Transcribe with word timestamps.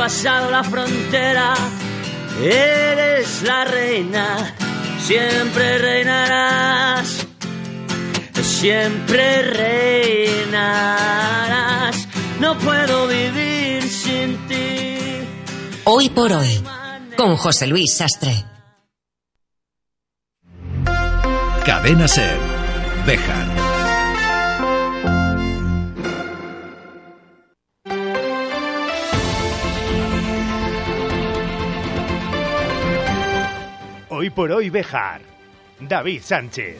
pasado 0.00 0.50
la 0.50 0.64
frontera, 0.64 1.54
eres 2.42 3.42
la 3.42 3.66
reina, 3.66 4.56
siempre 4.98 5.76
reinarás, 5.76 7.26
siempre 8.40 9.42
reinarás, 10.42 10.88
no 12.40 12.56
puedo 12.56 13.08
vivir 13.08 13.82
sin 13.82 14.38
ti. 14.48 14.96
Hoy 15.84 16.08
por 16.08 16.32
hoy, 16.32 16.64
con 17.18 17.36
José 17.36 17.66
Luis 17.66 17.94
Sastre. 17.94 18.46
Cadena 21.66 22.08
Ser, 22.08 22.38
Bejar. 23.04 23.49
Hoy 34.20 34.28
por 34.28 34.52
hoy 34.52 34.68
Bejar. 34.68 35.22
David 35.80 36.20
Sánchez. 36.20 36.76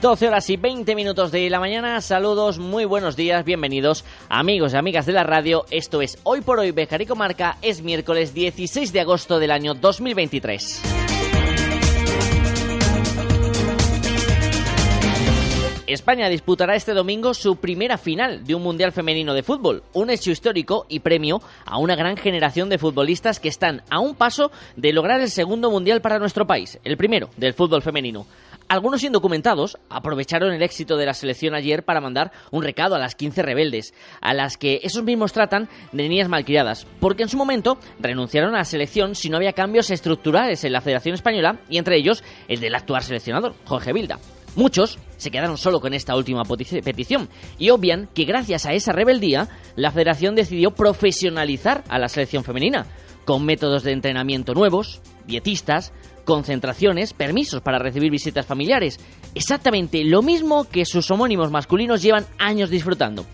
12 0.00 0.28
horas 0.28 0.48
y 0.50 0.56
20 0.56 0.94
minutos 0.94 1.32
de 1.32 1.50
la 1.50 1.58
mañana. 1.58 2.00
Saludos, 2.00 2.60
muy 2.60 2.84
buenos 2.84 3.16
días, 3.16 3.44
bienvenidos 3.44 4.04
amigos 4.28 4.72
y 4.72 4.76
amigas 4.76 5.04
de 5.04 5.14
la 5.14 5.24
radio. 5.24 5.64
Esto 5.72 6.00
es 6.00 6.20
Hoy 6.22 6.42
por 6.42 6.60
Hoy 6.60 6.70
Bejar 6.70 7.02
y 7.02 7.06
Comarca. 7.06 7.56
Es 7.62 7.82
miércoles 7.82 8.34
16 8.34 8.92
de 8.92 9.00
agosto 9.00 9.40
del 9.40 9.50
año 9.50 9.74
2023. 9.74 11.05
España 15.86 16.28
disputará 16.28 16.74
este 16.74 16.94
domingo 16.94 17.32
su 17.32 17.56
primera 17.56 17.96
final 17.96 18.44
de 18.44 18.56
un 18.56 18.62
Mundial 18.62 18.90
Femenino 18.90 19.34
de 19.34 19.44
Fútbol, 19.44 19.84
un 19.92 20.10
hecho 20.10 20.32
histórico 20.32 20.84
y 20.88 20.98
premio 20.98 21.40
a 21.64 21.78
una 21.78 21.94
gran 21.94 22.16
generación 22.16 22.68
de 22.68 22.78
futbolistas 22.78 23.38
que 23.38 23.48
están 23.48 23.82
a 23.88 24.00
un 24.00 24.16
paso 24.16 24.50
de 24.74 24.92
lograr 24.92 25.20
el 25.20 25.30
segundo 25.30 25.70
Mundial 25.70 26.00
para 26.00 26.18
nuestro 26.18 26.44
país, 26.44 26.80
el 26.82 26.96
primero 26.96 27.30
del 27.36 27.54
fútbol 27.54 27.82
femenino. 27.82 28.26
Algunos 28.66 29.04
indocumentados 29.04 29.78
aprovecharon 29.88 30.52
el 30.52 30.62
éxito 30.62 30.96
de 30.96 31.06
la 31.06 31.14
selección 31.14 31.54
ayer 31.54 31.84
para 31.84 32.00
mandar 32.00 32.32
un 32.50 32.64
recado 32.64 32.96
a 32.96 32.98
las 32.98 33.14
15 33.14 33.42
rebeldes, 33.42 33.94
a 34.20 34.34
las 34.34 34.56
que 34.56 34.80
esos 34.82 35.04
mismos 35.04 35.32
tratan 35.32 35.68
de 35.92 36.08
niñas 36.08 36.28
malcriadas, 36.28 36.84
porque 36.98 37.22
en 37.22 37.28
su 37.28 37.36
momento 37.36 37.78
renunciaron 38.00 38.56
a 38.56 38.58
la 38.58 38.64
selección 38.64 39.14
si 39.14 39.30
no 39.30 39.36
había 39.36 39.52
cambios 39.52 39.90
estructurales 39.90 40.64
en 40.64 40.72
la 40.72 40.80
Federación 40.80 41.14
Española 41.14 41.60
y 41.68 41.78
entre 41.78 41.96
ellos 41.96 42.24
el 42.48 42.58
del 42.58 42.74
actual 42.74 43.04
seleccionador, 43.04 43.54
Jorge 43.66 43.92
Vilda. 43.92 44.18
Muchos 44.56 44.98
se 45.18 45.30
quedaron 45.30 45.58
solo 45.58 45.80
con 45.80 45.92
esta 45.92 46.16
última 46.16 46.42
petición 46.44 47.28
y 47.58 47.68
obvian 47.70 48.08
que 48.14 48.24
gracias 48.24 48.64
a 48.64 48.72
esa 48.72 48.92
rebeldía 48.92 49.48
la 49.76 49.90
federación 49.90 50.34
decidió 50.34 50.70
profesionalizar 50.70 51.84
a 51.88 51.98
la 51.98 52.08
selección 52.08 52.42
femenina, 52.42 52.86
con 53.26 53.44
métodos 53.44 53.82
de 53.82 53.92
entrenamiento 53.92 54.54
nuevos, 54.54 55.02
dietistas, 55.26 55.92
concentraciones, 56.24 57.12
permisos 57.12 57.60
para 57.60 57.78
recibir 57.78 58.10
visitas 58.10 58.46
familiares. 58.46 58.98
Exactamente 59.34 60.02
lo 60.04 60.22
mismo 60.22 60.64
que 60.64 60.86
sus 60.86 61.10
homónimos 61.10 61.50
masculinos 61.50 62.00
llevan 62.00 62.26
años 62.38 62.70
disfrutando. 62.70 63.26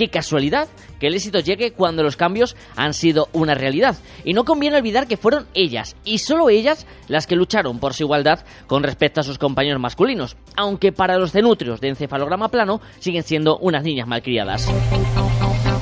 Qué 0.00 0.08
casualidad 0.08 0.66
que 0.98 1.08
el 1.08 1.14
éxito 1.14 1.40
llegue 1.40 1.72
cuando 1.72 2.02
los 2.02 2.16
cambios 2.16 2.56
han 2.74 2.94
sido 2.94 3.28
una 3.34 3.54
realidad. 3.54 3.98
Y 4.24 4.32
no 4.32 4.46
conviene 4.46 4.78
olvidar 4.78 5.06
que 5.06 5.18
fueron 5.18 5.46
ellas, 5.52 5.94
y 6.06 6.16
solo 6.16 6.48
ellas, 6.48 6.86
las 7.06 7.26
que 7.26 7.36
lucharon 7.36 7.78
por 7.80 7.92
su 7.92 8.04
igualdad 8.04 8.46
con 8.66 8.82
respecto 8.82 9.20
a 9.20 9.24
sus 9.24 9.36
compañeros 9.36 9.78
masculinos, 9.78 10.38
aunque 10.56 10.90
para 10.90 11.18
los 11.18 11.32
cenutrios 11.32 11.82
de 11.82 11.88
encefalograma 11.88 12.48
plano 12.48 12.80
siguen 12.98 13.24
siendo 13.24 13.58
unas 13.58 13.84
niñas 13.84 14.08
malcriadas 14.08 14.70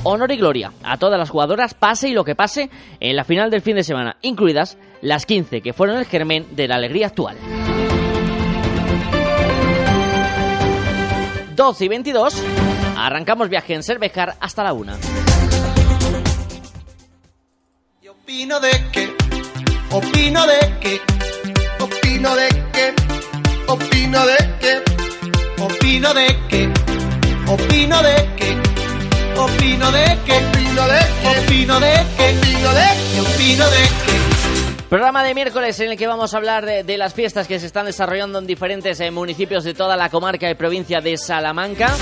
honor 0.03 0.33
y 0.33 0.37
gloria 0.37 0.73
a 0.83 0.97
todas 0.97 1.19
las 1.19 1.31
jugadoras, 1.31 1.75
pase 1.75 2.09
y 2.09 2.13
lo 2.13 2.25
que 2.25 2.35
pase, 2.35 2.71
en 2.99 3.15
la 3.15 3.25
final 3.25 3.51
del 3.51 3.63
fin 3.63 3.77
de 3.77 3.85
semana, 3.85 4.17
incluidas 4.23 4.79
las 5.01 5.27
15 5.27 5.61
que 5.61 5.73
fueron 5.73 5.99
el 5.99 6.07
germen 6.07 6.47
de 6.57 6.67
la 6.67 6.77
alegría 6.77 7.07
actual. 7.09 7.37
12 11.59 11.87
y 11.87 11.89
22, 11.89 12.35
arrancamos 12.97 13.49
viaje 13.49 13.75
en 13.75 13.83
Cervejar 13.83 14.37
hasta 14.39 14.63
la 14.63 14.73
1. 14.73 14.93
opino 18.09 18.61
de 18.61 18.71
que, 18.93 19.17
opino 19.91 20.47
de 20.47 20.79
que, 20.81 21.01
opino 21.83 22.37
de 22.37 22.49
que, 22.73 22.95
opino 23.67 24.25
de 24.25 24.37
que, 24.61 24.83
opino 25.61 26.15
de 26.15 26.39
que, 26.49 26.73
opino 27.49 28.03
de 28.03 28.37
que 28.37 28.59
opino 29.37 29.91
de 29.91 30.19
que, 30.25 30.39
opino 30.57 30.87
de 30.87 30.99
que, 31.25 31.27
opino 31.27 31.81
de 31.81 31.91
que, 32.17 32.39
opino 32.39 32.73
de 32.73 33.21
opino 33.21 33.65
de 33.69 33.83
que. 34.07 34.38
Programa 34.89 35.23
de 35.23 35.35
miércoles 35.35 35.79
en 35.81 35.91
el 35.91 35.99
que 35.99 36.07
vamos 36.07 36.33
a 36.33 36.39
hablar 36.39 36.65
de, 36.65 36.83
de 36.83 36.97
las 36.97 37.13
fiestas 37.13 37.47
que 37.47 37.61
se 37.61 37.67
están 37.67 37.85
desarrollando 37.85 38.39
en 38.39 38.47
diferentes 38.47 38.99
eh, 39.01 39.11
municipios 39.11 39.63
de 39.65 39.75
toda 39.75 39.99
la 39.99 40.09
comarca 40.09 40.51
y 40.51 40.55
provincia 40.55 41.01
de 41.01 41.19
Salamanca. 41.19 41.95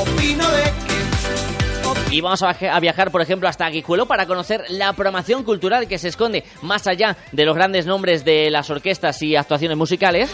Opino 0.00 0.50
de 0.50 0.62
que. 0.62 2.14
Y 2.16 2.22
vamos 2.22 2.42
a, 2.42 2.50
a 2.50 2.80
viajar, 2.80 3.10
por 3.10 3.20
ejemplo, 3.20 3.46
hasta 3.46 3.68
Guijuelo 3.68 4.06
para 4.06 4.24
conocer 4.24 4.64
la 4.70 4.94
programación 4.94 5.44
cultural 5.44 5.86
que 5.86 5.98
se 5.98 6.08
esconde 6.08 6.44
más 6.62 6.86
allá 6.86 7.16
de 7.32 7.44
los 7.44 7.54
grandes 7.54 7.84
nombres 7.84 8.24
de 8.24 8.50
las 8.50 8.70
orquestas 8.70 9.20
y 9.20 9.36
actuaciones 9.36 9.76
musicales. 9.76 10.30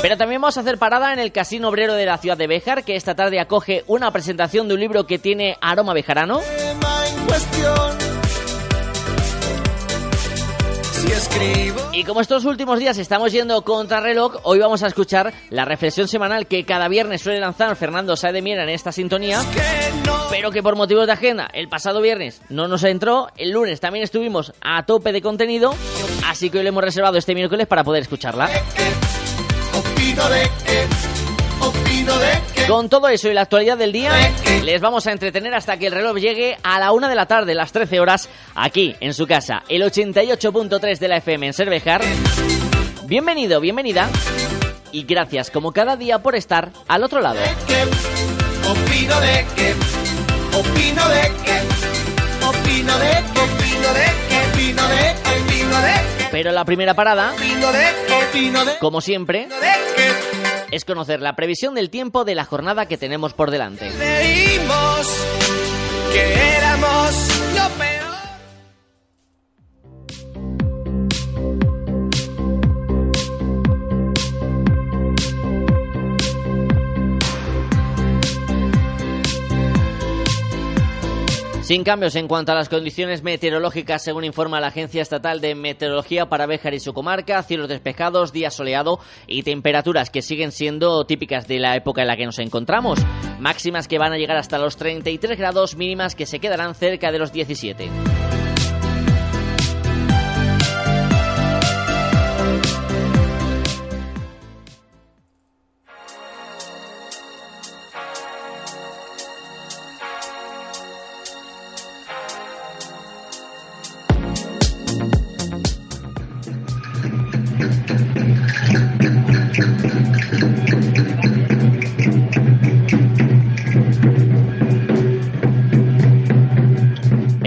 Pero 0.00 0.16
también 0.16 0.40
vamos 0.40 0.56
a 0.56 0.60
hacer 0.60 0.78
parada 0.78 1.12
en 1.12 1.18
el 1.18 1.30
Casino 1.30 1.68
Obrero 1.68 1.94
de 1.94 2.06
la 2.06 2.16
ciudad 2.16 2.38
de 2.38 2.46
Béjar, 2.46 2.84
que 2.84 2.96
esta 2.96 3.14
tarde 3.14 3.38
acoge 3.38 3.84
una 3.86 4.10
presentación 4.12 4.66
de 4.68 4.74
un 4.74 4.80
libro 4.80 5.06
que 5.06 5.18
tiene 5.18 5.58
aroma 5.60 5.92
bejarano. 5.92 6.40
Y 11.92 12.04
como 12.04 12.20
estos 12.20 12.44
últimos 12.44 12.78
días 12.78 12.98
estamos 12.98 13.32
yendo 13.32 13.62
contra 13.62 14.00
reloj, 14.00 14.36
hoy 14.42 14.58
vamos 14.58 14.82
a 14.82 14.86
escuchar 14.86 15.32
la 15.50 15.64
reflexión 15.64 16.08
semanal 16.08 16.46
que 16.46 16.64
cada 16.64 16.88
viernes 16.88 17.22
suele 17.22 17.40
lanzar 17.40 17.74
Fernando 17.76 18.16
Sae 18.16 18.32
de 18.32 18.42
Miera 18.42 18.64
en 18.64 18.68
esta 18.68 18.92
sintonía, 18.92 19.40
pero 20.30 20.50
que 20.50 20.62
por 20.62 20.76
motivos 20.76 21.06
de 21.06 21.12
agenda 21.12 21.48
el 21.52 21.68
pasado 21.68 22.00
viernes 22.00 22.42
no 22.48 22.68
nos 22.68 22.84
entró, 22.84 23.28
el 23.36 23.52
lunes 23.52 23.80
también 23.80 24.04
estuvimos 24.04 24.52
a 24.60 24.84
tope 24.84 25.12
de 25.12 25.22
contenido, 25.22 25.74
así 26.26 26.50
que 26.50 26.58
hoy 26.58 26.64
le 26.64 26.68
hemos 26.70 26.84
reservado 26.84 27.16
este 27.18 27.34
miércoles 27.34 27.66
para 27.66 27.84
poder 27.84 28.02
escucharla. 28.02 28.50
Con 32.66 32.88
todo 32.88 33.08
eso 33.08 33.28
y 33.28 33.34
la 33.34 33.42
actualidad 33.42 33.78
del 33.78 33.92
día, 33.92 34.10
les 34.64 34.80
vamos 34.80 35.06
a 35.06 35.12
entretener 35.12 35.54
hasta 35.54 35.78
que 35.78 35.86
el 35.86 35.92
reloj 35.92 36.16
llegue 36.16 36.56
a 36.64 36.80
la 36.80 36.90
una 36.90 37.08
de 37.08 37.14
la 37.14 37.26
tarde, 37.26 37.54
las 37.54 37.70
13 37.70 38.00
horas, 38.00 38.28
aquí 38.56 38.96
en 38.98 39.14
su 39.14 39.26
casa, 39.26 39.62
el 39.68 39.82
88.3 39.82 40.98
de 40.98 41.08
la 41.08 41.18
FM 41.18 41.46
en 41.46 41.52
Cervejar. 41.52 42.02
Bienvenido, 43.04 43.60
bienvenida. 43.60 44.08
Y 44.90 45.04
gracias 45.04 45.50
como 45.50 45.72
cada 45.72 45.96
día 45.96 46.18
por 46.18 46.34
estar 46.34 46.72
al 46.88 47.04
otro 47.04 47.20
lado. 47.20 47.38
Opino 47.38 49.20
de 49.20 49.46
que, 49.54 49.74
opino 50.56 51.08
de 51.08 51.22
que, 51.44 52.46
opino 52.46 52.98
de 52.98 53.10
que, 53.32 53.40
opino 53.40 53.92
de 53.92 54.18
que, 54.28 54.38
opino 54.40 54.88
de 54.88 55.14
que, 55.22 55.40
opino 55.40 55.80
de 55.82 55.92
que. 56.18 56.24
Pero 56.32 56.50
la 56.50 56.64
primera 56.64 56.94
parada, 56.94 57.32
como 58.80 59.00
siempre, 59.00 59.48
es 60.76 60.84
conocer 60.84 61.20
la 61.20 61.34
previsión 61.34 61.74
del 61.74 61.90
tiempo 61.90 62.24
de 62.24 62.34
la 62.34 62.44
jornada 62.44 62.86
que 62.86 62.96
tenemos 62.98 63.32
por 63.32 63.50
delante. 63.50 63.90
Sin 81.66 81.82
cambios 81.82 82.14
en 82.14 82.28
cuanto 82.28 82.52
a 82.52 82.54
las 82.54 82.68
condiciones 82.68 83.24
meteorológicas, 83.24 84.04
según 84.04 84.22
informa 84.22 84.60
la 84.60 84.68
Agencia 84.68 85.02
Estatal 85.02 85.40
de 85.40 85.56
Meteorología 85.56 86.26
para 86.26 86.46
Béjar 86.46 86.74
y 86.74 86.78
su 86.78 86.92
comarca, 86.92 87.42
cielos 87.42 87.68
despejados, 87.68 88.32
día 88.32 88.52
soleado 88.52 89.00
y 89.26 89.42
temperaturas 89.42 90.10
que 90.10 90.22
siguen 90.22 90.52
siendo 90.52 91.04
típicas 91.06 91.48
de 91.48 91.58
la 91.58 91.74
época 91.74 92.02
en 92.02 92.06
la 92.06 92.16
que 92.16 92.24
nos 92.24 92.38
encontramos. 92.38 93.00
Máximas 93.40 93.88
que 93.88 93.98
van 93.98 94.12
a 94.12 94.16
llegar 94.16 94.36
hasta 94.36 94.60
los 94.60 94.76
33 94.76 95.36
grados, 95.36 95.74
mínimas 95.74 96.14
que 96.14 96.26
se 96.26 96.38
quedarán 96.38 96.76
cerca 96.76 97.10
de 97.10 97.18
los 97.18 97.32
17. 97.32 97.90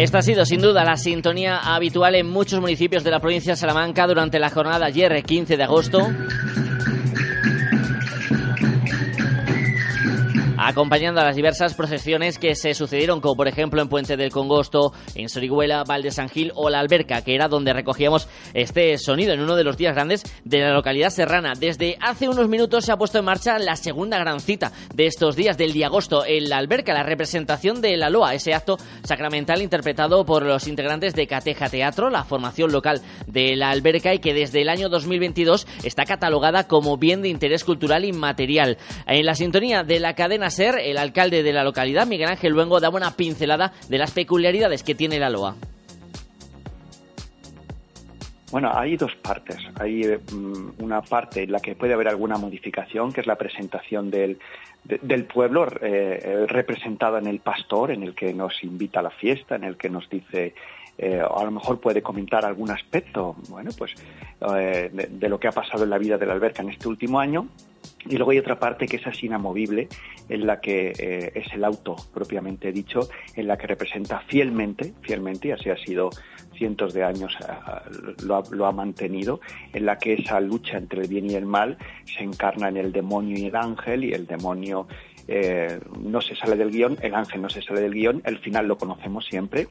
Esta 0.09 0.17
ha 0.17 0.21
sido 0.23 0.43
sin 0.43 0.59
duda 0.59 0.83
la 0.83 0.97
sintonía 0.97 1.59
habitual 1.59 2.15
en 2.15 2.27
muchos 2.27 2.59
municipios 2.59 3.03
de 3.03 3.11
la 3.11 3.19
provincia 3.19 3.53
de 3.53 3.57
Salamanca 3.57 4.07
durante 4.07 4.39
la 4.39 4.49
jornada 4.49 4.87
ayer, 4.87 5.21
15 5.21 5.55
de 5.55 5.63
agosto. 5.63 5.99
Acompañando 10.69 11.19
a 11.19 11.23
las 11.23 11.35
diversas 11.35 11.73
procesiones 11.73 12.37
que 12.37 12.53
se 12.53 12.75
sucedieron, 12.75 13.21
como 13.21 13.35
por 13.35 13.47
ejemplo 13.47 13.81
en 13.81 13.89
Puente 13.89 14.17
del 14.17 14.31
Congosto, 14.31 14.93
en 15.15 15.27
Sorihuela, 15.27 15.83
Valde 15.83 16.11
San 16.11 16.29
Gil 16.29 16.51
o 16.53 16.69
La 16.69 16.79
Alberca, 16.79 17.23
que 17.23 17.33
era 17.33 17.47
donde 17.47 17.73
recogíamos 17.73 18.27
este 18.53 18.95
sonido 18.99 19.33
en 19.33 19.39
uno 19.39 19.55
de 19.55 19.63
los 19.63 19.77
días 19.77 19.95
grandes 19.95 20.23
de 20.43 20.59
la 20.59 20.71
localidad 20.71 21.09
serrana. 21.09 21.53
Desde 21.59 21.97
hace 21.99 22.29
unos 22.29 22.47
minutos 22.49 22.85
se 22.85 22.91
ha 22.91 22.97
puesto 22.97 23.17
en 23.17 23.25
marcha 23.25 23.57
la 23.57 23.75
segunda 23.75 24.19
gran 24.19 24.39
cita 24.39 24.71
de 24.93 25.07
estos 25.07 25.35
días 25.35 25.57
del 25.57 25.73
día 25.73 25.87
agosto 25.87 26.23
en 26.23 26.49
La 26.49 26.57
Alberca, 26.57 26.93
la 26.93 27.01
representación 27.01 27.81
de 27.81 27.97
la 27.97 28.11
Loa, 28.11 28.35
ese 28.35 28.53
acto 28.53 28.77
sacramental 29.03 29.63
interpretado 29.63 30.23
por 30.23 30.43
los 30.43 30.67
integrantes 30.67 31.15
de 31.15 31.25
Cateja 31.25 31.69
Teatro, 31.69 32.11
la 32.11 32.25
formación 32.25 32.71
local 32.71 33.01
de 33.25 33.55
La 33.55 33.71
Alberca 33.71 34.13
y 34.13 34.19
que 34.19 34.35
desde 34.35 34.61
el 34.61 34.69
año 34.69 34.87
2022 34.89 35.65
está 35.83 36.05
catalogada 36.05 36.67
como 36.67 36.97
bien 36.97 37.23
de 37.23 37.29
interés 37.29 37.63
cultural 37.63 38.05
inmaterial. 38.05 38.77
En 39.07 39.25
la 39.25 39.33
sintonía 39.33 39.81
de 39.81 39.99
la 39.99 40.13
cadena 40.13 40.51
el 40.67 40.97
alcalde 40.97 41.43
de 41.43 41.53
la 41.53 41.63
localidad, 41.63 42.07
Miguel 42.07 42.29
Ángel 42.29 42.53
Luengo, 42.53 42.79
da 42.79 42.89
una 42.89 43.15
pincelada 43.15 43.73
de 43.87 43.97
las 43.97 44.11
peculiaridades 44.11 44.83
que 44.83 44.95
tiene 44.95 45.19
la 45.19 45.29
LOA. 45.29 45.55
Bueno, 48.51 48.71
hay 48.73 48.97
dos 48.97 49.15
partes. 49.15 49.57
Hay 49.79 50.01
mm, 50.31 50.83
una 50.83 51.01
parte 51.01 51.43
en 51.43 51.51
la 51.51 51.59
que 51.59 51.75
puede 51.75 51.93
haber 51.93 52.07
alguna 52.07 52.37
modificación, 52.37 53.13
que 53.13 53.21
es 53.21 53.27
la 53.27 53.35
presentación 53.35 54.09
del, 54.09 54.39
del 54.83 55.25
pueblo 55.25 55.67
eh, 55.81 56.45
representada 56.47 57.19
en 57.19 57.27
el 57.27 57.39
pastor, 57.39 57.91
en 57.91 58.03
el 58.03 58.15
que 58.15 58.33
nos 58.33 58.63
invita 58.63 59.01
a 59.01 59.03
la 59.03 59.11
fiesta, 59.11 59.55
en 59.55 59.65
el 59.65 59.77
que 59.77 59.89
nos 59.89 60.09
dice, 60.09 60.55
eh, 60.97 61.21
a 61.21 61.43
lo 61.45 61.51
mejor 61.51 61.79
puede 61.79 62.01
comentar 62.01 62.43
algún 62.43 62.71
aspecto, 62.71 63.37
bueno, 63.49 63.71
pues 63.77 63.93
eh, 64.57 64.89
de, 64.91 65.29
lo 65.29 65.39
que 65.39 65.47
ha 65.47 65.51
pasado 65.51 65.85
en 65.85 65.91
la 65.91 65.97
vida 65.97 66.17
de 66.17 66.25
la 66.25 66.33
alberca 66.33 66.61
en 66.61 66.69
este 66.69 66.89
último 66.89 67.21
año. 67.21 67.47
Y 68.05 68.15
luego 68.15 68.31
hay 68.31 68.39
otra 68.39 68.59
parte 68.59 68.87
que 68.87 68.97
es 68.97 69.07
así 69.07 69.25
inamovible, 69.25 69.89
en 70.29 70.47
la 70.47 70.61
que 70.61 70.93
eh, 70.97 71.31
es 71.35 71.53
el 71.53 71.63
auto 71.63 71.95
propiamente 72.13 72.71
dicho, 72.71 73.09
en 73.35 73.47
la 73.47 73.57
que 73.57 73.67
representa 73.67 74.21
fielmente, 74.21 74.93
fielmente, 75.01 75.49
y 75.49 75.51
así 75.51 75.69
ha 75.69 75.77
sido 75.77 76.09
cientos 76.55 76.93
de 76.93 77.03
años, 77.03 77.35
lo, 78.23 78.65
ha, 78.65 78.71
mantenido, 78.71 79.39
en 79.73 79.85
la 79.85 79.97
que 79.97 80.13
esa 80.13 80.39
lucha 80.39 80.77
entre 80.77 81.01
el 81.01 81.07
bien 81.07 81.29
y 81.29 81.35
el 81.35 81.45
mal 81.45 81.77
se 82.05 82.23
encarna 82.23 82.67
en 82.69 82.77
el 82.77 82.91
demonio 82.91 83.37
y 83.37 83.45
el 83.45 83.55
ángel, 83.55 84.03
y 84.03 84.11
el 84.11 84.27
demonio 84.27 84.87
eh, 85.27 85.79
no 85.99 86.21
se 86.21 86.35
sale 86.35 86.55
del 86.55 86.71
guion, 86.71 86.97
el 87.01 87.15
ángel 87.15 87.41
no 87.41 87.49
se 87.49 87.61
sale 87.61 87.81
del 87.81 87.93
guion, 87.93 88.21
el 88.25 88.39
final 88.39 88.67
lo 88.67 88.77
conocemos 88.77 89.25
siempre, 89.25 89.67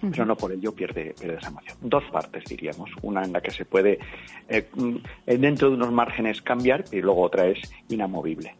pero 0.00 0.24
no 0.24 0.36
por 0.36 0.52
ello 0.52 0.72
pierde, 0.72 1.14
pierde 1.18 1.38
esa 1.38 1.48
emoción. 1.48 1.76
Dos 1.80 2.04
partes, 2.12 2.44
diríamos. 2.44 2.90
Una 3.02 3.24
en 3.24 3.32
la 3.32 3.40
que 3.40 3.50
se 3.50 3.64
puede, 3.64 3.98
dentro 5.26 5.70
de 5.70 5.76
unos 5.76 5.92
márgenes, 5.92 6.42
cambiar, 6.42 6.84
y 6.92 7.00
luego 7.00 7.22
otra 7.22 7.46
es 7.46 7.58
inamovible. 7.88 8.56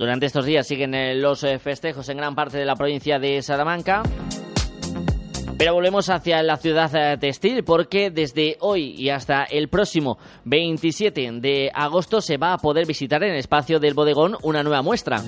Durante 0.00 0.24
estos 0.24 0.46
días 0.46 0.66
siguen 0.66 0.94
eh, 0.94 1.14
los 1.14 1.44
eh, 1.44 1.58
festejos 1.58 2.08
en 2.08 2.16
gran 2.16 2.34
parte 2.34 2.56
de 2.56 2.64
la 2.64 2.74
provincia 2.74 3.18
de 3.18 3.42
Salamanca. 3.42 4.02
Pero 5.60 5.74
volvemos 5.74 6.08
hacia 6.08 6.42
la 6.42 6.56
ciudad 6.56 6.90
eh, 6.94 7.18
textil 7.18 7.62
porque 7.64 8.08
desde 8.10 8.56
hoy 8.60 8.94
y 8.96 9.10
hasta 9.10 9.44
el 9.44 9.68
próximo 9.68 10.16
27 10.46 11.32
de 11.32 11.70
agosto 11.74 12.22
se 12.22 12.38
va 12.38 12.54
a 12.54 12.56
poder 12.56 12.86
visitar 12.86 13.22
en 13.22 13.32
el 13.32 13.36
espacio 13.36 13.78
del 13.78 13.92
bodegón 13.92 14.38
una 14.42 14.62
nueva 14.62 14.80
muestra. 14.80 15.22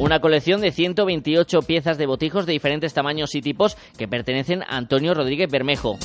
Una 0.00 0.18
colección 0.18 0.60
de 0.60 0.72
128 0.72 1.60
piezas 1.60 1.98
de 1.98 2.06
botijos 2.06 2.44
de 2.44 2.54
diferentes 2.54 2.92
tamaños 2.92 3.36
y 3.36 3.42
tipos 3.42 3.76
que 3.96 4.08
pertenecen 4.08 4.64
a 4.64 4.76
Antonio 4.76 5.14
Rodríguez 5.14 5.48
Bermejo. 5.48 6.00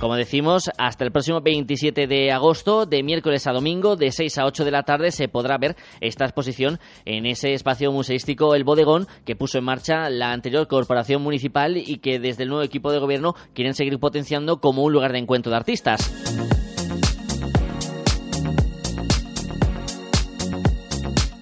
Como 0.00 0.14
decimos, 0.14 0.70
hasta 0.78 1.04
el 1.04 1.10
próximo 1.10 1.40
27 1.40 2.06
de 2.06 2.30
agosto, 2.30 2.86
de 2.86 3.02
miércoles 3.02 3.48
a 3.48 3.52
domingo, 3.52 3.96
de 3.96 4.12
6 4.12 4.38
a 4.38 4.46
8 4.46 4.64
de 4.64 4.70
la 4.70 4.84
tarde, 4.84 5.10
se 5.10 5.26
podrá 5.26 5.58
ver 5.58 5.74
esta 6.00 6.24
exposición 6.24 6.78
en 7.04 7.26
ese 7.26 7.52
espacio 7.52 7.90
museístico 7.90 8.54
El 8.54 8.62
Bodegón 8.62 9.08
que 9.24 9.34
puso 9.34 9.58
en 9.58 9.64
marcha 9.64 10.08
la 10.08 10.30
anterior 10.30 10.68
corporación 10.68 11.20
municipal 11.20 11.76
y 11.76 11.98
que 11.98 12.20
desde 12.20 12.44
el 12.44 12.50
nuevo 12.50 12.62
equipo 12.62 12.92
de 12.92 13.00
gobierno 13.00 13.34
quieren 13.54 13.74
seguir 13.74 13.98
potenciando 13.98 14.60
como 14.60 14.84
un 14.84 14.92
lugar 14.92 15.12
de 15.12 15.18
encuentro 15.18 15.50
de 15.50 15.56
artistas. 15.56 16.67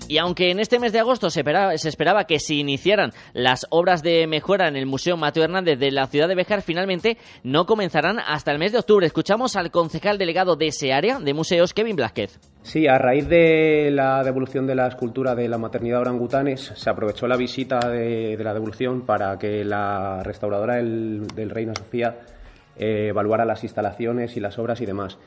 Y 0.09 0.19
aunque 0.19 0.51
en 0.51 0.61
este 0.61 0.79
mes 0.79 0.93
de 0.93 1.01
agosto 1.01 1.31
se 1.31 1.41
esperaba, 1.41 2.25
que 2.25 2.39
se 2.39 2.55
iniciaran 2.55 3.11
las 3.33 3.67
obras 3.71 4.03
de 4.03 4.27
mejora 4.29 4.69
en 4.69 4.77
el 4.77 4.87
Museo 4.87 5.17
Mateo 5.17 5.43
Hernández 5.43 5.79
de 5.79 5.91
la 5.91 6.07
ciudad 6.07 6.29
de 6.29 6.37
Bejar, 6.37 6.63
finalmente 6.63 7.19
no 7.43 7.67
comenzarán 7.67 8.21
hasta 8.21 8.53
el 8.53 8.59
mes 8.59 8.73
de 8.73 8.79
octubre. 8.79 9.07
Escuchamos 9.07 9.57
al 9.57 9.73
concejal 9.73 10.17
delegado 10.17 10.55
de 10.55 10.69
ese 10.69 10.93
área 10.93 11.19
de 11.19 11.35
museos, 11.35 11.75
Kevin 11.75 11.97
Blázquez. 11.97 12.39
Sí, 12.63 12.87
a 12.87 12.99
raíz 12.99 13.29
de 13.29 13.91
la 13.93 14.23
devolución 14.23 14.67
de 14.67 14.77
la 14.77 14.87
escultura 14.87 15.35
de 15.35 15.49
la 15.49 15.59
maternidad 15.59 16.01
orangutanes, 16.01 16.73
se 16.75 16.91
aprovechó 16.91 17.27
la 17.27 17.37
visita 17.37 17.79
de, 17.89 18.37
la 18.39 18.55
devolución 18.55 19.03
para 19.03 19.39
que 19.39 19.65
la 19.65 20.23
restauradora 20.23 20.77
del, 20.77 21.51
Reina 21.51 21.75
Sofía 21.77 22.17
eh, 22.77 23.09
evaluara 23.09 23.45
las 23.45 23.65
instalaciones 23.65 24.37
y 24.37 24.41
las 24.41 24.59
obras 24.59 24.81
y 24.81 24.87
demás. 24.87 25.19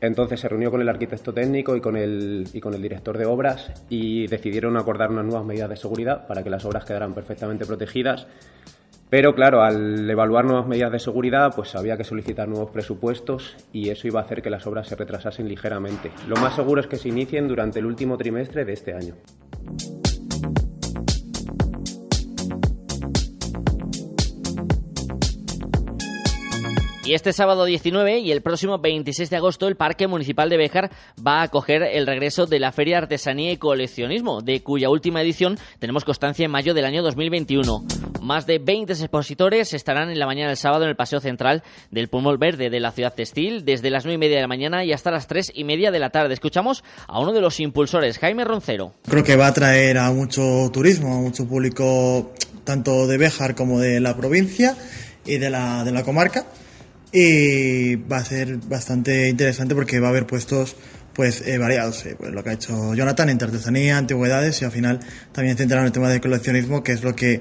Entonces 0.00 0.40
se 0.40 0.48
reunió 0.48 0.70
con 0.70 0.80
el 0.80 0.88
arquitecto 0.88 1.32
técnico 1.32 1.76
y 1.76 1.80
con 1.80 1.96
el, 1.96 2.48
y 2.52 2.60
con 2.60 2.72
el 2.74 2.80
director 2.80 3.18
de 3.18 3.26
obras 3.26 3.70
y 3.90 4.26
decidieron 4.28 4.76
acordar 4.76 5.10
unas 5.10 5.26
nuevas 5.26 5.44
medidas 5.44 5.68
de 5.68 5.76
seguridad 5.76 6.26
para 6.26 6.42
que 6.42 6.50
las 6.50 6.64
obras 6.64 6.84
quedaran 6.84 7.12
perfectamente 7.12 7.66
protegidas. 7.66 8.26
Pero 9.10 9.34
claro, 9.34 9.62
al 9.62 10.08
evaluar 10.08 10.44
nuevas 10.44 10.68
medidas 10.68 10.92
de 10.92 11.00
seguridad, 11.00 11.52
pues 11.54 11.74
había 11.74 11.96
que 11.96 12.04
solicitar 12.04 12.48
nuevos 12.48 12.70
presupuestos 12.70 13.56
y 13.72 13.90
eso 13.90 14.06
iba 14.06 14.20
a 14.20 14.22
hacer 14.22 14.40
que 14.40 14.50
las 14.50 14.66
obras 14.66 14.86
se 14.86 14.94
retrasasen 14.94 15.48
ligeramente. 15.48 16.12
Lo 16.28 16.36
más 16.36 16.54
seguro 16.54 16.80
es 16.80 16.86
que 16.86 16.96
se 16.96 17.08
inicien 17.08 17.48
durante 17.48 17.80
el 17.80 17.86
último 17.86 18.16
trimestre 18.16 18.64
de 18.64 18.72
este 18.72 18.94
año. 18.94 19.14
Y 27.02 27.14
este 27.14 27.32
sábado 27.32 27.64
19 27.64 28.18
y 28.18 28.30
el 28.30 28.42
próximo 28.42 28.78
26 28.78 29.30
de 29.30 29.36
agosto 29.36 29.66
el 29.66 29.76
Parque 29.76 30.06
Municipal 30.06 30.50
de 30.50 30.58
Béjar 30.58 30.90
va 31.26 31.40
a 31.40 31.44
acoger 31.44 31.82
el 31.82 32.06
regreso 32.06 32.44
de 32.44 32.60
la 32.60 32.72
Feria 32.72 32.98
Artesanía 32.98 33.52
y 33.52 33.56
Coleccionismo, 33.56 34.42
de 34.42 34.62
cuya 34.62 34.90
última 34.90 35.22
edición 35.22 35.58
tenemos 35.78 36.04
constancia 36.04 36.44
en 36.44 36.50
mayo 36.50 36.74
del 36.74 36.84
año 36.84 37.02
2021. 37.02 37.84
Más 38.20 38.46
de 38.46 38.58
20 38.58 38.92
expositores 38.92 39.72
estarán 39.72 40.10
en 40.10 40.18
la 40.18 40.26
mañana 40.26 40.48
del 40.48 40.58
sábado 40.58 40.84
en 40.84 40.90
el 40.90 40.96
Paseo 40.96 41.20
Central 41.20 41.62
del 41.90 42.08
Pulmón 42.08 42.38
Verde 42.38 42.68
de 42.68 42.80
la 42.80 42.92
ciudad 42.92 43.14
textil, 43.14 43.64
desde 43.64 43.88
las 43.88 44.04
9 44.04 44.16
y 44.16 44.18
media 44.18 44.36
de 44.36 44.42
la 44.42 44.48
mañana 44.48 44.84
y 44.84 44.92
hasta 44.92 45.10
las 45.10 45.26
3 45.26 45.52
y 45.54 45.64
media 45.64 45.90
de 45.90 46.00
la 46.00 46.10
tarde. 46.10 46.34
Escuchamos 46.34 46.84
a 47.08 47.18
uno 47.18 47.32
de 47.32 47.40
los 47.40 47.60
impulsores, 47.60 48.18
Jaime 48.18 48.44
Roncero. 48.44 48.92
Creo 49.08 49.24
que 49.24 49.36
va 49.36 49.46
a 49.46 49.54
traer 49.54 49.96
a 49.96 50.12
mucho 50.12 50.68
turismo, 50.70 51.14
a 51.14 51.20
mucho 51.20 51.48
público 51.48 52.34
tanto 52.64 53.06
de 53.06 53.16
Béjar 53.16 53.54
como 53.54 53.80
de 53.80 54.00
la 54.00 54.14
provincia 54.18 54.76
y 55.24 55.38
de 55.38 55.48
la, 55.48 55.82
de 55.82 55.92
la 55.92 56.04
comarca 56.04 56.44
y 57.12 57.96
va 57.96 58.18
a 58.18 58.24
ser 58.24 58.56
bastante 58.58 59.28
interesante 59.28 59.74
porque 59.74 60.00
va 60.00 60.08
a 60.08 60.10
haber 60.10 60.26
puestos 60.26 60.76
pues 61.12 61.42
eh, 61.46 61.58
variados, 61.58 62.06
eh, 62.06 62.14
pues 62.16 62.30
lo 62.32 62.42
que 62.44 62.50
ha 62.50 62.52
hecho 62.52 62.94
Jonathan 62.94 63.28
entre 63.30 63.48
artesanía, 63.48 63.98
antigüedades 63.98 64.62
y 64.62 64.64
al 64.64 64.70
final 64.70 65.00
también 65.32 65.56
centrar 65.56 65.80
en 65.80 65.86
el 65.86 65.92
tema 65.92 66.08
del 66.08 66.20
coleccionismo, 66.20 66.82
que 66.82 66.92
es 66.92 67.02
lo 67.02 67.14
que 67.16 67.40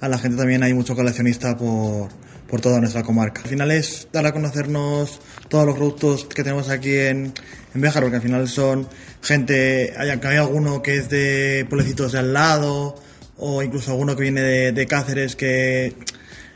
a 0.00 0.08
la 0.08 0.18
gente 0.18 0.38
también 0.38 0.62
hay 0.62 0.72
mucho 0.72 0.96
coleccionista 0.96 1.56
por, 1.56 2.08
por 2.48 2.60
toda 2.60 2.80
nuestra 2.80 3.02
comarca. 3.02 3.42
Al 3.42 3.48
final 3.48 3.70
es 3.70 4.08
dar 4.12 4.26
a 4.26 4.32
conocernos 4.32 5.20
todos 5.48 5.66
los 5.66 5.76
productos 5.76 6.24
que 6.24 6.42
tenemos 6.42 6.70
aquí 6.70 6.96
en, 6.96 7.32
en 7.74 7.80
Béjar, 7.80 8.02
porque 8.02 8.16
al 8.16 8.22
final 8.22 8.48
son 8.48 8.88
gente, 9.22 9.92
hay, 9.96 10.10
hay 10.10 10.36
alguno 10.36 10.82
que 10.82 10.96
es 10.96 11.10
de 11.10 11.66
pueblecitos 11.68 12.12
de 12.12 12.20
al 12.20 12.32
lado, 12.32 12.96
o 13.36 13.62
incluso 13.62 13.92
alguno 13.92 14.16
que 14.16 14.22
viene 14.22 14.40
de, 14.40 14.72
de 14.72 14.86
Cáceres 14.86 15.36
que 15.36 15.94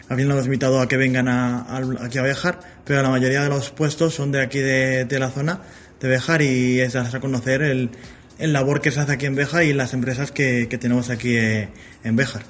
al 0.08 0.16
final 0.16 0.32
hemos 0.32 0.46
invitado 0.46 0.80
a 0.80 0.88
que 0.88 0.96
vengan 0.96 1.28
a, 1.28 1.78
aquí 2.04 2.18
a 2.18 2.22
Bejar, 2.22 2.60
pero 2.84 3.02
la 3.02 3.08
mayoría 3.08 3.42
de 3.42 3.48
los 3.48 3.70
puestos 3.70 4.14
son 4.14 4.32
de 4.32 4.42
aquí 4.42 4.58
de, 4.58 5.06
la 5.18 5.30
zona 5.30 5.60
de 6.00 6.08
Bejar 6.08 6.42
y 6.42 6.80
es 6.80 6.94
a 6.96 7.20
conocer 7.20 7.62
el, 7.62 7.90
labor 8.38 8.80
que 8.80 8.90
se 8.90 9.00
hace 9.00 9.12
aquí 9.12 9.26
en 9.26 9.34
Bejar 9.34 9.64
y 9.64 9.72
las 9.72 9.94
empresas 9.94 10.30
que, 10.30 10.66
tenemos 10.66 11.08
aquí 11.08 11.36
eh, 11.36 11.68
en 12.02 12.16
Bejar. 12.16 12.42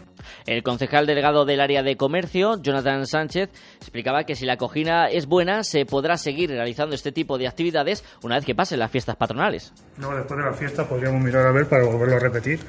El 0.47 0.63
concejal 0.63 1.07
delegado 1.07 1.45
del 1.45 1.61
área 1.61 1.83
de 1.83 1.97
comercio, 1.97 2.61
Jonathan 2.61 3.07
Sánchez, 3.07 3.51
explicaba 3.81 4.25
que 4.25 4.35
si 4.35 4.45
la 4.45 4.55
acogida 4.55 5.07
es 5.07 5.27
buena, 5.27 5.65
se 5.65 5.87
podrá 5.87 6.17
seguir 6.17 6.51
realizando 6.51 6.95
este 6.95 7.13
tipo 7.13 7.39
de 7.39 7.47
actividades 7.47 8.05
una 8.23 8.37
vez 8.37 8.45
que 8.45 8.55
pasen 8.55 8.79
las 8.79 8.91
fiestas 8.91 9.17
patronales. 9.17 9.73
No, 9.97 10.15
después 10.15 10.39
de 10.39 10.45
la 10.45 10.53
fiesta 10.53 10.89
podríamos 10.89 11.23
mirar 11.23 11.47
a 11.47 11.53
ver 11.53 11.67
para 11.67 11.85
volverlo 11.85 12.17
a 12.17 12.21
repetir 12.21 12.61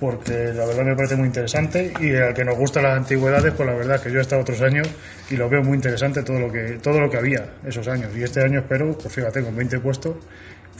porque 0.00 0.52
la 0.54 0.64
verdad 0.64 0.84
me 0.84 0.96
parece 0.96 1.14
muy 1.14 1.26
interesante 1.26 1.92
y 2.00 2.14
al 2.14 2.32
que 2.32 2.42
nos 2.44 2.56
gustan 2.56 2.84
las 2.84 2.96
antigüedades, 2.96 3.52
pues 3.54 3.68
la 3.68 3.74
verdad 3.74 3.96
es 3.96 4.02
que 4.02 4.10
yo 4.10 4.18
he 4.18 4.22
estado 4.22 4.40
otros 4.40 4.62
años 4.62 4.88
y 5.30 5.36
lo 5.36 5.48
veo 5.48 5.62
muy 5.62 5.76
interesante 5.76 6.22
todo 6.22 6.40
lo 6.40 6.50
que 6.50 6.78
todo 6.82 6.98
lo 7.00 7.10
que 7.10 7.18
había 7.18 7.44
esos 7.66 7.86
años 7.86 8.10
y 8.16 8.22
este 8.22 8.42
año 8.42 8.60
espero, 8.60 8.96
pues 8.96 9.14
fíjate, 9.14 9.42
con 9.42 9.54
20 9.54 9.78
puestos, 9.80 10.16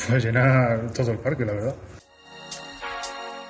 pues 0.08 0.24
llenar 0.24 0.90
todo 0.92 1.12
el 1.12 1.18
parque, 1.18 1.44
la 1.44 1.52
verdad. 1.52 1.74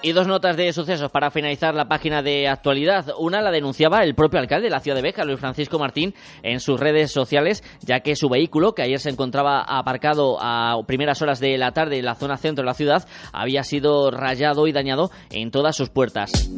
Y 0.03 0.13
dos 0.13 0.27
notas 0.27 0.57
de 0.57 0.73
sucesos 0.73 1.11
para 1.11 1.31
finalizar 1.31 1.75
la 1.75 1.87
página 1.87 2.23
de 2.23 2.49
actualidad. 2.49 3.13
Una 3.19 3.43
la 3.43 3.51
denunciaba 3.51 4.03
el 4.03 4.15
propio 4.15 4.41
alcalde 4.41 4.69
de 4.69 4.71
la 4.71 4.81
ciudad 4.81 4.97
de 4.97 5.03
Beja, 5.03 5.27
Luis 5.27 5.39
Francisco 5.39 5.79
Martín, 5.79 6.15
en 6.43 6.61
sus 6.61 6.81
redes 6.81 7.13
sociales, 7.13 7.63
ya 7.83 8.01
que 8.01 8.17
su 8.17 8.31
vehículo, 8.31 8.75
que 8.75 8.81
ayer 8.81 8.99
se 8.99 9.11
encontraba 9.11 9.61
aparcado 9.61 10.39
a 10.41 10.75
primeras 10.87 11.21
horas 11.21 11.39
de 11.39 11.59
la 11.59 11.73
tarde 11.73 11.99
en 11.99 12.07
la 12.07 12.15
zona 12.15 12.39
centro 12.39 12.63
de 12.63 12.67
la 12.67 12.75
ciudad, 12.75 13.07
había 13.35 13.63
sido 13.63 14.11
rayado 14.11 14.67
y 14.67 14.73
dañado 14.73 15.11
en 15.31 15.51
todas 15.51 15.77
sus 15.77 15.91
puertas. 15.91 16.51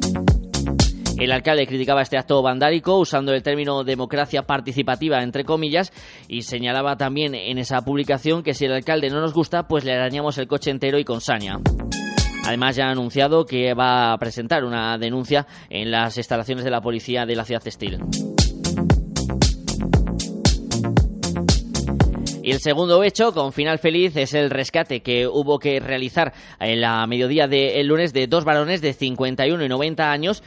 El 1.19 1.33
alcalde 1.33 1.67
criticaba 1.67 2.03
este 2.03 2.19
acto 2.19 2.43
vandálico 2.43 2.97
usando 2.99 3.33
el 3.33 3.43
término 3.43 3.83
democracia 3.83 4.43
participativa 4.43 5.21
entre 5.23 5.45
comillas 5.45 5.93
y 6.29 6.43
señalaba 6.43 6.97
también 6.97 7.35
en 7.35 7.59
esa 7.59 7.81
publicación 7.83 8.43
que 8.43 8.55
si 8.55 8.67
el 8.67 8.73
alcalde 8.73 9.11
no 9.11 9.21
nos 9.21 9.35
gusta 9.35 9.69
pues 9.69 9.85
le 9.85 9.93
arañamos 9.93 10.39
el 10.39 10.49
coche 10.49 10.71
entero 10.71 10.99
y 10.99 11.05
con 11.05 11.21
saña. 11.21 11.59
Además, 12.45 12.77
ya 12.77 12.87
ha 12.87 12.91
anunciado 12.91 13.45
que 13.45 13.73
va 13.75 14.13
a 14.13 14.19
presentar 14.19 14.65
una 14.65 14.99
denuncia 14.99 15.47
en 15.71 15.91
las 15.91 16.17
instalaciones 16.17 16.65
de 16.65 16.71
la 16.71 16.81
policía 16.81 17.25
de 17.25 17.37
la 17.37 17.45
ciudad 17.45 17.63
textil. 17.63 17.99
Y 22.43 22.51
el 22.51 22.59
segundo 22.59 23.05
hecho, 23.05 23.33
con 23.33 23.53
final 23.53 23.79
feliz, 23.79 24.17
es 24.17 24.35
el 24.35 24.51
rescate 24.51 25.01
que 25.01 25.29
hubo 25.29 25.61
que 25.61 25.79
realizar 25.79 26.33
en 26.59 26.81
la 26.81 27.07
mediodía 27.07 27.47
del 27.47 27.87
lunes 27.87 28.13
de 28.13 28.27
dos 28.27 28.45
varones 28.45 28.81
de 28.81 28.93
51 28.93 29.65
y 29.65 29.69
90 29.69 30.11
años 30.11 30.43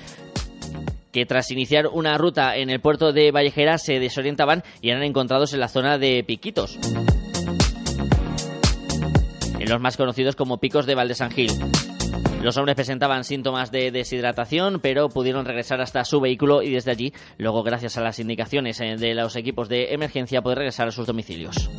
que 1.13 1.25
tras 1.25 1.49
iniciar 1.49 1.87
una 1.87 2.17
ruta 2.17 2.57
en 2.57 2.69
el 2.69 2.81
puerto 2.81 3.13
de 3.13 3.31
Vallejera 3.31 3.77
se 3.77 4.01
desorientaban 4.01 4.63
y 4.81 4.89
eran 4.89 5.03
encontrados 5.03 5.53
en 5.53 5.61
la 5.61 5.69
zona 5.69 5.97
de 5.97 6.25
Piquitos 6.25 6.77
los 9.67 9.81
más 9.81 9.97
conocidos 9.97 10.35
como 10.35 10.59
picos 10.59 10.85
de 10.85 10.95
Valdesangil. 10.95 11.51
Los 12.41 12.57
hombres 12.57 12.75
presentaban 12.75 13.23
síntomas 13.23 13.71
de 13.71 13.89
deshidratación, 13.89 14.79
pero 14.79 15.09
pudieron 15.09 15.45
regresar 15.45 15.81
hasta 15.81 16.05
su 16.05 16.19
vehículo 16.19 16.61
y 16.61 16.71
desde 16.71 16.91
allí, 16.91 17.13
luego 17.37 17.63
gracias 17.63 17.97
a 17.97 18.01
las 18.01 18.19
indicaciones 18.19 18.79
eh, 18.81 18.97
de 18.97 19.15
los 19.15 19.35
equipos 19.35 19.67
de 19.67 19.93
emergencia, 19.93 20.43
poder 20.43 20.59
regresar 20.59 20.87
a 20.87 20.91
sus 20.91 21.07
domicilios. 21.07 21.69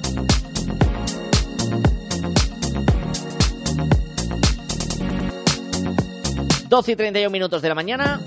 Doce 6.68 6.92
y 6.92 6.96
31 6.96 7.30
minutos 7.30 7.62
de 7.62 7.68
la 7.68 7.74
mañana. 7.76 8.20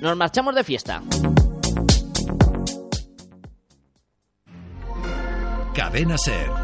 Nos 0.00 0.16
marchamos 0.16 0.54
de 0.54 0.64
fiesta. 0.64 1.02
Cadena 5.74 6.16
Ser. 6.16 6.63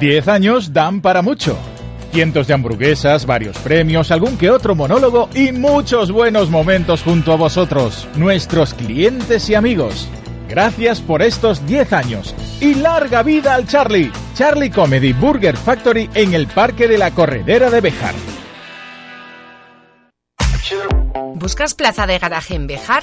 Diez 0.00 0.28
años 0.28 0.72
dan 0.72 1.00
para 1.00 1.22
mucho. 1.22 1.56
Cientos 2.12 2.46
de 2.46 2.54
hamburguesas, 2.54 3.24
varios 3.24 3.56
premios, 3.58 4.10
algún 4.10 4.36
que 4.36 4.50
otro 4.50 4.74
monólogo 4.74 5.30
y 5.34 5.52
muchos 5.52 6.10
buenos 6.10 6.50
momentos 6.50 7.02
junto 7.02 7.32
a 7.32 7.36
vosotros, 7.36 8.06
nuestros 8.16 8.74
clientes 8.74 9.48
y 9.48 9.54
amigos. 9.54 10.08
Gracias 10.48 11.00
por 11.00 11.22
estos 11.22 11.66
10 11.66 11.92
años 11.94 12.34
y 12.60 12.74
larga 12.74 13.22
vida 13.22 13.54
al 13.54 13.66
Charlie. 13.66 14.12
Charlie 14.34 14.70
Comedy 14.70 15.14
Burger 15.14 15.56
Factory 15.56 16.10
en 16.14 16.34
el 16.34 16.46
Parque 16.46 16.86
de 16.86 16.98
la 16.98 17.10
Corredera 17.10 17.70
de 17.70 17.80
Bejar. 17.80 18.14
¿Buscas 21.34 21.74
plaza 21.74 22.06
de 22.06 22.18
garaje 22.18 22.54
en 22.54 22.66
Bejar? 22.66 23.02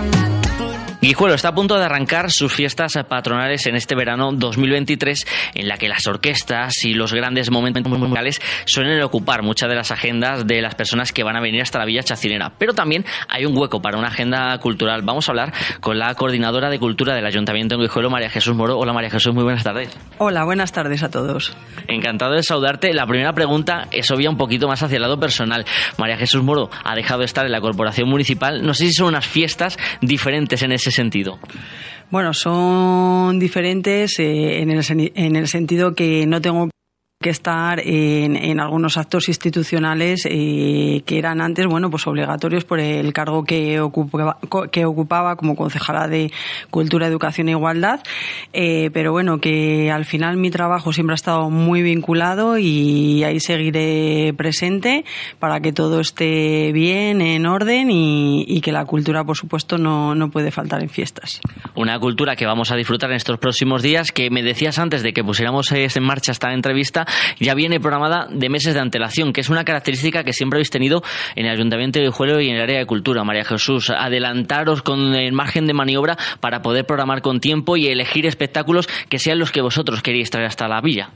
Guijuelo 1.01 1.33
está 1.33 1.47
a 1.47 1.55
punto 1.55 1.79
de 1.79 1.83
arrancar 1.83 2.29
sus 2.29 2.53
fiestas 2.53 2.93
patronales 3.09 3.65
en 3.65 3.75
este 3.75 3.95
verano 3.95 4.29
2023, 4.33 5.25
en 5.55 5.67
la 5.67 5.77
que 5.79 5.89
las 5.89 6.05
orquestas 6.05 6.85
y 6.85 6.93
los 6.93 7.11
grandes 7.11 7.49
momentos 7.49 7.83
musicales 7.87 8.39
suelen 8.65 9.01
ocupar 9.01 9.41
muchas 9.41 9.67
de 9.67 9.73
las 9.73 9.89
agendas 9.89 10.45
de 10.45 10.61
las 10.61 10.75
personas 10.75 11.11
que 11.11 11.23
van 11.23 11.35
a 11.35 11.41
venir 11.41 11.63
hasta 11.63 11.79
la 11.79 11.85
Villa 11.85 12.03
Chacinera. 12.03 12.53
Pero 12.55 12.75
también 12.75 13.03
hay 13.27 13.47
un 13.47 13.57
hueco 13.57 13.81
para 13.81 13.97
una 13.97 14.09
agenda 14.09 14.55
cultural. 14.59 15.01
Vamos 15.01 15.27
a 15.27 15.31
hablar 15.31 15.53
con 15.79 15.97
la 15.97 16.13
coordinadora 16.13 16.69
de 16.69 16.77
cultura 16.77 17.15
del 17.15 17.25
Ayuntamiento 17.25 17.77
de 17.77 17.81
Guijuelo, 17.81 18.11
María 18.11 18.29
Jesús 18.29 18.55
Moro. 18.55 18.77
Hola 18.77 18.93
María 18.93 19.09
Jesús, 19.09 19.33
muy 19.33 19.43
buenas 19.43 19.63
tardes. 19.63 19.97
Hola, 20.19 20.43
buenas 20.43 20.71
tardes 20.71 21.01
a 21.01 21.09
todos. 21.09 21.57
Encantado 21.87 22.33
de 22.33 22.43
saludarte. 22.43 22.93
La 22.93 23.07
primera 23.07 23.33
pregunta 23.33 23.87
es 23.89 24.11
obvia 24.11 24.29
un 24.29 24.37
poquito 24.37 24.67
más 24.67 24.83
hacia 24.83 24.97
el 24.97 25.01
lado 25.01 25.19
personal. 25.19 25.65
María 25.97 26.17
Jesús 26.17 26.43
Moro 26.43 26.69
ha 26.83 26.93
dejado 26.93 27.21
de 27.21 27.25
estar 27.25 27.43
en 27.43 27.51
la 27.51 27.59
Corporación 27.59 28.07
Municipal. 28.07 28.63
No 28.63 28.75
sé 28.75 28.85
si 28.85 28.93
son 28.93 29.07
unas 29.07 29.25
fiestas 29.25 29.79
diferentes 29.99 30.61
en 30.61 30.73
ese 30.73 30.90
sentido? 30.91 31.39
Bueno, 32.09 32.33
son 32.33 33.39
diferentes 33.39 34.19
eh, 34.19 34.61
en, 34.61 34.69
el, 34.69 34.83
en 35.15 35.35
el 35.35 35.47
sentido 35.47 35.93
que 35.95 36.25
no 36.27 36.41
tengo 36.41 36.69
que 37.21 37.29
estar 37.29 37.79
en, 37.79 38.35
en 38.35 38.59
algunos 38.59 38.97
actos 38.97 39.29
institucionales 39.29 40.27
eh, 40.29 41.03
que 41.05 41.17
eran 41.17 41.41
antes, 41.41 41.65
bueno, 41.67 41.89
pues 41.89 42.05
obligatorios 42.07 42.65
por 42.65 42.79
el 42.79 43.13
cargo 43.13 43.43
que 43.43 43.79
ocupaba, 43.79 44.37
que 44.71 44.85
ocupaba 44.85 45.35
como 45.35 45.55
concejala 45.55 46.07
de 46.07 46.31
Cultura, 46.69 47.07
Educación 47.07 47.47
e 47.47 47.51
Igualdad. 47.51 48.01
Eh, 48.53 48.89
pero 48.91 49.11
bueno, 49.11 49.39
que 49.39 49.91
al 49.91 50.05
final 50.05 50.37
mi 50.37 50.49
trabajo 50.49 50.91
siempre 50.91 51.13
ha 51.13 51.15
estado 51.15 51.49
muy 51.49 51.81
vinculado 51.81 52.57
y 52.57 53.23
ahí 53.23 53.39
seguiré 53.39 54.33
presente 54.35 55.05
para 55.39 55.61
que 55.61 55.71
todo 55.71 55.99
esté 55.99 56.71
bien, 56.73 57.21
en 57.21 57.45
orden 57.45 57.91
y, 57.91 58.43
y 58.47 58.61
que 58.61 58.71
la 58.71 58.85
cultura, 58.85 59.23
por 59.23 59.37
supuesto, 59.37 59.77
no, 59.77 60.15
no 60.15 60.29
puede 60.29 60.51
faltar 60.51 60.81
en 60.81 60.89
fiestas. 60.89 61.39
Una 61.75 61.99
cultura 61.99 62.35
que 62.35 62.45
vamos 62.45 62.71
a 62.71 62.75
disfrutar 62.75 63.11
en 63.11 63.17
estos 63.17 63.37
próximos 63.37 63.81
días, 63.81 64.11
que 64.11 64.29
me 64.29 64.43
decías 64.43 64.79
antes 64.79 65.03
de 65.03 65.13
que 65.13 65.23
pusiéramos 65.23 65.71
en 65.71 66.03
marcha 66.03 66.31
esta 66.31 66.51
entrevista, 66.53 67.05
ya 67.39 67.53
viene 67.53 67.79
programada 67.79 68.27
de 68.29 68.49
meses 68.49 68.73
de 68.73 68.79
antelación, 68.79 69.33
que 69.33 69.41
es 69.41 69.49
una 69.49 69.63
característica 69.63 70.23
que 70.23 70.33
siempre 70.33 70.57
habéis 70.57 70.69
tenido 70.69 71.03
en 71.35 71.45
el 71.45 71.51
Ayuntamiento 71.51 71.99
de 71.99 72.09
Juelo 72.09 72.41
y 72.41 72.49
en 72.49 72.55
el 72.55 72.61
área 72.61 72.79
de 72.79 72.85
cultura. 72.85 73.23
María 73.23 73.43
Jesús, 73.43 73.89
adelantaros 73.89 74.81
con 74.81 75.15
el 75.15 75.33
margen 75.33 75.65
de 75.65 75.73
maniobra 75.73 76.17
para 76.39 76.61
poder 76.61 76.85
programar 76.85 77.21
con 77.21 77.39
tiempo 77.39 77.77
y 77.77 77.87
elegir 77.87 78.25
espectáculos 78.25 78.87
que 79.09 79.19
sean 79.19 79.39
los 79.39 79.51
que 79.51 79.61
vosotros 79.61 80.01
queréis 80.01 80.29
traer 80.29 80.47
hasta 80.47 80.67
la 80.67 80.81
villa. 80.81 81.11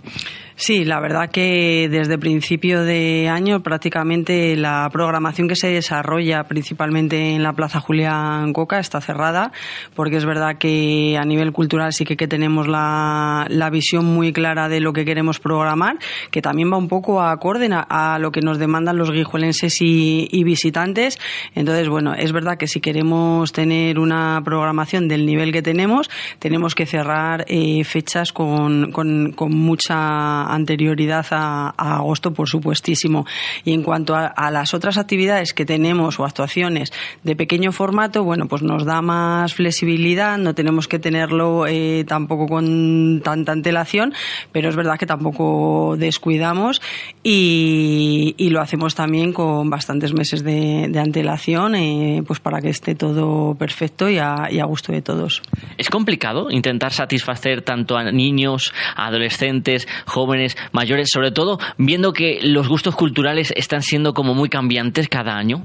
Sí, 0.57 0.85
la 0.85 1.01
verdad 1.01 1.29
que 1.29 1.89
desde 1.91 2.17
principio 2.17 2.83
de 2.83 3.27
año 3.27 3.61
prácticamente 3.61 4.55
la 4.55 4.89
programación 4.89 5.49
que 5.49 5.55
se 5.57 5.67
desarrolla 5.67 6.45
principalmente 6.45 7.35
en 7.35 7.43
la 7.43 7.51
Plaza 7.51 7.81
Julián 7.81 8.53
Coca 8.53 8.79
está 8.79 9.01
cerrada, 9.01 9.51
porque 9.95 10.15
es 10.15 10.25
verdad 10.25 10.57
que 10.57 11.17
a 11.19 11.25
nivel 11.25 11.51
cultural 11.51 11.91
sí 11.91 12.05
que, 12.05 12.25
tenemos 12.25 12.67
la 12.67 13.69
visión 13.71 14.05
muy 14.05 14.33
clara 14.33 14.67
de 14.67 14.79
lo 14.79 14.93
que 14.93 15.05
queremos 15.05 15.39
programar 15.39 15.84
que 16.31 16.41
también 16.41 16.71
va 16.71 16.77
un 16.77 16.87
poco 16.87 17.21
acorde 17.21 17.69
a, 17.71 18.17
lo 18.19 18.31
que 18.31 18.41
nos 18.41 18.59
demandan 18.59 18.97
los 18.97 19.11
guijuelenses 19.11 19.77
y, 19.81 20.43
visitantes. 20.43 21.19
Entonces, 21.55 21.89
bueno, 21.89 22.13
es 22.13 22.31
verdad 22.31 22.57
que 22.57 22.67
si 22.67 22.79
queremos 22.79 23.51
tener 23.51 23.97
una 23.97 24.41
programación 24.45 25.07
del 25.07 25.25
nivel 25.25 25.51
que 25.51 25.63
tenemos, 25.63 26.09
tenemos 26.39 26.75
que 26.75 26.85
cerrar 26.85 27.45
eh, 27.47 27.83
fechas 27.83 28.31
con, 28.31 28.93
mucha 29.49 30.43
anterioridad 30.53 31.25
a, 31.31 31.73
agosto, 31.77 32.33
por 32.33 32.47
supuestísimo. 32.47 33.25
Y 33.63 33.73
en 33.73 33.81
cuanto 33.81 34.15
a, 34.15 34.27
a 34.27 34.51
las 34.51 34.73
otras 34.73 34.97
actividades 34.97 35.53
que 35.53 35.65
tenemos 35.65 36.19
o 36.19 36.25
actuaciones 36.25 36.91
de 37.23 37.35
pequeño 37.35 37.71
formato, 37.71 38.23
bueno, 38.23 38.47
pues 38.47 38.61
nos 38.61 38.85
da 38.85 39.01
más 39.01 39.53
flexibilidad, 39.53 40.37
no 40.37 40.53
tenemos 40.53 40.87
que 40.87 40.99
tenerlo 40.99 41.67
eh, 41.67 42.05
tampoco 42.07 42.47
con 42.47 43.21
tanta 43.23 43.51
antelación, 43.51 44.13
pero 44.51 44.69
es 44.69 44.75
verdad 44.75 44.97
que 44.97 45.05
tampoco 45.05 45.74
descuidamos 45.97 46.81
y, 47.23 48.35
lo 48.49 48.61
hacemos 48.61 48.95
también 48.95 49.33
con 49.33 49.69
bastantes 49.69 50.13
meses 50.13 50.43
de, 50.43 50.91
antelación, 50.97 51.75
eh, 51.75 52.23
pues 52.25 52.39
para 52.39 52.61
que 52.61 52.69
esté 52.69 52.95
todo 52.95 53.55
perfecto 53.55 54.09
y 54.09 54.17
a, 54.17 54.47
y 54.49 54.59
a 54.59 54.65
gusto 54.65 54.93
de 54.93 55.01
todos. 55.01 55.41
¿Es 55.77 55.89
complicado 55.89 56.51
intentar 56.51 56.93
satisfacer 56.93 57.61
tanto 57.61 57.97
a 57.97 58.11
niños, 58.11 58.73
a 58.95 59.07
adolescentes, 59.07 59.87
jóvenes, 60.05 60.57
mayores, 60.71 61.09
sobre 61.11 61.31
todo 61.31 61.59
viendo 61.77 62.13
que 62.13 62.39
los 62.41 62.67
gustos 62.67 62.95
culturales 62.95 63.53
están 63.55 63.81
siendo 63.81 64.13
como 64.13 64.33
muy 64.33 64.49
cambiantes 64.49 65.09
cada 65.09 65.35
año? 65.35 65.63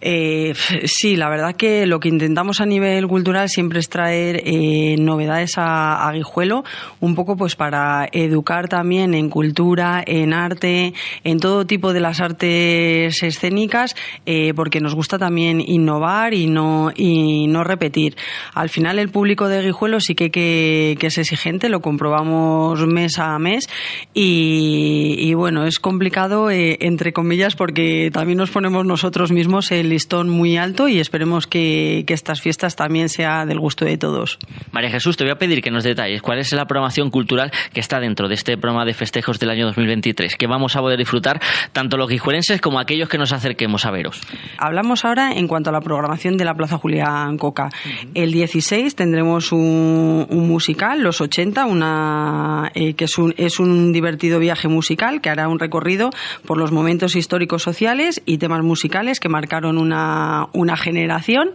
Eh, 0.00 0.54
sí, 0.84 1.16
la 1.16 1.28
verdad 1.28 1.54
que 1.54 1.86
lo 1.86 2.00
que 2.00 2.08
intentamos 2.08 2.60
a 2.60 2.66
nivel 2.66 3.06
cultural 3.08 3.48
siempre 3.48 3.80
es 3.80 3.88
traer 3.88 4.42
eh, 4.44 4.96
novedades 4.98 5.54
a, 5.56 6.10
Guijuelo, 6.12 6.64
un 7.00 7.14
poco 7.14 7.36
pues 7.36 7.56
para 7.56 8.08
educar 8.12 8.68
también 8.68 9.14
en 9.14 9.28
cultura, 9.28 10.02
en 10.06 10.32
arte, 10.32 10.94
en 11.24 11.40
todo 11.40 11.66
tipo 11.66 11.92
de 11.92 12.00
las 12.00 12.20
artes 12.20 13.22
escénicas, 13.22 13.94
eh, 14.24 14.52
porque 14.54 14.80
nos 14.80 14.94
gusta 14.94 15.18
también 15.18 15.60
innovar 15.60 16.32
y 16.32 16.46
no, 16.46 16.90
y 16.94 17.48
no 17.48 17.64
repetir. 17.64 18.16
Al 18.54 18.68
final 18.68 18.98
el 18.98 19.10
público 19.10 19.48
de 19.48 19.62
Guijuelo 19.62 20.00
sí 20.00 20.14
que, 20.14 20.30
que, 20.30 20.96
es 21.06 21.18
exigente, 21.18 21.68
lo 21.68 21.80
comprobamos 21.80 22.84
mes 22.86 23.18
a 23.18 23.38
mes 23.38 23.68
y, 24.14 25.32
bueno, 25.34 25.66
es 25.66 25.78
complicado 25.78 26.50
eh, 26.50 26.78
entre 26.80 27.12
comillas 27.12 27.56
porque 27.56 28.10
también 28.12 28.38
nos 28.38 28.50
ponemos 28.50 28.84
nosotros 28.84 29.32
mismos 29.32 29.70
el 29.70 29.85
listón 29.88 30.28
muy 30.28 30.56
alto 30.56 30.88
y 30.88 30.98
esperemos 31.00 31.46
que, 31.46 32.04
estas 32.08 32.40
fiestas 32.40 32.76
también 32.76 33.10
sea 33.10 33.44
del 33.44 33.60
gusto 33.60 33.84
de 33.84 33.98
todos. 33.98 34.38
María 34.72 34.90
Jesús, 34.90 35.18
te 35.18 35.24
voy 35.24 35.32
a 35.32 35.36
pedir 35.36 35.60
que 35.60 35.70
nos 35.70 35.84
detalles 35.84 36.22
cuál 36.22 36.38
es 36.38 36.50
la 36.52 36.64
programación 36.64 37.10
cultural 37.10 37.50
que 37.74 37.80
está 37.80 38.00
dentro 38.00 38.26
de 38.26 38.34
este 38.34 38.56
programa 38.56 38.86
de 38.86 38.94
festejos 38.94 39.38
del 39.38 39.50
año 39.50 39.66
2023, 39.66 40.36
que 40.36 40.46
vamos 40.46 40.76
a 40.76 40.80
poder 40.80 40.98
disfrutar 40.98 41.40
tanto 41.72 41.98
los 41.98 42.08
guijuelenses 42.08 42.62
como 42.62 42.80
aquellos 42.80 43.10
que 43.10 43.18
nos 43.18 43.32
acerquemos 43.32 43.84
a 43.84 43.90
veros. 43.90 44.20
Hablamos 44.56 45.04
ahora 45.04 45.32
en 45.32 45.46
cuanto 45.46 45.70
a 45.70 45.72
la 45.74 45.80
programación 45.80 46.38
de 46.38 46.44
la 46.46 46.54
Plaza 46.54 46.78
Julián 46.78 47.36
Coca. 47.36 47.70
El 48.14 48.32
16 48.32 48.94
tendremos 48.94 49.52
un, 49.52 50.26
musical, 50.30 51.02
Los 51.02 51.20
80, 51.20 51.66
una, 51.66 52.70
eh, 52.74 52.94
que 52.94 53.04
es 53.04 53.18
un, 53.18 53.34
es 53.36 53.60
un 53.60 53.92
divertido 53.92 54.38
viaje 54.38 54.68
musical 54.68 55.20
que 55.20 55.28
hará 55.28 55.48
un 55.48 55.58
recorrido 55.58 56.10
por 56.46 56.58
los 56.58 56.72
momentos 56.72 57.16
históricos 57.16 57.62
sociales 57.62 58.22
y 58.26 58.38
temas 58.38 58.62
musicales 58.62 59.20
que 59.20 59.28
marcaron 59.28 59.75
una, 59.78 60.76
generación. 60.76 61.50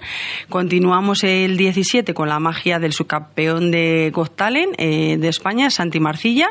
Continuamos 0.50 1.24
el 1.24 1.58
17 1.58 2.14
con 2.14 2.30
la 2.30 2.40
magia 2.40 2.80
del 2.80 2.94
subcampeón 2.94 3.72
de 3.72 4.12
Costalen 4.14 4.70
eh, 4.78 5.18
de 5.18 5.28
España, 5.28 5.70
Santi 5.70 6.00
Marcilla. 6.00 6.48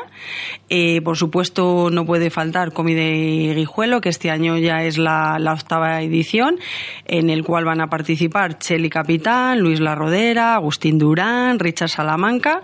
Eh, 0.69 1.01
por 1.01 1.17
supuesto, 1.17 1.89
no 1.91 2.05
puede 2.05 2.29
faltar 2.29 2.71
Comide 2.71 3.53
Guijuelo, 3.53 4.01
que 4.01 4.09
este 4.09 4.31
año 4.31 4.57
ya 4.57 4.83
es 4.83 4.97
la, 4.97 5.37
octava 5.51 6.01
edición, 6.01 6.57
en 7.05 7.29
el 7.29 7.43
cual 7.43 7.65
van 7.65 7.81
a 7.81 7.87
participar 7.87 8.57
Cheli 8.57 8.89
Capitán, 8.89 9.59
Luis 9.59 9.79
La 9.79 9.95
Rodera, 9.95 10.55
Agustín 10.55 10.97
Durán, 10.97 11.59
Richard 11.59 11.89
Salamanca, 11.89 12.61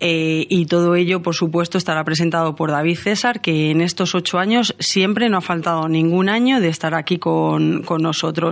eh, 0.00 0.46
y 0.48 0.66
todo 0.66 0.94
ello, 0.96 1.22
por 1.22 1.34
supuesto, 1.34 1.78
estará 1.78 2.04
presentado 2.04 2.54
por 2.54 2.70
David 2.70 2.98
César, 2.98 3.40
que 3.40 3.70
en 3.70 3.80
estos 3.80 4.14
ocho 4.14 4.38
años 4.38 4.74
siempre 4.78 5.28
no 5.28 5.38
ha 5.38 5.42
faltado 5.42 5.88
ningún 5.88 6.28
año 6.28 6.60
de 6.60 6.68
estar 6.68 6.94
aquí 6.94 7.18
con 7.18 7.84
nosotros. 8.00 8.45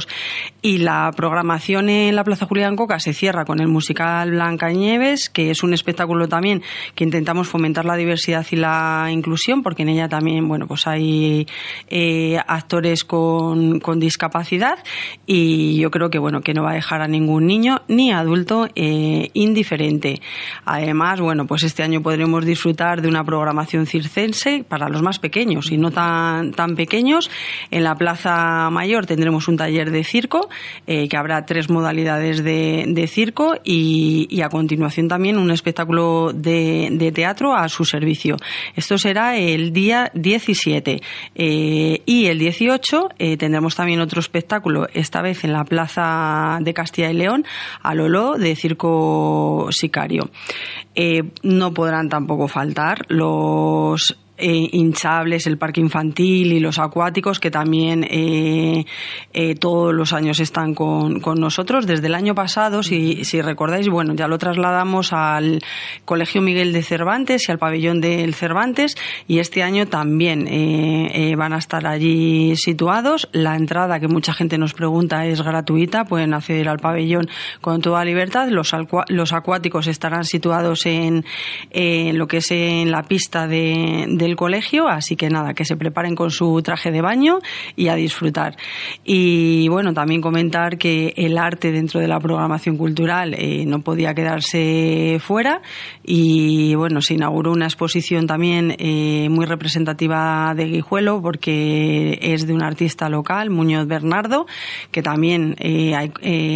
Y 0.62 0.78
la 0.78 1.10
programación 1.16 1.88
en 1.88 2.16
la 2.16 2.24
Plaza 2.24 2.46
Julián 2.46 2.76
Coca 2.76 2.98
se 2.98 3.12
cierra 3.12 3.44
con 3.44 3.60
el 3.60 3.68
musical 3.68 4.30
Blanca 4.30 4.70
Nieves, 4.70 5.28
que 5.28 5.50
es 5.50 5.62
un 5.62 5.74
espectáculo 5.74 6.28
también 6.28 6.62
que 6.94 7.04
intentamos 7.04 7.48
fomentar 7.48 7.84
la 7.84 7.96
diversidad 7.96 8.46
y 8.50 8.56
la 8.56 9.08
inclusión, 9.10 9.62
porque 9.62 9.82
en 9.82 9.90
ella 9.90 10.08
también, 10.08 10.46
bueno, 10.48 10.66
pues 10.66 10.86
hay 10.86 11.46
eh, 11.88 12.38
actores 12.46 13.04
con, 13.04 13.80
discapacidad 13.96 14.78
y 15.24 15.76
yo 15.76 15.90
creo 15.90 16.10
que, 16.10 16.18
bueno, 16.18 16.40
que 16.40 16.52
no 16.52 16.64
va 16.64 16.72
a 16.72 16.74
dejar 16.74 17.00
a 17.00 17.06
ningún 17.06 17.46
niño 17.46 17.82
ni 17.86 18.10
adulto 18.10 18.68
eh, 18.74 19.30
indiferente. 19.34 20.20
Además, 20.64 21.20
bueno, 21.20 21.46
pues 21.46 21.62
este 21.62 21.82
año 21.82 22.02
podremos 22.02 22.44
disfrutar 22.44 23.02
de 23.02 23.08
una 23.08 23.24
programación 23.24 23.86
circense 23.86 24.64
para 24.68 24.88
los 24.88 25.02
más 25.02 25.18
pequeños 25.18 25.70
y 25.70 25.76
no 25.76 25.90
tan, 25.90 26.52
tan 26.52 26.74
pequeños. 26.74 27.30
En 27.70 27.84
la 27.84 27.94
Plaza 27.94 28.68
Mayor 28.70 29.06
tendremos 29.06 29.48
un 29.48 29.56
taller 29.56 29.83
de 29.90 30.04
circo, 30.04 30.48
eh, 30.86 31.08
que 31.08 31.16
habrá 31.16 31.46
tres 31.46 31.70
modalidades 31.70 32.42
de, 32.42 33.08
circo 33.08 33.54
y, 33.64 34.40
a 34.42 34.48
continuación 34.48 35.08
también 35.08 35.38
un 35.38 35.50
espectáculo 35.50 36.32
de, 36.34 37.12
teatro 37.14 37.54
a 37.54 37.68
su 37.68 37.84
servicio. 37.84 38.36
Esto 38.74 38.98
será 38.98 39.36
el 39.36 39.72
día 39.72 40.10
17 40.14 41.00
eh, 41.34 42.02
y 42.04 42.26
el 42.26 42.38
18 42.38 43.08
eh, 43.18 43.36
tendremos 43.36 43.74
también 43.76 44.00
otro 44.00 44.20
espectáculo, 44.20 44.86
esta 44.92 45.22
vez 45.22 45.44
en 45.44 45.52
la 45.52 45.64
Plaza 45.64 46.58
de 46.60 46.74
Castilla 46.74 47.10
y 47.10 47.14
León, 47.14 47.44
a 47.82 47.94
Lolo 47.94 48.34
de 48.34 48.56
Circo 48.56 49.68
Sicario. 49.70 50.30
no 51.42 51.74
podrán 51.74 52.08
tampoco 52.08 52.48
faltar 52.48 53.04
los 53.08 54.16
eh, 54.36 54.68
hinchables, 54.72 55.46
el 55.46 55.58
parque 55.58 55.80
infantil 55.80 56.52
y 56.52 56.58
los 56.58 56.80
acuáticos 56.80 57.38
que 57.38 57.52
también 57.52 58.02
eh, 58.02 58.84
eh, 59.32 59.54
todos 59.54 59.94
los 59.94 60.12
años 60.12 60.40
están 60.40 60.74
con, 60.74 61.20
con, 61.20 61.38
nosotros. 61.38 61.86
Desde 61.86 62.08
el 62.08 62.16
año 62.16 62.34
pasado, 62.34 62.82
si, 62.82 63.24
si, 63.24 63.40
recordáis, 63.40 63.88
bueno, 63.88 64.14
ya 64.14 64.26
lo 64.26 64.36
trasladamos 64.36 65.12
al 65.12 65.60
Colegio 66.04 66.42
Miguel 66.42 66.72
de 66.72 66.82
Cervantes 66.82 67.48
y 67.48 67.52
al 67.52 67.58
pabellón 67.58 68.00
del 68.00 68.34
Cervantes 68.34 68.96
y 69.28 69.38
este 69.38 69.62
año 69.62 69.86
también 69.86 70.46
van 71.38 71.52
a 71.52 71.58
estar 71.58 71.86
allí 71.86 72.56
situados. 72.56 73.28
La 73.30 73.54
entrada, 73.54 74.00
que 74.00 74.08
mucha 74.08 74.34
gente 74.34 74.58
nos 74.58 74.74
pregunta, 74.74 75.26
es 75.26 75.42
gratuita, 75.42 76.06
pueden 76.06 76.34
acceder 76.34 76.68
al 76.68 76.78
pabellón 76.78 77.28
con 77.60 77.80
toda 77.80 78.04
libertad. 78.04 78.48
Los, 78.48 78.72
los 79.08 79.32
acuáticos 79.32 79.86
estarán 79.86 80.24
situados 80.24 80.86
en, 80.86 81.24
en, 81.70 82.18
lo 82.18 82.26
que 82.26 82.38
es 82.38 82.50
en 82.50 82.90
la 82.90 83.04
pista 83.04 83.46
de 83.46 84.23
del 84.24 84.36
colegio, 84.36 84.88
así 84.88 85.16
que 85.16 85.28
nada, 85.28 85.52
que 85.52 85.64
se 85.64 85.76
preparen 85.76 86.14
con 86.14 86.30
su 86.30 86.60
traje 86.62 86.90
de 86.90 87.02
baño 87.02 87.40
y 87.76 87.88
a 87.88 87.94
disfrutar. 87.94 88.56
Y 89.04 89.68
bueno, 89.68 89.92
también 89.92 90.20
comentar 90.22 90.78
que 90.78 91.12
el 91.16 91.36
arte 91.36 91.72
dentro 91.72 92.00
de 92.00 92.08
la 92.08 92.18
programación 92.18 92.76
cultural 92.78 93.34
eh, 93.34 93.64
no 93.66 93.80
podía 93.80 94.14
quedarse 94.14 95.18
fuera 95.20 95.60
y 96.02 96.74
bueno, 96.74 97.02
se 97.02 97.14
inauguró 97.14 97.52
una 97.52 97.66
exposición 97.66 98.26
también 98.26 98.74
eh, 98.78 99.28
muy 99.30 99.44
representativa 99.44 100.54
de 100.56 100.64
Guijuelo 100.66 101.20
porque 101.20 102.18
es 102.22 102.46
de 102.46 102.54
un 102.54 102.62
artista 102.62 103.08
local, 103.08 103.50
Muñoz 103.50 103.86
Bernardo, 103.86 104.46
que 104.90 105.02
también 105.02 105.56
eh, 105.58 105.94
hay, 105.94 106.12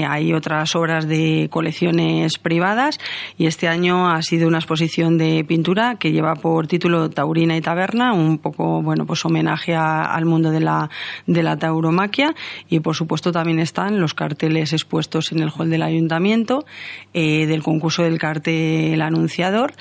hay 0.08 0.32
otras 0.32 0.74
obras 0.74 1.06
de 1.06 1.48
colecciones 1.50 2.38
privadas 2.38 2.98
y 3.36 3.46
este 3.46 3.68
año 3.68 4.08
ha 4.08 4.22
sido 4.22 4.48
una 4.48 4.58
exposición 4.58 5.18
de 5.18 5.44
pintura 5.44 5.96
que 5.96 6.12
lleva 6.12 6.34
por 6.34 6.66
título 6.66 7.10
Taurina 7.10 7.57
Taberna, 7.60 8.12
un 8.12 8.38
poco, 8.38 8.82
bueno, 8.82 9.06
pues 9.06 9.24
homenaje 9.24 9.74
al 9.74 10.24
mundo 10.24 10.50
de 10.50 10.60
la, 10.60 10.90
de 11.26 11.42
la 11.42 11.56
tauromaquia 11.56 12.34
y 12.68 12.80
por 12.80 12.94
supuesto 12.94 13.32
también 13.32 13.58
están 13.58 14.00
los 14.00 14.14
carteles 14.14 14.72
expuestos 14.72 15.32
en 15.32 15.40
el 15.40 15.50
hall 15.50 15.70
del 15.70 15.82
ayuntamiento 15.82 16.64
eh, 17.14 17.46
del 17.46 17.62
concurso 17.62 18.02
del 18.02 18.18
cartel 18.18 19.00
anunciador 19.00 19.72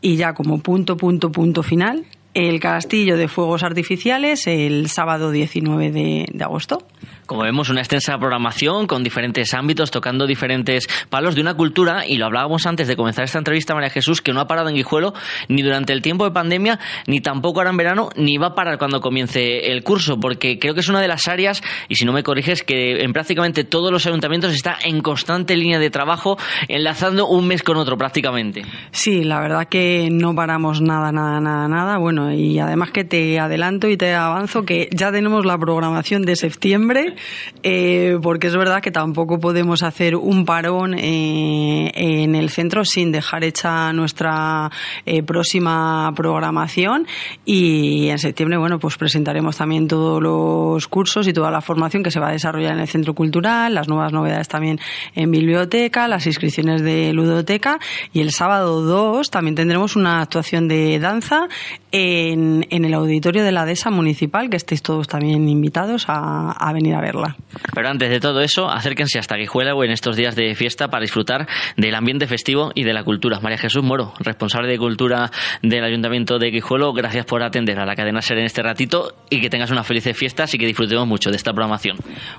y 0.00 0.16
ya 0.16 0.34
como 0.34 0.58
punto, 0.58 0.96
punto, 0.96 1.30
punto 1.30 1.62
final, 1.62 2.04
el 2.34 2.58
castillo 2.60 3.16
de 3.16 3.28
fuegos 3.28 3.62
artificiales 3.62 4.46
el 4.46 4.88
sábado 4.88 5.30
19 5.30 5.92
de, 5.92 6.26
de 6.32 6.44
agosto. 6.44 6.78
Como 7.26 7.42
vemos, 7.42 7.70
una 7.70 7.80
extensa 7.80 8.18
programación 8.18 8.86
con 8.86 9.02
diferentes 9.02 9.54
ámbitos, 9.54 9.90
tocando 9.90 10.26
diferentes 10.26 10.86
palos 11.08 11.34
de 11.34 11.40
una 11.40 11.54
cultura, 11.54 12.06
y 12.06 12.18
lo 12.18 12.26
hablábamos 12.26 12.66
antes 12.66 12.86
de 12.86 12.96
comenzar 12.96 13.24
esta 13.24 13.38
entrevista, 13.38 13.74
María 13.74 13.88
Jesús, 13.88 14.20
que 14.20 14.34
no 14.34 14.40
ha 14.40 14.46
parado 14.46 14.68
en 14.68 14.74
Guijuelo 14.74 15.14
ni 15.48 15.62
durante 15.62 15.94
el 15.94 16.02
tiempo 16.02 16.26
de 16.26 16.32
pandemia, 16.32 16.78
ni 17.06 17.20
tampoco 17.20 17.60
ahora 17.60 17.70
en 17.70 17.78
verano, 17.78 18.10
ni 18.16 18.36
va 18.36 18.48
a 18.48 18.54
parar 18.54 18.76
cuando 18.76 19.00
comience 19.00 19.72
el 19.72 19.82
curso, 19.82 20.20
porque 20.20 20.58
creo 20.58 20.74
que 20.74 20.80
es 20.80 20.88
una 20.90 21.00
de 21.00 21.08
las 21.08 21.26
áreas, 21.26 21.62
y 21.88 21.94
si 21.94 22.04
no 22.04 22.12
me 22.12 22.22
corriges, 22.22 22.62
que 22.62 23.02
en 23.02 23.14
prácticamente 23.14 23.64
todos 23.64 23.90
los 23.90 24.06
ayuntamientos 24.06 24.52
está 24.52 24.76
en 24.84 25.00
constante 25.00 25.56
línea 25.56 25.78
de 25.78 25.88
trabajo, 25.88 26.36
enlazando 26.68 27.26
un 27.26 27.46
mes 27.46 27.62
con 27.62 27.78
otro 27.78 27.96
prácticamente. 27.96 28.66
Sí, 28.90 29.24
la 29.24 29.40
verdad 29.40 29.66
que 29.66 30.10
no 30.12 30.34
paramos 30.34 30.82
nada, 30.82 31.10
nada, 31.10 31.40
nada, 31.40 31.68
nada. 31.68 31.96
Bueno, 31.96 32.34
y 32.34 32.58
además 32.58 32.90
que 32.90 33.04
te 33.04 33.38
adelanto 33.38 33.88
y 33.88 33.96
te 33.96 34.12
avanzo 34.14 34.64
que 34.64 34.90
ya 34.92 35.10
tenemos 35.10 35.46
la 35.46 35.56
programación 35.56 36.26
de 36.26 36.36
septiembre 36.36 37.13
eh, 37.62 38.18
porque 38.22 38.48
es 38.48 38.56
verdad 38.56 38.80
que 38.80 38.90
tampoco 38.90 39.38
podemos 39.38 39.82
hacer 39.82 40.16
un 40.16 40.44
parón 40.44 40.94
eh, 40.94 41.90
en 41.94 42.34
el 42.34 42.50
centro 42.50 42.84
sin 42.84 43.12
dejar 43.12 43.44
hecha 43.44 43.92
nuestra 43.92 44.70
eh, 45.06 45.22
próxima 45.22 46.12
programación. 46.14 47.06
Y 47.44 48.08
en 48.08 48.18
septiembre, 48.18 48.58
bueno, 48.58 48.78
pues 48.78 48.96
presentaremos 48.96 49.56
también 49.56 49.88
todos 49.88 50.22
los 50.22 50.88
cursos 50.88 51.26
y 51.28 51.32
toda 51.32 51.50
la 51.50 51.60
formación 51.60 52.02
que 52.02 52.10
se 52.10 52.20
va 52.20 52.28
a 52.28 52.32
desarrollar 52.32 52.72
en 52.72 52.80
el 52.80 52.88
centro 52.88 53.14
cultural, 53.14 53.74
las 53.74 53.88
nuevas 53.88 54.12
novedades 54.12 54.48
también 54.48 54.78
en 55.14 55.30
biblioteca, 55.30 56.08
las 56.08 56.26
inscripciones 56.26 56.82
de 56.82 57.12
ludoteca. 57.12 57.78
Y 58.12 58.20
el 58.20 58.32
sábado 58.32 58.82
2 58.82 59.30
también 59.30 59.54
tendremos 59.54 59.96
una 59.96 60.20
actuación 60.20 60.68
de 60.68 60.98
danza 60.98 61.48
en, 61.92 62.66
el 62.70 62.94
auditorio 62.94 63.44
de 63.44 63.52
la 63.52 63.64
DESA 63.64 63.90
municipal, 63.90 64.50
que 64.50 64.56
estéis 64.56 64.82
todos 64.82 65.06
también 65.06 65.48
invitados 65.48 66.06
a, 66.08 66.50
a 66.52 66.72
venir 66.72 66.94
a 66.94 67.00
verla. 67.04 67.36
Pero 67.74 67.88
antes 67.88 68.10
de 68.10 68.20
todo 68.20 68.40
eso, 68.40 68.68
acérquense 68.68 69.18
hasta 69.18 69.36
Guijuela 69.36 69.74
o 69.74 69.84
en 69.84 69.90
estos 69.90 70.16
días 70.16 70.34
de 70.34 70.54
fiesta 70.54 70.88
para 70.88 71.02
disfrutar 71.02 71.46
del 71.76 71.94
ambiente 71.94 72.26
festivo 72.26 72.72
y 72.74 72.84
de 72.84 72.92
la 72.92 73.04
cultura. 73.04 73.40
María 73.40 73.58
Jesús 73.58 73.82
Moro, 73.82 74.14
responsable 74.20 74.68
de 74.68 74.78
cultura 74.78 75.30
del 75.62 75.84
Ayuntamiento 75.84 76.38
de 76.38 76.50
Guijuelo, 76.50 76.92
gracias 76.92 77.26
por 77.26 77.42
atender 77.42 77.78
a 77.78 77.86
la 77.86 77.94
cadena 77.94 78.22
SER 78.22 78.38
en 78.38 78.46
este 78.46 78.62
ratito 78.62 79.14
y 79.28 79.40
que 79.40 79.50
tengas 79.50 79.70
unas 79.70 79.86
felices 79.86 80.16
fiestas 80.16 80.54
y 80.54 80.58
que 80.58 80.66
disfrutemos 80.66 81.06
mucho 81.06 81.30
de 81.30 81.36
esta 81.36 81.52
programación. 81.52 81.98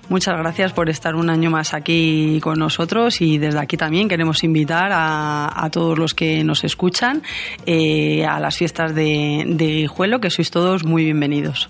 Muchas 0.10 0.38
gracias 0.38 0.73
por 0.73 0.89
estar 0.89 1.15
un 1.15 1.30
año 1.30 1.51
más 1.51 1.73
aquí 1.73 2.39
con 2.41 2.58
nosotros 2.60 3.21
y 3.21 3.38
desde 3.38 3.60
aquí 3.60 3.78
también 3.78 4.10
queremos 4.10 4.43
invitar 4.43 4.89
a, 4.91 5.69
todos 5.71 5.97
los 5.97 6.13
que 6.13 6.43
nos 6.43 6.63
escuchan 6.63 7.21
eh, 7.65 8.25
a 8.25 8.39
las 8.39 8.58
fiestas 8.58 8.95
de, 8.95 9.43
de 9.47 9.65
Guijuelo, 9.65 10.19
que 10.19 10.30
sois 10.30 10.51
todos 10.51 10.86
muy 10.86 11.04
bienvenidos 11.04 11.69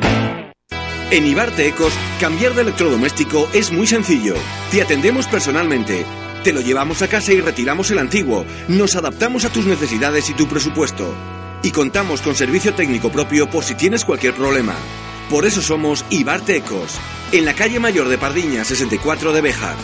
En 1.11 1.27
Ibarte 1.27 1.67
Ecos, 1.67 1.91
cambiar 2.21 2.53
de 2.53 2.61
electrodoméstico 2.61 3.49
es 3.51 3.69
muy 3.69 3.85
sencillo. 3.85 4.33
Te 4.71 4.81
atendemos 4.81 5.27
personalmente. 5.27 6.05
Te 6.41 6.53
lo 6.53 6.61
llevamos 6.61 7.01
a 7.01 7.09
casa 7.09 7.33
y 7.33 7.41
retiramos 7.41 7.91
el 7.91 7.99
antiguo. 7.99 8.45
Nos 8.69 8.95
adaptamos 8.95 9.43
a 9.43 9.49
tus 9.49 9.65
necesidades 9.65 10.29
y 10.29 10.33
tu 10.33 10.47
presupuesto. 10.47 11.13
Y 11.63 11.71
contamos 11.71 12.21
con 12.21 12.33
servicio 12.33 12.73
técnico 12.75 13.11
propio 13.11 13.49
por 13.49 13.65
si 13.65 13.75
tienes 13.75 14.05
cualquier 14.05 14.33
problema. 14.33 14.73
Por 15.29 15.45
eso 15.45 15.61
somos 15.61 16.05
Ibarte 16.09 16.55
Ecos, 16.55 16.97
en 17.33 17.43
la 17.43 17.55
calle 17.55 17.81
Mayor 17.81 18.07
de 18.07 18.17
Pardiña 18.17 18.63
64 18.63 19.33
de 19.33 19.41
Bejar. 19.41 19.75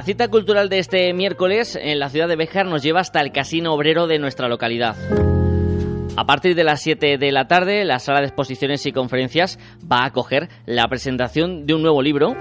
La 0.00 0.06
cita 0.06 0.28
cultural 0.28 0.70
de 0.70 0.78
este 0.78 1.12
miércoles 1.12 1.78
en 1.78 1.98
la 1.98 2.08
ciudad 2.08 2.26
de 2.26 2.34
Béjar 2.34 2.64
nos 2.64 2.82
lleva 2.82 3.00
hasta 3.00 3.20
el 3.20 3.32
Casino 3.32 3.74
Obrero 3.74 4.06
de 4.06 4.18
nuestra 4.18 4.48
localidad. 4.48 4.96
A 6.16 6.24
partir 6.24 6.54
de 6.54 6.64
las 6.64 6.80
7 6.80 7.18
de 7.18 7.32
la 7.32 7.48
tarde, 7.48 7.84
la 7.84 7.98
sala 7.98 8.20
de 8.20 8.28
exposiciones 8.28 8.86
y 8.86 8.92
conferencias 8.92 9.58
va 9.80 9.98
a 9.98 10.06
acoger 10.06 10.48
la 10.64 10.88
presentación 10.88 11.66
de 11.66 11.74
un 11.74 11.82
nuevo 11.82 12.00
libro 12.00 12.34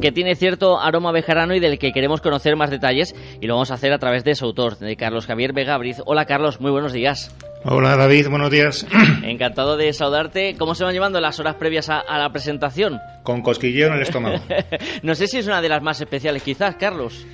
que 0.00 0.12
tiene 0.12 0.34
cierto 0.34 0.80
aroma 0.80 1.12
bejarano 1.12 1.54
y 1.54 1.60
del 1.60 1.78
que 1.78 1.92
queremos 1.92 2.20
conocer 2.20 2.56
más 2.56 2.70
detalles 2.70 3.14
y 3.40 3.46
lo 3.46 3.54
vamos 3.54 3.70
a 3.70 3.74
hacer 3.74 3.92
a 3.92 3.98
través 3.98 4.24
de 4.24 4.34
su 4.34 4.46
autor, 4.46 4.78
de 4.78 4.96
Carlos 4.96 5.26
Javier 5.26 5.52
Vegabriz. 5.52 5.98
Hola 6.06 6.24
Carlos, 6.24 6.60
muy 6.60 6.70
buenos 6.70 6.92
días. 6.92 7.34
Hola 7.64 7.96
David, 7.96 8.28
buenos 8.28 8.50
días. 8.50 8.86
Encantado 9.22 9.76
de 9.76 9.92
saludarte. 9.92 10.54
¿Cómo 10.58 10.74
se 10.74 10.84
van 10.84 10.94
llevando 10.94 11.20
las 11.20 11.38
horas 11.38 11.56
previas 11.56 11.90
a, 11.90 12.18
la 12.18 12.30
presentación? 12.32 12.98
Con 13.22 13.42
cosquilleo 13.42 13.88
en 13.88 13.94
el 13.94 14.02
estómago. 14.02 14.42
no 15.02 15.14
sé 15.14 15.26
si 15.26 15.38
es 15.38 15.46
una 15.46 15.60
de 15.60 15.68
las 15.68 15.82
más 15.82 16.00
especiales 16.00 16.42
quizás, 16.42 16.76
Carlos. 16.76 17.26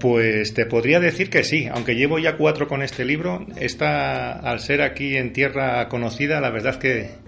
Pues 0.00 0.54
te 0.54 0.66
podría 0.66 0.98
decir 0.98 1.30
que 1.30 1.44
sí, 1.44 1.68
aunque 1.70 1.94
llevo 1.94 2.18
ya 2.18 2.36
cuatro 2.36 2.66
con 2.66 2.82
este 2.82 3.04
libro, 3.04 3.46
esta, 3.60 4.32
al 4.32 4.58
ser 4.58 4.82
aquí 4.82 5.16
en 5.16 5.32
tierra 5.32 5.86
conocida, 5.88 6.40
la 6.40 6.50
verdad 6.50 6.72
es 6.72 6.78
que 6.78 7.21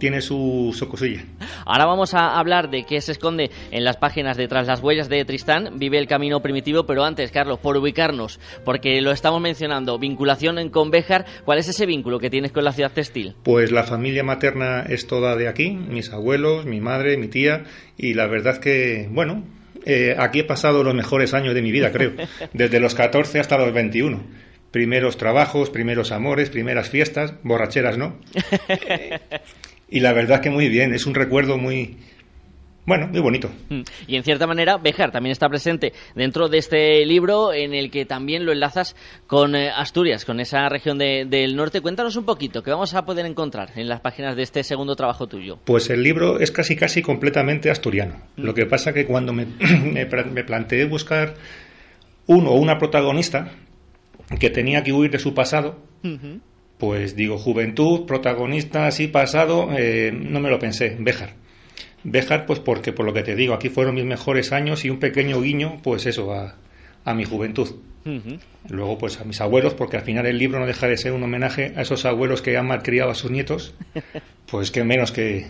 tiene 0.00 0.20
su, 0.20 0.74
su, 0.76 0.88
cosilla. 0.88 1.22
Ahora 1.64 1.86
vamos 1.86 2.14
a 2.14 2.36
hablar 2.38 2.70
de 2.70 2.84
qué 2.84 3.00
se 3.00 3.12
esconde 3.12 3.50
en 3.70 3.84
las 3.84 3.98
páginas 3.98 4.36
detrás 4.36 4.66
las 4.66 4.82
huellas 4.82 5.08
de 5.08 5.24
Tristán, 5.24 5.74
vive 5.78 5.98
el 5.98 6.08
camino 6.08 6.40
primitivo, 6.40 6.86
pero 6.86 7.04
antes, 7.04 7.30
Carlos, 7.30 7.60
por 7.60 7.76
ubicarnos, 7.76 8.40
porque 8.64 9.00
lo 9.00 9.12
estamos 9.12 9.40
mencionando, 9.40 9.98
vinculación 9.98 10.58
en 10.58 10.70
Béjar, 10.90 11.26
¿cuál 11.44 11.58
es 11.58 11.68
ese 11.68 11.86
vínculo 11.86 12.18
que 12.18 12.30
tienes 12.30 12.50
con 12.50 12.64
la 12.64 12.72
ciudad 12.72 12.90
textil? 12.90 13.34
Pues 13.44 13.70
la 13.70 13.84
familia 13.84 14.24
materna 14.24 14.82
es 14.82 15.06
toda 15.06 15.36
de 15.36 15.46
aquí, 15.46 15.70
mis 15.70 16.10
abuelos, 16.10 16.64
mi 16.64 16.80
madre, 16.80 17.16
mi 17.18 17.28
tía, 17.28 17.64
y 17.98 18.14
la 18.14 18.26
verdad 18.26 18.58
que, 18.58 19.06
bueno, 19.10 19.44
eh, 19.84 20.16
aquí 20.18 20.40
he 20.40 20.44
pasado 20.44 20.82
los 20.82 20.94
mejores 20.94 21.34
años 21.34 21.54
de 21.54 21.62
mi 21.62 21.70
vida, 21.70 21.92
creo, 21.92 22.12
desde 22.54 22.80
los 22.80 22.94
14 22.94 23.38
hasta 23.38 23.58
los 23.58 23.72
21 23.72 24.50
primeros 24.70 25.16
trabajos, 25.16 25.70
primeros 25.70 26.12
amores, 26.12 26.50
primeras 26.50 26.88
fiestas, 26.88 27.34
borracheras 27.42 27.98
no. 27.98 28.16
Y 29.90 30.00
la 30.00 30.12
verdad 30.12 30.40
que 30.40 30.50
muy 30.50 30.68
bien, 30.68 30.94
es 30.94 31.06
un 31.06 31.14
recuerdo 31.14 31.58
muy, 31.58 31.96
bueno, 32.86 33.08
muy 33.08 33.20
bonito. 33.20 33.50
Mm. 33.68 33.82
Y 34.06 34.16
en 34.16 34.24
cierta 34.24 34.46
manera, 34.46 34.76
Bejar 34.78 35.12
también 35.12 35.32
está 35.32 35.48
presente 35.48 35.92
dentro 36.14 36.48
de 36.48 36.58
este 36.58 37.04
libro 37.04 37.52
en 37.52 37.74
el 37.74 37.90
que 37.90 38.04
también 38.04 38.44
lo 38.44 38.52
enlazas 38.52 38.96
con 39.26 39.54
eh, 39.54 39.70
Asturias, 39.70 40.24
con 40.24 40.40
esa 40.40 40.68
región 40.68 40.98
del 40.98 41.56
norte. 41.56 41.80
Cuéntanos 41.80 42.16
un 42.16 42.24
poquito, 42.24 42.62
¿qué 42.62 42.70
vamos 42.70 42.94
a 42.94 43.04
poder 43.04 43.26
encontrar 43.26 43.70
en 43.76 43.88
las 43.88 44.00
páginas 44.00 44.34
de 44.36 44.42
este 44.42 44.64
segundo 44.64 44.96
trabajo 44.96 45.26
tuyo? 45.26 45.58
Pues 45.64 45.90
el 45.90 46.02
libro 46.02 46.40
es 46.40 46.50
casi 46.50 46.74
casi 46.74 47.02
completamente 47.02 47.70
asturiano. 47.70 48.16
Mm. 48.36 48.42
Lo 48.42 48.54
que 48.54 48.66
pasa 48.66 48.92
que 48.92 49.06
cuando 49.06 49.32
me, 49.32 49.46
me, 49.84 50.06
me 50.06 50.44
planteé 50.44 50.84
buscar 50.86 51.34
uno 52.26 52.50
o 52.50 52.58
una 52.58 52.78
protagonista 52.78 53.52
que 54.38 54.50
tenía 54.50 54.82
que 54.82 54.92
huir 54.92 55.10
de 55.10 55.18
su 55.18 55.34
pasado, 55.34 55.78
pues 56.80 57.14
digo, 57.14 57.38
juventud, 57.38 58.06
protagonista 58.06 58.86
así 58.86 59.06
pasado, 59.06 59.68
eh, 59.76 60.10
no 60.12 60.40
me 60.40 60.50
lo 60.50 60.58
pensé, 60.58 60.96
Béjar. 60.98 61.34
Béjar, 62.02 62.46
pues 62.46 62.58
porque, 62.58 62.92
por 62.92 63.04
lo 63.04 63.12
que 63.12 63.22
te 63.22 63.36
digo, 63.36 63.54
aquí 63.54 63.68
fueron 63.68 63.94
mis 63.94 64.06
mejores 64.06 64.50
años 64.52 64.84
y 64.84 64.90
un 64.90 64.98
pequeño 64.98 65.40
guiño, 65.40 65.80
pues 65.82 66.06
eso, 66.06 66.32
a, 66.32 66.56
a 67.04 67.14
mi 67.14 67.24
juventud. 67.24 67.76
Luego, 68.68 68.96
pues 68.96 69.20
a 69.20 69.24
mis 69.24 69.42
abuelos, 69.42 69.74
porque 69.74 69.98
al 69.98 70.02
final 70.02 70.24
el 70.24 70.38
libro 70.38 70.58
no 70.58 70.66
deja 70.66 70.88
de 70.88 70.96
ser 70.96 71.12
un 71.12 71.22
homenaje 71.22 71.74
a 71.76 71.82
esos 71.82 72.06
abuelos 72.06 72.40
que 72.40 72.56
han 72.56 72.66
malcriado 72.66 73.10
a 73.10 73.14
sus 73.14 73.30
nietos, 73.30 73.74
pues 74.50 74.70
qué 74.70 74.82
menos 74.82 75.12
que, 75.12 75.46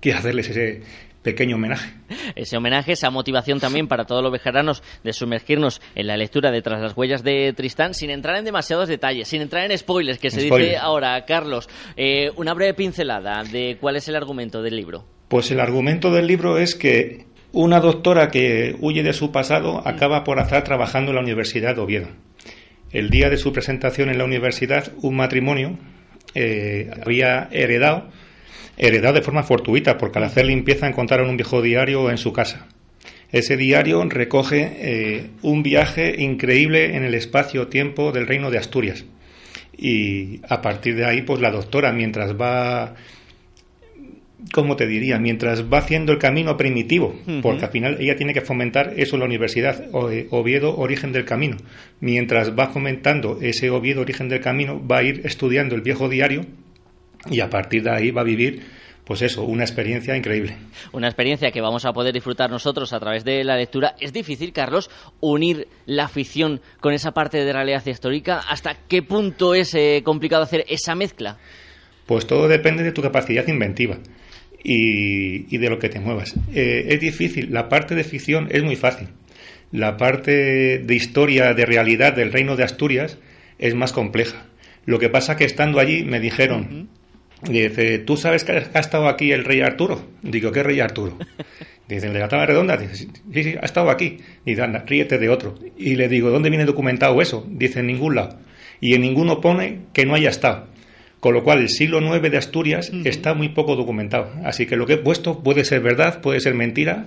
que 0.00 0.14
hacerles 0.14 0.48
ese, 0.48 0.80
pequeño 1.22 1.56
homenaje. 1.56 1.92
Ese 2.34 2.56
homenaje, 2.56 2.92
esa 2.92 3.10
motivación 3.10 3.60
también 3.60 3.88
para 3.88 4.04
todos 4.04 4.22
los 4.22 4.32
vejeranos 4.32 4.82
de 5.02 5.12
sumergirnos 5.12 5.80
en 5.94 6.06
la 6.06 6.16
lectura 6.16 6.50
de 6.50 6.62
Tras 6.62 6.80
las 6.80 6.96
huellas 6.96 7.22
de 7.22 7.52
Tristán, 7.52 7.94
sin 7.94 8.10
entrar 8.10 8.36
en 8.36 8.44
demasiados 8.44 8.88
detalles, 8.88 9.28
sin 9.28 9.42
entrar 9.42 9.70
en 9.70 9.76
spoilers, 9.76 10.18
que 10.18 10.30
se 10.30 10.42
dice 10.42 10.76
ahora. 10.76 11.24
Carlos, 11.24 11.68
eh, 11.96 12.30
una 12.36 12.54
breve 12.54 12.74
pincelada 12.74 13.44
de 13.44 13.76
cuál 13.80 13.96
es 13.96 14.08
el 14.08 14.16
argumento 14.16 14.62
del 14.62 14.76
libro. 14.76 15.04
Pues 15.28 15.50
el 15.50 15.60
argumento 15.60 16.10
del 16.10 16.26
libro 16.26 16.58
es 16.58 16.74
que 16.74 17.26
una 17.52 17.80
doctora 17.80 18.28
que 18.28 18.76
huye 18.80 19.02
de 19.02 19.12
su 19.12 19.30
pasado 19.30 19.86
acaba 19.86 20.24
por 20.24 20.38
azar 20.38 20.64
trabajando 20.64 21.10
en 21.10 21.16
la 21.16 21.22
Universidad 21.22 21.74
de 21.74 21.80
Oviedo. 21.82 22.08
El 22.90 23.10
día 23.10 23.30
de 23.30 23.36
su 23.36 23.52
presentación 23.52 24.10
en 24.10 24.18
la 24.18 24.24
universidad, 24.24 24.92
un 25.02 25.16
matrimonio 25.16 25.78
eh, 26.34 26.90
había 27.04 27.48
heredado 27.50 28.08
heredado 28.76 29.14
de 29.14 29.22
forma 29.22 29.42
fortuita, 29.42 29.98
porque 29.98 30.18
al 30.18 30.24
hacer 30.24 30.46
limpieza 30.46 30.86
encontraron 30.86 31.28
un 31.28 31.36
viejo 31.36 31.62
diario 31.62 32.10
en 32.10 32.18
su 32.18 32.32
casa. 32.32 32.66
Ese 33.32 33.56
diario 33.56 34.04
recoge 34.04 34.72
eh, 34.76 35.30
un 35.40 35.62
viaje 35.62 36.22
increíble 36.22 36.96
en 36.96 37.02
el 37.02 37.14
espacio-tiempo 37.14 38.12
del 38.12 38.26
reino 38.26 38.50
de 38.50 38.58
Asturias. 38.58 39.06
Y 39.76 40.40
a 40.48 40.60
partir 40.60 40.96
de 40.96 41.06
ahí, 41.06 41.22
pues 41.22 41.40
la 41.40 41.50
doctora, 41.50 41.92
mientras 41.92 42.38
va, 42.38 42.94
¿cómo 44.52 44.76
te 44.76 44.86
diría? 44.86 45.18
Mientras 45.18 45.64
va 45.72 45.78
haciendo 45.78 46.12
el 46.12 46.18
camino 46.18 46.58
primitivo, 46.58 47.16
porque 47.40 47.64
al 47.64 47.70
final 47.70 47.96
ella 48.00 48.16
tiene 48.16 48.34
que 48.34 48.42
fomentar 48.42 48.92
eso 48.98 49.16
en 49.16 49.20
la 49.20 49.26
universidad, 49.26 49.86
Oviedo, 49.92 50.76
origen 50.76 51.12
del 51.12 51.24
camino. 51.24 51.56
Mientras 52.00 52.56
va 52.56 52.68
fomentando 52.68 53.38
ese 53.40 53.70
Oviedo, 53.70 54.02
origen 54.02 54.28
del 54.28 54.40
camino, 54.40 54.86
va 54.86 54.98
a 54.98 55.02
ir 55.04 55.22
estudiando 55.24 55.74
el 55.74 55.80
viejo 55.80 56.10
diario 56.10 56.44
y 57.30 57.40
a 57.40 57.50
partir 57.50 57.82
de 57.82 57.90
ahí 57.90 58.10
va 58.10 58.22
a 58.22 58.24
vivir 58.24 58.62
pues 59.04 59.20
eso, 59.22 59.42
una 59.44 59.64
experiencia 59.64 60.16
increíble. 60.16 60.56
Una 60.92 61.08
experiencia 61.08 61.50
que 61.50 61.60
vamos 61.60 61.84
a 61.84 61.92
poder 61.92 62.14
disfrutar 62.14 62.50
nosotros 62.50 62.92
a 62.92 63.00
través 63.00 63.24
de 63.24 63.42
la 63.42 63.56
lectura. 63.56 63.96
¿Es 63.98 64.12
difícil, 64.12 64.52
Carlos, 64.52 64.90
unir 65.20 65.66
la 65.86 66.08
ficción 66.08 66.60
con 66.80 66.94
esa 66.94 67.12
parte 67.12 67.44
de 67.44 67.52
realidad 67.52 67.84
histórica? 67.84 68.38
¿Hasta 68.48 68.76
qué 68.88 69.02
punto 69.02 69.54
es 69.54 69.74
eh, 69.74 70.02
complicado 70.04 70.44
hacer 70.44 70.64
esa 70.68 70.94
mezcla? 70.94 71.36
Pues 72.06 72.26
todo 72.26 72.46
depende 72.46 72.84
de 72.84 72.92
tu 72.92 73.02
capacidad 73.02 73.46
inventiva 73.48 73.98
y, 74.62 75.56
de 75.56 75.68
lo 75.68 75.78
que 75.78 75.88
te 75.88 75.98
muevas. 75.98 76.34
Eh, 76.54 76.86
es 76.88 77.00
difícil, 77.00 77.52
la 77.52 77.68
parte 77.68 77.94
de 77.94 78.04
ficción 78.04 78.48
es 78.52 78.62
muy 78.62 78.76
fácil. 78.76 79.08
La 79.72 79.96
parte 79.96 80.78
de 80.78 80.94
historia, 80.94 81.54
de 81.54 81.64
realidad 81.64 82.14
del 82.14 82.32
reino 82.32 82.56
de 82.56 82.64
Asturias 82.64 83.18
es 83.58 83.74
más 83.74 83.92
compleja. 83.92 84.46
Lo 84.84 84.98
que 84.98 85.08
pasa 85.08 85.36
que 85.36 85.44
estando 85.44 85.80
allí 85.80 86.04
me 86.04 86.20
dijeron, 86.20 86.88
Dice, 87.48 87.98
¿tú 87.98 88.16
sabes 88.16 88.44
que 88.44 88.52
ha 88.52 88.78
estado 88.78 89.08
aquí 89.08 89.32
el 89.32 89.44
rey 89.44 89.60
Arturo? 89.60 90.00
Digo, 90.22 90.52
¿qué 90.52 90.62
rey 90.62 90.80
Arturo? 90.80 91.18
Dice, 91.88 92.06
el 92.06 92.12
de 92.12 92.20
la 92.20 92.28
tabla 92.28 92.46
redonda. 92.46 92.76
Dice, 92.76 92.94
sí, 92.94 93.08
sí, 93.32 93.54
ha 93.60 93.64
estado 93.64 93.90
aquí. 93.90 94.18
Dice, 94.46 94.62
anda, 94.62 94.84
ríete 94.86 95.18
de 95.18 95.28
otro. 95.28 95.56
Y 95.76 95.96
le 95.96 96.08
digo, 96.08 96.30
¿dónde 96.30 96.50
viene 96.50 96.64
documentado 96.64 97.20
eso? 97.20 97.44
Dice, 97.48 97.80
en 97.80 97.88
ningún 97.88 98.14
lado. 98.14 98.38
Y 98.80 98.94
en 98.94 99.02
ninguno 99.02 99.40
pone 99.40 99.80
que 99.92 100.06
no 100.06 100.14
haya 100.14 100.30
estado. 100.30 100.68
Con 101.20 101.34
lo 101.34 101.44
cual, 101.44 101.60
el 101.60 101.68
siglo 101.68 102.00
IX 102.00 102.30
de 102.30 102.36
Asturias 102.36 102.90
está 103.04 103.34
muy 103.34 103.50
poco 103.50 103.76
documentado. 103.76 104.32
Así 104.44 104.66
que 104.66 104.76
lo 104.76 104.86
que 104.86 104.94
he 104.94 104.98
puesto 104.98 105.42
puede 105.42 105.64
ser 105.64 105.80
verdad, 105.80 106.20
puede 106.20 106.40
ser 106.40 106.54
mentira, 106.54 107.06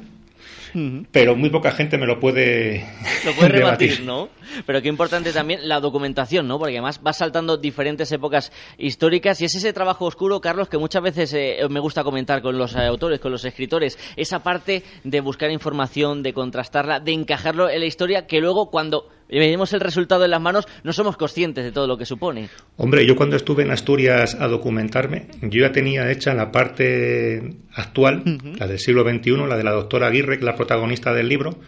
pero 1.12 1.36
muy 1.36 1.50
poca 1.50 1.72
gente 1.72 1.98
me 1.98 2.06
lo 2.06 2.20
puede 2.20 2.86
lo 3.26 3.34
puede 3.34 3.50
rebatir, 3.50 4.02
¿no? 4.02 4.30
Pero 4.66 4.82
qué 4.82 4.90
importante 4.90 5.32
también 5.32 5.68
la 5.68 5.80
documentación, 5.80 6.48
¿no? 6.48 6.60
Porque 6.60 6.74
además 6.74 7.02
va 7.06 7.14
saltando 7.14 7.58
diferentes 7.58 8.12
épocas 8.12 8.52
históricas 8.78 9.42
y 9.42 9.46
es 9.46 9.56
ese 9.56 9.74
trabajo 9.74 10.06
oscuro, 10.06 10.42
Carlos, 10.42 10.70
que 10.70 10.78
muchas 10.78 11.02
veces 11.02 11.34
eh, 11.34 11.58
me 11.70 11.80
gusta 11.80 12.04
comentar 12.04 12.42
con 12.42 12.58
los 12.58 12.76
autores, 12.76 13.20
con 13.20 13.32
los 13.32 13.46
escritores, 13.46 13.98
esa 14.16 14.44
parte 14.44 14.84
de 15.04 15.22
buscar 15.22 15.52
información, 15.52 16.24
de 16.24 16.34
contrastarla, 16.34 17.00
de 17.00 17.14
encajarlo 17.14 17.70
en 17.70 17.80
la 17.80 17.86
historia, 17.86 18.28
que 18.28 18.40
luego 18.40 18.70
cuando 18.70 19.10
vemos 19.30 19.74
el 19.74 19.80
resultado 19.80 20.26
en 20.26 20.32
las 20.32 20.42
manos, 20.42 20.68
no 20.84 20.94
somos 20.94 21.18
conscientes 21.18 21.64
de 21.64 21.72
todo 21.72 21.88
lo 21.88 21.98
que 21.98 22.06
supone. 22.06 22.50
Hombre, 22.78 23.06
yo 23.06 23.16
cuando 23.16 23.36
estuve 23.36 23.64
en 23.64 23.72
Asturias 23.72 24.36
a 24.40 24.48
documentarme, 24.48 25.28
yo 25.42 25.62
ya 25.62 25.72
tenía 25.72 26.12
hecha 26.12 26.34
la 26.34 26.52
parte 26.52 27.58
actual, 27.74 28.24
la 28.58 28.68
del 28.68 28.80
siglo 28.80 29.04
XXI, 29.04 29.48
la 29.48 29.58
de 29.58 29.64
la 29.64 29.72
doctora 29.72 30.08
Aguirre, 30.08 30.40
la 30.42 30.56
protagonista 30.56 31.14
del 31.14 31.30
libro, 31.30 31.60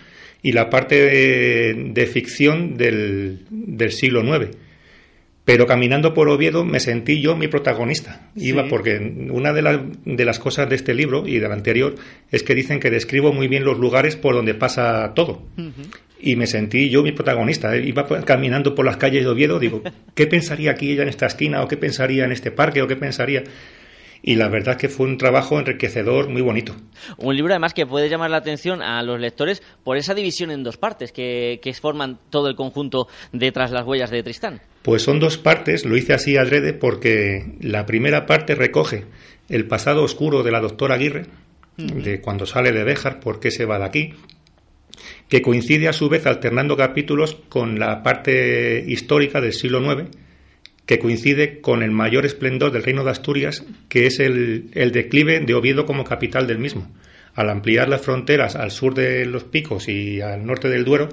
y 0.41 0.51
la 0.51 0.69
parte 0.69 0.95
de, 1.01 2.05
ficción 2.05 2.75
del, 2.75 3.45
del 3.49 3.91
siglo 3.91 4.23
IX 4.23 4.55
pero 5.47 5.65
caminando 5.65 6.13
por 6.13 6.27
Oviedo 6.27 6.65
me 6.65 6.81
sentí 6.81 7.21
yo 7.21 7.37
mi 7.37 7.47
protagonista. 7.47 8.31
Iba 8.35 8.67
porque 8.67 8.97
una 9.31 9.53
de, 9.53 9.93
de, 10.03 10.25
las 10.25 10.39
cosas 10.39 10.67
de 10.67 10.75
este 10.75 10.93
libro 10.93 11.25
y 11.25 11.39
del 11.39 11.53
anterior 11.53 11.95
es 12.29 12.43
que 12.43 12.53
dicen 12.53 12.81
que 12.81 12.89
describo 12.89 13.31
muy 13.31 13.47
bien 13.47 13.63
los 13.63 13.79
lugares 13.79 14.17
por 14.17 14.35
donde 14.35 14.55
pasa 14.55 15.13
todo. 15.15 15.47
Y 16.19 16.35
me 16.35 16.47
sentí 16.47 16.89
yo 16.89 17.03
mi 17.03 17.11
protagonista. 17.11 17.75
Iba 17.75 18.07
caminando 18.25 18.73
por 18.73 18.85
las 18.85 18.97
calles 18.97 19.23
de 19.23 19.29
Oviedo, 19.29 19.59
digo, 19.59 19.81
¿qué 20.15 20.27
pensaría 20.27 20.71
aquí 20.71 20.91
ella 20.91 21.03
en 21.03 21.09
esta 21.09 21.27
esquina? 21.27 21.63
¿O 21.63 21.67
qué 21.67 21.77
pensaría 21.77 22.25
en 22.25 22.31
este 22.31 22.51
parque? 22.51 22.81
¿O 22.81 22.87
qué 22.87 22.95
pensaría? 22.95 23.43
y 24.21 24.35
la 24.35 24.49
verdad 24.49 24.75
es 24.75 24.77
que 24.77 24.89
fue 24.89 25.05
un 25.05 25.17
trabajo 25.17 25.59
enriquecedor 25.59 26.29
muy 26.29 26.41
bonito. 26.41 26.75
Un 27.17 27.35
libro 27.35 27.53
además 27.53 27.73
que 27.73 27.85
puede 27.85 28.09
llamar 28.09 28.29
la 28.29 28.37
atención 28.37 28.81
a 28.81 29.01
los 29.03 29.19
lectores 29.19 29.61
por 29.83 29.97
esa 29.97 30.13
división 30.13 30.51
en 30.51 30.63
dos 30.63 30.77
partes 30.77 31.11
que, 31.11 31.59
que 31.61 31.73
forman 31.73 32.19
todo 32.29 32.49
el 32.49 32.55
conjunto 32.55 33.07
de 33.31 33.51
Tras 33.51 33.71
las 33.71 33.85
huellas 33.85 34.11
de 34.11 34.23
Tristán. 34.23 34.61
Pues 34.81 35.01
son 35.01 35.19
dos 35.19 35.37
partes, 35.37 35.85
lo 35.85 35.95
hice 35.95 36.13
así 36.13 36.37
adrede 36.37 36.73
porque 36.73 37.53
la 37.61 37.85
primera 37.85 38.25
parte 38.25 38.55
recoge 38.55 39.05
el 39.49 39.67
pasado 39.67 40.03
oscuro 40.03 40.43
de 40.43 40.51
la 40.51 40.59
doctora 40.59 40.95
Aguirre, 40.95 41.25
de 41.77 42.21
cuando 42.21 42.45
sale 42.45 42.71
de 42.71 42.83
Béjar, 42.83 43.19
por 43.19 43.39
qué 43.39 43.51
se 43.51 43.65
va 43.65 43.79
de 43.79 43.85
aquí, 43.85 44.13
que 45.29 45.41
coincide 45.41 45.87
a 45.87 45.93
su 45.93 46.09
vez 46.09 46.25
alternando 46.25 46.77
capítulos 46.77 47.37
con 47.49 47.79
la 47.79 48.03
parte 48.03 48.83
histórica 48.87 49.41
del 49.41 49.53
siglo 49.53 49.81
IX, 49.81 50.09
que 50.85 50.99
coincide 50.99 51.59
con 51.59 51.83
el 51.83 51.91
mayor 51.91 52.25
esplendor 52.25 52.71
del 52.71 52.83
reino 52.83 53.03
de 53.03 53.11
Asturias, 53.11 53.65
que 53.89 54.07
es 54.07 54.19
el, 54.19 54.71
declive 54.71 55.41
de 55.41 55.53
Oviedo 55.53 55.85
como 55.85 56.05
capital 56.05 56.47
del 56.47 56.59
mismo. 56.59 56.89
Al 57.35 57.49
ampliar 57.49 57.89
las 57.89 58.01
fronteras 58.01 58.55
al 58.55 58.71
sur 58.71 58.95
de 58.95 59.25
los 59.25 59.43
picos 59.43 59.89
y 59.89 60.21
al 60.21 60.45
norte 60.45 60.69
del 60.69 60.85
Duero, 60.85 61.09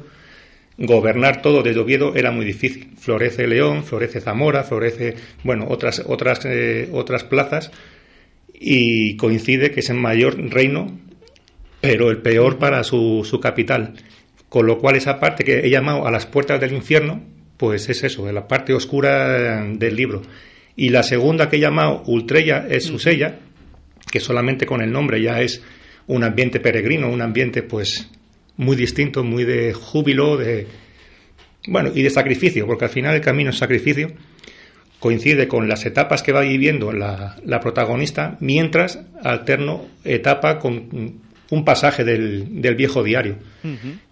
gobernar 0.79 1.42
todo 1.42 1.62
desde 1.62 1.81
Oviedo 1.81 2.14
era 2.14 2.31
muy 2.31 2.44
difícil. 2.44 2.92
Florece 2.98 3.48
León, 3.48 3.83
florece 3.83 4.20
Zamora, 4.20 4.62
florece, 4.62 5.16
bueno, 5.42 5.66
otras, 5.68 6.05
otras, 6.07 6.44
eh, 6.44 6.88
otras 6.92 7.24
plazas, 7.24 7.72
y 8.55 9.16
coincide 9.16 9.72
que 9.72 9.81
es 9.81 9.90
el 9.90 9.96
mayor 9.96 10.38
reino, 10.53 10.98
pero 11.84 12.10
el 12.10 12.18
peor 12.18 12.58
para 12.58 12.82
su, 12.82 13.26
su 13.28 13.40
capital. 13.40 13.94
Con 14.48 14.66
lo 14.66 14.78
cual 14.78 14.96
esa 14.96 15.20
parte 15.20 15.44
que 15.44 15.60
he 15.60 15.70
llamado 15.70 16.06
a 16.06 16.10
las 16.10 16.24
puertas 16.26 16.60
del 16.60 16.72
infierno, 16.72 17.22
pues 17.58 17.88
es 17.90 18.02
eso, 18.04 18.30
la 18.32 18.48
parte 18.48 18.72
oscura 18.72 19.62
del 19.64 19.94
libro. 19.94 20.22
Y 20.76 20.88
la 20.88 21.02
segunda 21.02 21.48
que 21.48 21.56
he 21.56 21.60
llamado 21.60 22.02
Ultrella 22.06 22.66
es 22.68 22.84
Susella, 22.84 23.38
que 24.10 24.20
solamente 24.20 24.64
con 24.64 24.80
el 24.80 24.90
nombre 24.90 25.20
ya 25.20 25.40
es 25.40 25.62
un 26.06 26.24
ambiente 26.24 26.58
peregrino, 26.58 27.10
un 27.10 27.20
ambiente 27.20 27.62
pues 27.62 28.10
muy 28.56 28.76
distinto, 28.76 29.22
muy 29.22 29.44
de 29.44 29.74
júbilo, 29.74 30.36
de 30.36 30.66
bueno, 31.66 31.90
y 31.94 32.02
de 32.02 32.10
sacrificio, 32.10 32.66
porque 32.66 32.86
al 32.86 32.90
final 32.90 33.14
el 33.14 33.20
camino 33.20 33.50
es 33.50 33.58
sacrificio, 33.58 34.08
coincide 35.00 35.48
con 35.48 35.68
las 35.68 35.84
etapas 35.84 36.22
que 36.22 36.32
va 36.32 36.40
viviendo 36.40 36.92
la, 36.92 37.36
la 37.44 37.60
protagonista, 37.60 38.36
mientras 38.40 39.00
alterno 39.22 39.86
etapa 40.04 40.58
con 40.58 41.23
un 41.50 41.64
pasaje 41.64 42.04
del, 42.04 42.61
del 42.61 42.74
viejo 42.74 43.02
diario. 43.02 43.37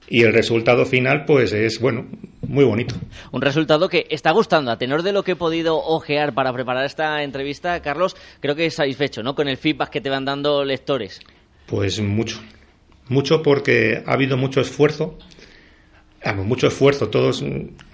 Y 0.09 0.23
el 0.23 0.33
resultado 0.33 0.85
final, 0.85 1.25
pues 1.25 1.53
es, 1.53 1.81
bueno, 1.81 2.07
muy 2.47 2.64
bonito. 2.64 2.95
Un 3.31 3.40
resultado 3.40 3.88
que 3.88 4.07
está 4.11 4.31
gustando. 4.33 4.71
A 4.71 4.79
tenor 4.79 5.03
de 5.03 5.12
lo 5.12 5.23
que 5.23 5.33
he 5.33 5.37
podido 5.37 5.77
ojear 5.77 6.35
para 6.35 6.53
preparar 6.53 6.85
esta 6.85 7.23
entrevista, 7.23 7.81
Carlos, 7.81 8.16
creo 8.40 8.55
que 8.55 8.66
es 8.66 8.75
satisfecho, 8.75 9.23
¿no? 9.23 9.35
Con 9.35 9.49
el 9.49 9.57
feedback 9.57 9.90
que 9.90 10.01
te 10.01 10.11
van 10.11 10.25
dando 10.25 10.64
lectores. 10.64 11.21
Pues 11.66 12.01
mucho. 12.01 12.40
Mucho 13.09 13.42
porque 13.42 14.03
ha 14.05 14.12
habido 14.12 14.37
mucho 14.37 14.61
esfuerzo 14.61 15.18
mucho 16.45 16.68
esfuerzo, 16.68 17.09
todos 17.09 17.45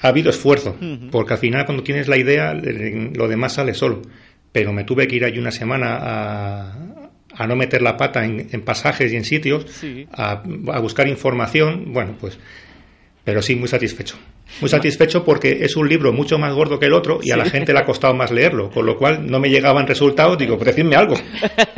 ha 0.00 0.08
habido 0.08 0.30
esfuerzo, 0.30 0.76
porque 1.10 1.32
al 1.32 1.38
final 1.38 1.64
cuando 1.64 1.82
tienes 1.82 2.08
la 2.08 2.18
idea 2.18 2.54
lo 2.54 3.28
demás 3.28 3.54
sale 3.54 3.74
solo. 3.74 4.02
Pero 4.52 4.72
me 4.72 4.84
tuve 4.84 5.06
que 5.06 5.16
ir 5.16 5.24
allí 5.24 5.38
una 5.38 5.50
semana 5.50 5.98
a, 6.00 6.78
a 7.38 7.46
no 7.46 7.54
meter 7.54 7.80
la 7.82 7.96
pata 7.96 8.24
en, 8.24 8.60
pasajes 8.62 9.12
y 9.12 9.16
en 9.16 9.24
sitios, 9.24 9.64
a, 10.12 10.42
a, 10.72 10.78
buscar 10.80 11.06
información, 11.06 11.92
bueno, 11.92 12.16
pues, 12.20 12.36
pero 13.24 13.40
sí 13.42 13.54
muy 13.54 13.68
satisfecho. 13.68 14.16
Muy 14.60 14.68
satisfecho 14.68 15.24
porque 15.24 15.58
es 15.60 15.76
un 15.76 15.88
libro 15.88 16.12
mucho 16.12 16.38
más 16.38 16.52
gordo 16.52 16.78
que 16.78 16.86
el 16.86 16.92
otro 16.92 17.20
y 17.22 17.30
a 17.30 17.36
la 17.36 17.44
gente 17.44 17.72
le 17.72 17.78
ha 17.78 17.84
costado 17.84 18.14
más 18.14 18.30
leerlo, 18.30 18.70
con 18.70 18.86
lo 18.86 18.96
cual 18.96 19.24
no 19.26 19.38
me 19.38 19.50
llegaban 19.50 19.86
resultados, 19.86 20.36
digo, 20.36 20.56
pues 20.56 20.74
decidme 20.74 20.96
algo. 20.96 21.14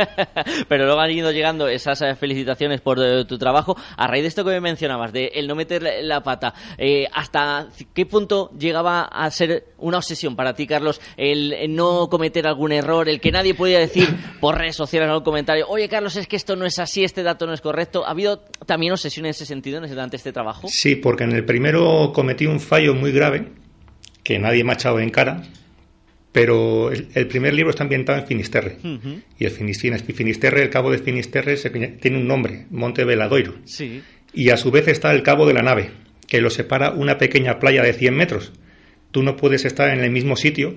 Pero 0.68 0.87
luego 0.87 1.00
han 1.00 1.11
ido 1.11 1.30
llegando 1.30 1.68
esas 1.68 2.00
eh, 2.02 2.14
felicitaciones 2.14 2.80
por 2.80 2.98
eh, 2.98 3.24
tu 3.26 3.38
trabajo. 3.38 3.76
A 3.96 4.06
raíz 4.06 4.22
de 4.22 4.28
esto 4.28 4.44
que 4.44 4.50
me 4.50 4.61
mencionabas, 4.61 5.12
de 5.12 5.30
el 5.35 5.46
no 5.46 5.54
meter 5.54 5.83
la 6.02 6.22
pata, 6.22 6.54
eh, 6.78 7.06
¿hasta 7.12 7.68
qué 7.92 8.06
punto 8.06 8.50
llegaba 8.59 9.02
a 9.02 9.30
ser 9.30 9.64
una 9.78 9.98
obsesión 9.98 10.37
para 10.37 10.54
ti, 10.54 10.66
Carlos, 10.66 11.00
el 11.16 11.74
no 11.74 12.09
cometer 12.09 12.46
algún 12.46 12.72
error, 12.72 13.09
el 13.09 13.20
que 13.20 13.30
nadie 13.30 13.54
podía 13.54 13.78
decir 13.78 14.09
por 14.40 14.56
redes 14.56 14.76
sociales 14.76 15.09
o 15.09 15.12
algún 15.12 15.24
comentario, 15.24 15.66
oye, 15.68 15.88
Carlos, 15.88 16.16
es 16.16 16.26
que 16.26 16.37
esto 16.37 16.56
no 16.56 16.64
es 16.64 16.78
así, 16.78 17.04
este 17.04 17.22
dato 17.22 17.46
no 17.46 17.52
es 17.52 17.61
correcto? 17.61 18.06
¿Ha 18.06 18.11
habido 18.11 18.42
también 18.66 18.92
obsesión 18.92 19.26
en 19.26 19.30
ese 19.30 19.44
sentido 19.44 19.80
durante 19.80 20.16
este 20.16 20.33
trabajo? 20.33 20.68
Sí, 20.68 20.96
porque 20.96 21.24
en 21.24 21.33
el 21.33 21.44
primero 21.44 22.12
cometí 22.12 22.46
un 22.46 22.60
fallo 22.61 22.94
muy 22.94 23.12
grave 23.12 23.46
que 24.23 24.38
nadie 24.38 24.64
me 24.64 24.73
ha 24.73 24.75
echado 24.75 25.01
en 25.01 25.11
cara, 25.11 25.42
pero 26.33 26.92
el, 26.92 27.27
primer 27.27 27.55
libro 27.55 27.70
está 27.70 27.83
ambientado 27.83 28.18
en 28.18 28.27
Finisterre. 28.27 28.77
Y 29.38 29.44
el 29.44 29.51
Finisterre, 29.51 30.62
el 30.62 30.70
cabo 30.70 30.90
de 30.90 30.99
Finisterre, 30.99 31.57
tiene 32.01 32.18
un 32.18 32.27
nombre, 32.27 32.66
Monte 32.70 33.05
Veladoiro. 33.05 33.55
Sí. 33.64 34.03
Y 34.33 34.51
a 34.51 34.57
su 34.57 34.70
vez 34.70 34.87
está 34.88 35.12
el 35.12 35.23
cabo 35.23 35.46
de 35.46 35.55
la 35.55 35.62
nave, 35.62 35.90
que 36.29 36.40
lo 36.40 36.51
separa 36.51 36.92
una 36.92 37.18
pequeña 37.18 37.59
playa 37.59 37.83
de 37.83 37.92
100 37.92 38.14
metros. 38.14 38.53
Tú 39.11 39.23
no 39.25 39.37
puedes 39.37 39.64
estar 39.64 39.92
en 39.92 40.05
el 40.05 40.11
mismo 40.11 40.37
sitio 40.37 40.77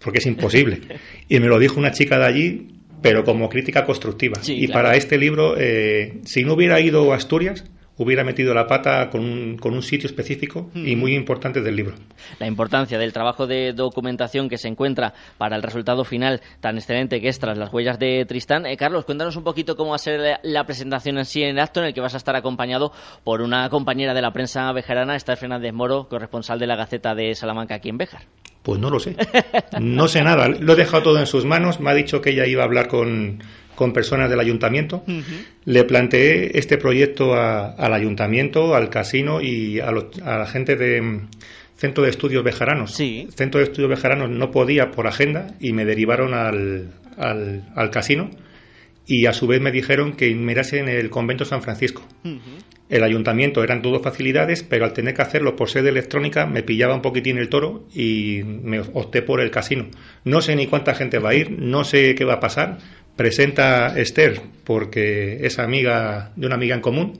porque 0.00 0.18
es 0.18 0.26
imposible. 0.26 0.80
y 1.28 1.38
me 1.38 1.46
lo 1.46 1.58
dijo 1.58 1.78
una 1.78 1.92
chica 1.92 2.18
de 2.18 2.24
allí, 2.24 2.68
pero 3.02 3.22
como 3.24 3.48
crítica 3.48 3.84
constructiva. 3.84 4.40
y 4.46 4.66
para 4.68 4.96
este 4.96 5.18
libro, 5.18 5.54
eh, 5.56 6.18
si 6.24 6.42
no 6.42 6.54
hubiera 6.54 6.80
ido 6.80 7.12
a 7.12 7.16
Asturias, 7.16 7.64
hubiera 7.98 8.24
metido 8.24 8.54
la 8.54 8.66
pata 8.66 9.08
con 9.10 9.22
un, 9.22 9.56
con 9.56 9.74
un 9.74 9.82
sitio 9.82 10.06
específico 10.06 10.70
y 10.74 10.96
muy 10.96 11.14
importante 11.14 11.60
del 11.60 11.76
libro. 11.76 11.94
La 12.38 12.46
importancia 12.46 12.98
del 12.98 13.12
trabajo 13.12 13.46
de 13.46 13.72
documentación 13.72 14.48
que 14.48 14.58
se 14.58 14.68
encuentra 14.68 15.14
para 15.38 15.56
el 15.56 15.62
resultado 15.62 16.04
final 16.04 16.40
tan 16.60 16.76
excelente 16.76 17.20
que 17.20 17.28
es 17.28 17.38
tras 17.38 17.56
las 17.56 17.72
huellas 17.72 17.98
de 17.98 18.24
Tristán. 18.26 18.66
Eh, 18.66 18.76
Carlos, 18.76 19.04
cuéntanos 19.04 19.36
un 19.36 19.44
poquito 19.44 19.76
cómo 19.76 19.90
va 19.90 19.96
a 19.96 20.00
ser 20.00 20.38
la, 20.42 20.64
presentación 20.64 21.18
en 21.18 21.24
sí 21.24 21.42
en 21.42 21.50
el 21.50 21.58
acto 21.60 21.80
en 21.80 21.86
el 21.86 21.94
que 21.94 22.00
vas 22.00 22.14
a 22.14 22.18
estar 22.18 22.36
acompañado 22.36 22.92
por 23.24 23.40
una 23.40 23.68
compañera 23.70 24.14
de 24.14 24.22
la 24.22 24.32
prensa 24.32 24.70
bejarana, 24.72 25.16
Esther 25.16 25.36
Fernández 25.36 25.72
Moro, 25.72 26.08
corresponsal 26.08 26.58
de 26.58 26.66
la 26.66 26.76
Gaceta 26.76 27.14
de 27.14 27.34
Salamanca 27.34 27.76
aquí 27.76 27.88
en 27.88 27.98
Bejar. 27.98 28.22
Pues 28.62 28.80
no 28.80 28.90
lo 28.90 28.98
sé. 28.98 29.16
No 29.80 30.08
sé 30.08 30.22
nada. 30.22 30.48
Lo 30.48 30.72
he 30.72 30.76
dejado 30.76 31.04
todo 31.04 31.18
en 31.20 31.26
sus 31.26 31.44
manos. 31.44 31.78
Me 31.78 31.90
ha 31.90 31.94
dicho 31.94 32.20
que 32.20 32.30
ella 32.30 32.46
iba 32.46 32.62
a 32.62 32.66
hablar 32.66 32.88
con, 32.88 33.38
con 33.76 33.92
personas 33.92 34.28
del 34.28 34.40
ayuntamiento. 34.40 35.04
Le 35.64 35.84
planteé 35.84 36.58
este 36.58 36.78
proyecto 36.78 37.34
al 37.34 37.92
ayuntamiento, 37.92 38.74
al 38.74 38.90
casino 38.90 39.40
y 39.40 39.78
a, 39.78 39.92
la 39.92 40.46
gente 40.46 40.74
de 40.74 41.00
mm, 41.00 41.28
Centro 41.76 42.02
de 42.02 42.10
Estudios 42.10 42.42
Bejaranos. 42.42 42.94
Sí. 42.94 43.28
Centro 43.36 43.60
de 43.60 43.66
Estudios 43.66 43.90
Bejaranos 43.90 44.30
no 44.30 44.50
podía 44.50 44.90
por 44.90 45.06
agenda 45.06 45.54
y 45.60 45.72
me 45.72 45.84
derivaron 45.84 46.34
al, 46.34 46.90
al, 47.16 47.90
casino 47.90 48.30
y 49.06 49.26
a 49.26 49.32
su 49.32 49.46
vez 49.46 49.60
me 49.60 49.70
dijeron 49.70 50.14
que 50.14 50.34
mirase 50.34 50.78
en 50.78 50.88
el 50.88 51.10
convento 51.10 51.44
San 51.44 51.62
Francisco. 51.62 52.02
El 52.88 53.02
ayuntamiento 53.02 53.64
eran 53.64 53.82
todo 53.82 54.00
facilidades, 54.00 54.62
pero 54.62 54.84
al 54.84 54.92
tener 54.92 55.14
que 55.14 55.22
hacerlo 55.22 55.56
por 55.56 55.68
sede 55.68 55.88
electrónica 55.88 56.46
me 56.46 56.62
pillaba 56.62 56.94
un 56.94 57.02
poquitín 57.02 57.36
el 57.38 57.48
toro 57.48 57.86
y 57.92 58.42
me 58.44 58.80
opté 58.80 59.22
por 59.22 59.40
el 59.40 59.50
casino. 59.50 59.88
No 60.24 60.40
sé 60.40 60.54
ni 60.54 60.66
cuánta 60.66 60.94
gente 60.94 61.18
va 61.18 61.30
a 61.30 61.34
ir, 61.34 61.50
no 61.50 61.82
sé 61.84 62.14
qué 62.14 62.24
va 62.24 62.34
a 62.34 62.40
pasar, 62.40 62.78
presenta 63.16 63.98
Esther 63.98 64.40
porque 64.64 65.46
es 65.46 65.58
amiga 65.58 66.32
de 66.36 66.46
una 66.46 66.56
amiga 66.56 66.74
en 66.74 66.80
común. 66.80 67.18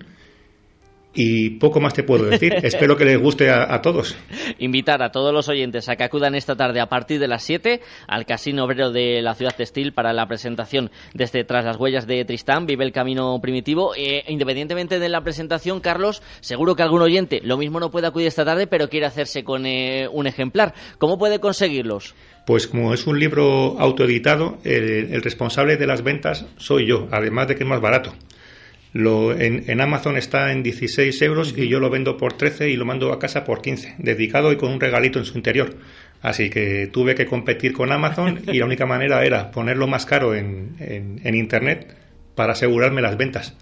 Y 1.18 1.50
poco 1.58 1.80
más 1.80 1.94
te 1.94 2.02
puedo 2.02 2.26
decir. 2.26 2.54
Espero 2.62 2.96
que 2.96 3.06
les 3.06 3.18
guste 3.18 3.50
a, 3.50 3.80
todos. 3.80 4.16
Invitar 4.58 5.02
a 5.02 5.10
todos 5.10 5.32
los 5.32 5.48
oyentes 5.48 5.88
a 5.88 5.96
que 5.96 6.04
acudan 6.04 6.34
esta 6.34 6.54
tarde 6.54 6.80
a 6.80 6.86
partir 6.86 7.18
de 7.18 7.26
las 7.26 7.42
7 7.42 7.80
al 8.06 8.26
Casino 8.26 8.64
Obrero 8.64 8.90
de 8.90 9.22
la 9.22 9.34
Ciudad 9.34 9.56
Textil 9.56 9.92
para 9.92 10.12
la 10.12 10.26
presentación 10.26 10.90
desde 11.14 11.44
Tras 11.44 11.64
las 11.64 11.78
Huellas 11.78 12.06
de 12.06 12.24
Tristán, 12.26 12.66
Vive 12.66 12.84
el 12.84 12.92
Camino 12.92 13.38
Primitivo. 13.40 13.94
Eh, 13.96 14.24
independientemente 14.28 14.98
de 14.98 15.08
la 15.08 15.22
presentación, 15.22 15.80
Carlos, 15.80 16.22
seguro 16.40 16.76
que 16.76 16.82
algún 16.82 17.00
oyente 17.02 17.40
lo 17.42 17.56
mismo 17.56 17.80
no 17.80 17.90
puede 17.90 18.06
acudir 18.06 18.28
esta 18.28 18.44
tarde, 18.44 18.66
pero 18.66 18.88
quiere 18.88 19.06
hacerse 19.06 19.42
con 19.42 19.64
eh, 19.64 20.08
un 20.12 20.26
ejemplar. 20.26 20.74
¿Cómo 20.98 21.16
puede 21.16 21.40
conseguirlos? 21.40 22.14
Pues 22.46 22.68
como 22.68 22.94
es 22.94 23.08
un 23.08 23.18
libro 23.18 23.76
autoeditado, 23.80 24.58
el, 24.62 25.20
responsable 25.20 25.76
de 25.76 25.86
las 25.88 26.04
ventas 26.04 26.46
soy 26.58 26.86
yo, 26.86 27.08
además 27.10 27.48
de 27.48 27.56
que 27.56 27.64
es 27.64 27.68
más 27.68 27.80
barato. 27.80 28.12
Lo, 28.96 29.38
en, 29.38 29.80
Amazon 29.80 30.16
está 30.16 30.52
en 30.52 30.62
16 30.62 31.20
euros 31.22 31.54
y 31.56 31.68
yo 31.68 31.80
lo 31.80 31.90
vendo 31.90 32.16
por 32.16 32.32
13 32.32 32.70
y 32.70 32.76
lo 32.76 32.84
mando 32.84 33.12
a 33.12 33.18
casa 33.18 33.44
por 33.44 33.60
15, 33.60 33.96
dedicado 33.98 34.52
y 34.52 34.56
con 34.56 34.72
un 34.72 34.80
regalito 34.80 35.18
en 35.18 35.24
su 35.24 35.36
interior. 35.36 35.76
Así 36.22 36.48
que 36.48 36.88
tuve 36.92 37.14
que 37.14 37.26
competir 37.26 37.72
con 37.72 37.92
Amazon 37.92 38.40
y 38.52 38.58
la 38.58 38.64
única 38.64 38.86
manera 38.86 39.24
era 39.24 39.50
ponerlo 39.50 39.86
más 39.86 40.06
caro 40.06 40.34
en, 40.34 40.76
en, 40.78 41.34
Internet 41.34 41.94
para 42.34 42.52
asegurarme 42.52 43.02
las 43.02 43.16
ventas. 43.16 43.56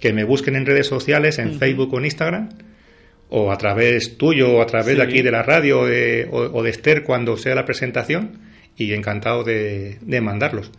Que 0.00 0.12
me 0.12 0.24
busquen 0.24 0.56
en 0.56 0.66
redes 0.66 0.86
sociales, 0.86 1.38
en 1.38 1.58
Facebook 1.58 1.92
o 1.94 1.98
en 1.98 2.04
Instagram 2.04 2.48
o 3.28 3.50
a 3.50 3.58
través 3.58 4.16
tuyo 4.16 4.56
o 4.56 4.62
a 4.62 4.66
través 4.66 4.96
de 4.96 5.02
aquí 5.02 5.22
de 5.22 5.30
la 5.30 5.42
radio 5.42 5.80
o, 5.80 5.86
de 6.62 6.70
Esther 6.70 7.02
cuando 7.02 7.36
sea 7.36 7.54
la 7.54 7.64
presentación 7.64 8.38
y 8.76 8.92
encantado 8.92 9.42
de, 9.42 9.98
mandarlos. 10.22 10.70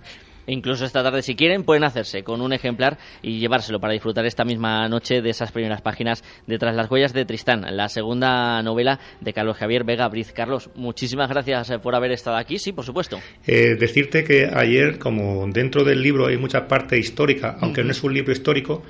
Incluso 0.47 0.85
esta 0.85 1.03
tarde, 1.03 1.21
si 1.21 1.35
quieren, 1.35 1.63
pueden 1.63 1.83
hacerse 1.83 2.23
con 2.23 2.41
un 2.41 2.53
ejemplar 2.53 2.97
y 3.21 3.39
llevárselo 3.39 3.79
para 3.79 3.93
disfrutar 3.93 4.25
esta 4.25 4.45
misma 4.45 4.87
noche 4.89 5.21
de 5.21 5.29
esas 5.29 5.51
primeras 5.51 5.81
páginas 5.81 6.23
de 6.47 6.57
Tras 6.57 6.75
las 6.75 6.89
huellas 6.89 7.13
de 7.13 7.25
Tristán, 7.25 7.65
la 7.69 7.89
segunda 7.89 8.61
novela 8.63 8.99
de 9.21 9.33
Carlos 9.33 9.57
Javier 9.57 9.83
Vega 9.83 10.07
Briz. 10.07 10.31
Carlos, 10.31 10.69
muchísimas 10.75 11.29
gracias 11.29 11.71
por 11.83 11.95
haber 11.95 12.11
estado 12.11 12.37
aquí, 12.37 12.57
sí, 12.59 12.71
por 12.71 12.85
supuesto. 12.85 13.19
Eh, 13.45 13.75
decirte 13.79 14.23
que 14.23 14.49
ayer, 14.53 14.97
como 14.97 15.45
dentro 15.47 15.83
del 15.83 16.01
libro 16.01 16.27
hay 16.27 16.37
mucha 16.37 16.67
parte 16.67 16.97
histórica, 16.97 17.57
aunque 17.59 17.83
no 17.83 17.91
es 17.91 18.03
un 18.03 18.13
libro 18.13 18.31
histórico, 18.31 18.83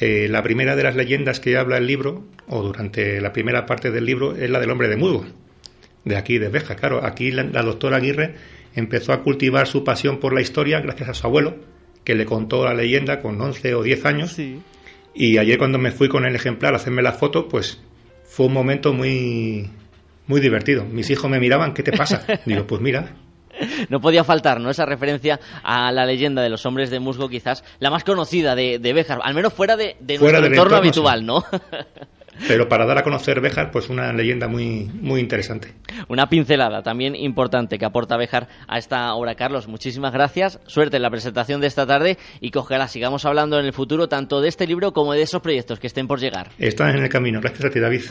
eh, 0.00 0.28
la 0.28 0.42
primera 0.42 0.76
de 0.76 0.82
las 0.84 0.94
leyendas 0.94 1.40
que 1.40 1.56
habla 1.56 1.78
el 1.78 1.86
libro, 1.86 2.24
o 2.46 2.62
durante 2.62 3.20
la 3.20 3.32
primera 3.32 3.66
parte 3.66 3.90
del 3.90 4.04
libro, 4.04 4.36
es 4.36 4.48
la 4.48 4.60
del 4.60 4.70
hombre 4.70 4.88
de 4.88 4.96
Mudo, 4.96 5.24
de 6.04 6.16
aquí, 6.16 6.38
de 6.38 6.48
Beja. 6.48 6.76
Claro, 6.76 7.04
aquí 7.04 7.30
la, 7.32 7.44
doctora 7.62 7.96
Aguirre 7.96 8.34
empezó 8.74 9.12
a 9.12 9.22
cultivar 9.22 9.66
su 9.66 9.84
pasión 9.84 10.18
por 10.18 10.32
la 10.34 10.40
historia 10.40 10.80
gracias 10.80 11.08
a 11.08 11.14
su 11.14 11.26
abuelo, 11.26 11.56
que 12.04 12.14
le 12.14 12.24
contó 12.24 12.64
la 12.64 12.74
leyenda 12.74 13.20
con 13.20 13.40
11 13.40 13.74
o 13.74 13.82
10 13.82 14.04
años. 14.06 14.36
Y 15.14 15.38
ayer 15.38 15.58
cuando 15.58 15.78
me 15.78 15.90
fui 15.90 16.08
con 16.08 16.24
el 16.24 16.34
ejemplar 16.34 16.74
a 16.74 16.76
hacerme 16.76 17.02
la 17.02 17.12
foto, 17.12 17.48
pues 17.48 17.82
fue 18.24 18.46
un 18.46 18.52
momento 18.52 18.92
muy, 18.92 19.68
muy 20.26 20.40
divertido. 20.40 20.84
Mis 20.84 21.10
hijos 21.10 21.30
me 21.30 21.40
miraban, 21.40 21.74
¿qué 21.74 21.82
te 21.82 21.92
pasa? 21.92 22.24
Digo, 22.44 22.66
pues 22.66 22.80
mira, 22.80 23.14
no 23.88 24.00
podía 24.00 24.24
faltar, 24.24 24.60
¿no? 24.60 24.70
Esa 24.70 24.86
referencia 24.86 25.40
a 25.62 25.90
la 25.92 26.06
leyenda 26.06 26.42
de 26.42 26.48
los 26.48 26.64
hombres 26.66 26.90
de 26.90 27.00
musgo, 27.00 27.28
quizás 27.28 27.64
la 27.80 27.90
más 27.90 28.04
conocida 28.04 28.54
de, 28.54 28.78
de 28.78 28.92
Béjar, 28.92 29.20
al 29.22 29.34
menos 29.34 29.52
fuera 29.52 29.76
de, 29.76 29.96
nuestro 30.00 30.46
entorno, 30.46 30.76
habitual, 30.76 31.26
¿no? 31.26 31.44
Pero 32.46 32.68
para 32.68 32.86
dar 32.86 32.98
a 32.98 33.02
conocer 33.02 33.40
Béjar, 33.40 33.70
pues 33.70 33.88
una 33.88 34.12
leyenda 34.12 34.48
muy, 34.48 34.90
muy 35.00 35.20
interesante. 35.20 35.72
Una 36.08 36.28
pincelada 36.28 36.82
también 36.82 37.16
importante 37.16 37.78
que 37.78 37.84
aporta 37.84 38.16
Béjar 38.16 38.48
a 38.66 38.78
esta 38.78 39.12
obra. 39.14 39.34
Carlos, 39.34 39.68
muchísimas 39.68 40.12
gracias. 40.12 40.60
Suerte 40.66 40.96
en 40.96 41.02
la 41.02 41.10
presentación 41.10 41.60
de 41.60 41.66
esta 41.66 41.86
tarde 41.86 42.18
y 42.40 42.50
que 42.50 42.58
ojalá 42.58 42.88
sigamos 42.88 43.24
hablando 43.24 43.58
en 43.58 43.66
el 43.66 43.72
futuro 43.72 44.08
tanto 44.08 44.40
de 44.40 44.48
este 44.48 44.66
libro 44.66 44.92
como 44.92 45.12
de 45.12 45.22
esos 45.22 45.42
proyectos 45.42 45.80
que 45.80 45.86
estén 45.86 46.06
por 46.06 46.20
llegar. 46.20 46.50
Están 46.58 46.96
en 46.96 47.02
el 47.02 47.08
camino. 47.08 47.40
Gracias 47.40 47.64
a 47.64 47.70
ti, 47.70 47.80
David. 47.80 48.02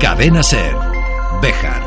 Cadena 0.00 0.42
Ser. 0.42 0.74
Bejar. 1.42 1.85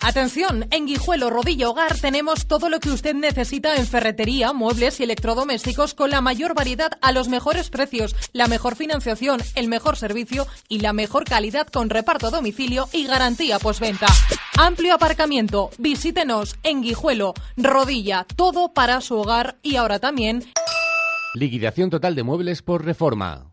Atención, 0.00 0.66
en 0.70 0.86
Guijuelo 0.86 1.30
Rodilla 1.30 1.70
Hogar 1.70 1.98
tenemos 1.98 2.46
todo 2.46 2.68
lo 2.68 2.80
que 2.80 2.90
usted 2.90 3.14
necesita 3.14 3.76
en 3.76 3.86
ferretería, 3.86 4.52
muebles 4.52 5.00
y 5.00 5.04
electrodomésticos 5.04 5.94
con 5.94 6.10
la 6.10 6.20
mayor 6.20 6.54
variedad 6.54 6.92
a 7.00 7.12
los 7.12 7.28
mejores 7.28 7.70
precios, 7.70 8.14
la 8.32 8.46
mejor 8.46 8.76
financiación, 8.76 9.40
el 9.54 9.68
mejor 9.68 9.96
servicio 9.96 10.46
y 10.68 10.80
la 10.80 10.92
mejor 10.92 11.24
calidad 11.24 11.66
con 11.66 11.88
reparto 11.88 12.26
a 12.26 12.30
domicilio 12.30 12.88
y 12.92 13.06
garantía 13.06 13.58
postventa. 13.58 14.06
Amplio 14.58 14.94
aparcamiento, 14.94 15.70
visítenos 15.78 16.56
en 16.62 16.82
Guijuelo, 16.82 17.32
Rodilla, 17.56 18.26
todo 18.36 18.74
para 18.74 19.00
su 19.00 19.16
hogar 19.16 19.56
y 19.62 19.76
ahora 19.76 19.98
también 19.98 20.42
Liquidación 21.36 21.90
total 21.90 22.14
de 22.14 22.22
muebles 22.22 22.62
por 22.62 22.82
reforma. 22.82 23.52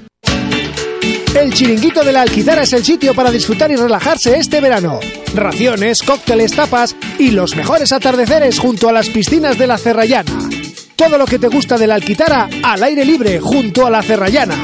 El 1.33 1.53
Chiringuito 1.53 2.03
de 2.03 2.11
la 2.11 2.23
Alquitara 2.23 2.63
es 2.63 2.73
el 2.73 2.83
sitio 2.83 3.13
para 3.13 3.31
disfrutar 3.31 3.71
y 3.71 3.77
relajarse 3.77 4.37
este 4.37 4.59
verano. 4.59 4.99
Raciones, 5.33 6.01
cócteles, 6.01 6.51
tapas 6.53 6.95
y 7.17 7.31
los 7.31 7.55
mejores 7.55 7.93
atardeceres 7.93 8.59
junto 8.59 8.89
a 8.89 8.91
las 8.91 9.07
piscinas 9.09 9.57
de 9.57 9.65
la 9.65 9.77
Cerrallana. 9.77 10.49
Todo 10.97 11.17
lo 11.17 11.25
que 11.25 11.39
te 11.39 11.47
gusta 11.47 11.77
de 11.77 11.87
la 11.87 11.95
Alquitara 11.95 12.49
al 12.63 12.83
aire 12.83 13.05
libre 13.05 13.39
junto 13.39 13.85
a 13.85 13.89
la 13.89 14.03
Cerrallana. 14.03 14.61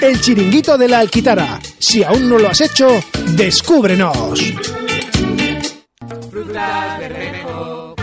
El 0.00 0.20
Chiringuito 0.20 0.76
de 0.76 0.88
la 0.88 0.98
Alquitara. 0.98 1.60
Si 1.78 2.02
aún 2.02 2.28
no 2.28 2.38
lo 2.38 2.48
has 2.48 2.60
hecho, 2.60 3.00
descúbrenos. 3.36 4.40
Frutas 6.30 6.98
Bermejo. 6.98 7.94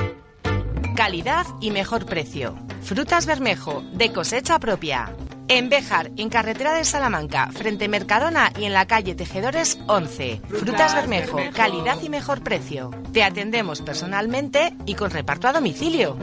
Calidad 0.95 1.45
y 1.59 1.72
mejor 1.72 2.05
precio. 2.05 2.55
Frutas 2.82 3.26
Bermejo, 3.26 3.84
de 3.93 4.13
cosecha 4.13 4.57
propia. 4.57 5.13
En 5.47 5.69
Béjar, 5.69 6.09
en 6.17 6.29
carretera 6.29 6.73
de 6.73 6.83
Salamanca, 6.83 7.51
frente 7.51 7.87
Mercadona 7.87 8.51
y 8.59 8.65
en 8.65 8.73
la 8.73 8.87
calle 8.87 9.13
Tejedores 9.13 9.77
11. 9.87 10.41
Frutas 10.47 10.95
Bermejo, 10.95 11.37
calidad 11.53 12.01
y 12.01 12.09
mejor 12.09 12.43
precio. 12.43 12.89
Te 13.13 13.23
atendemos 13.23 13.83
personalmente 13.83 14.73
y 14.87 14.95
con 14.95 15.11
reparto 15.11 15.47
a 15.47 15.53
domicilio. 15.53 16.17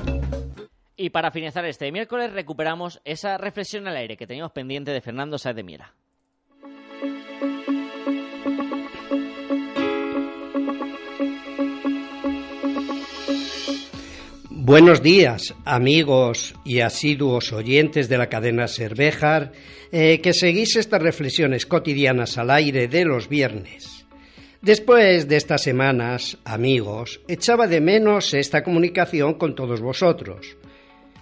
Y 0.97 1.11
para 1.11 1.31
finalizar 1.31 1.65
este 1.67 1.93
miércoles 1.93 2.33
recuperamos 2.33 3.01
esa 3.05 3.39
reflexión 3.39 3.87
al 3.87 3.97
aire 3.97 4.17
que 4.17 4.27
teníamos 4.27 4.53
pendiente 4.53 4.91
de 4.91 5.01
Fernando 5.01 5.39
Sáez 5.39 5.55
de 5.55 5.63
Miera. 5.63 5.95
Buenos 14.65 15.03
días, 15.03 15.57
amigos 15.65 16.55
y 16.65 16.83
asiduos 16.83 17.53
oyentes 17.53 18.09
de 18.09 18.17
la 18.17 18.29
cadena 18.29 18.69
Cervejar, 18.69 19.51
eh, 19.91 20.21
que 20.23 20.33
seguís 20.33 20.77
estas 20.77 21.03
reflexiones 21.03 21.67
cotidianas 21.67 22.39
al 22.39 22.49
aire 22.49 22.87
de 22.87 23.05
los 23.05 23.29
viernes. 23.29 24.07
Después 24.61 25.27
de 25.27 25.35
estas 25.35 25.63
semanas, 25.63 26.39
amigos, 26.45 27.23
echaba 27.27 27.67
de 27.67 27.81
menos 27.81 28.35
esta 28.35 28.63
comunicación 28.63 29.35
con 29.35 29.57
todos 29.57 29.81
vosotros. 29.81 30.57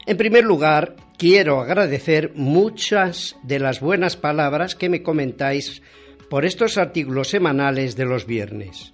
En 0.04 0.18
primer 0.18 0.44
lugar, 0.44 0.96
quiero 1.16 1.62
agradecer 1.62 2.32
muchas 2.34 3.36
de 3.42 3.58
las 3.58 3.80
buenas 3.80 4.18
palabras 4.18 4.74
que 4.74 4.90
me 4.90 5.02
comentáis 5.02 5.80
por 6.28 6.44
estos 6.44 6.76
artículos 6.76 7.28
semanales 7.28 7.96
de 7.96 8.04
los 8.04 8.26
viernes. 8.26 8.92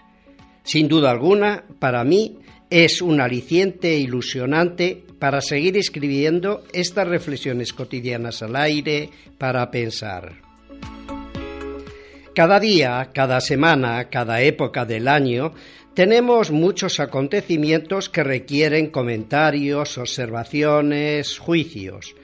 Sin 0.62 0.86
duda 0.86 1.11
alguna, 1.11 1.64
para 1.80 2.05
mí, 2.05 2.38
es 2.70 3.00
un 3.02 3.20
aliciente 3.20 3.94
ilusionante 3.96 5.02
para 5.18 5.40
seguir 5.40 5.76
escribiendo 5.76 6.64
estas 6.72 7.08
reflexiones 7.08 7.72
cotidianas 7.72 8.42
al 8.42 8.56
aire 8.56 9.10
para 9.38 9.70
pensar. 9.70 10.34
Cada 12.34 12.60
día, 12.60 13.10
cada 13.14 13.40
semana, 13.40 14.10
cada 14.10 14.42
época 14.42 14.84
del 14.84 15.08
año, 15.08 15.54
tenemos 15.94 16.50
muchos 16.50 17.00
acontecimientos 17.00 18.10
que 18.10 18.22
requieren 18.22 18.90
comentarios, 18.90 19.96
observaciones, 19.96 21.38
juicios, 21.38 22.14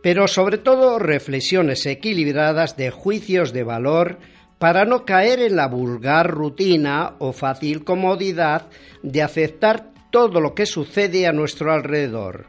pero 0.00 0.28
sobre 0.28 0.58
todo 0.58 1.00
reflexiones 1.00 1.84
equilibradas 1.86 2.76
de 2.76 2.90
juicios 2.90 3.52
de 3.52 3.64
valor 3.64 4.20
para 4.58 4.84
no 4.84 5.04
caer 5.04 5.40
en 5.40 5.56
la 5.56 5.68
vulgar 5.68 6.30
rutina 6.30 7.14
o 7.18 7.32
fácil 7.32 7.84
comodidad 7.84 8.66
de 9.02 9.22
aceptar 9.22 9.92
todo 10.10 10.40
lo 10.40 10.54
que 10.54 10.66
sucede 10.66 11.26
a 11.26 11.32
nuestro 11.32 11.72
alrededor. 11.72 12.46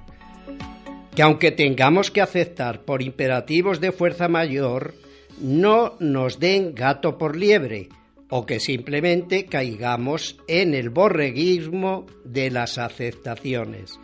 Que 1.16 1.22
aunque 1.22 1.52
tengamos 1.52 2.12
que 2.12 2.22
aceptar 2.22 2.82
por 2.82 3.02
imperativos 3.02 3.80
de 3.80 3.92
fuerza 3.92 4.28
mayor, 4.28 4.96
no 5.40 5.96
nos 6.00 6.40
den 6.40 6.74
gato 6.74 7.18
por 7.18 7.36
liebre, 7.36 7.90
o 8.30 8.46
que 8.46 8.60
simplemente 8.60 9.46
caigamos 9.46 10.38
en 10.48 10.74
el 10.74 10.90
borreguismo 10.90 12.06
de 12.24 12.52
las 12.52 12.78
aceptaciones. 12.78 14.00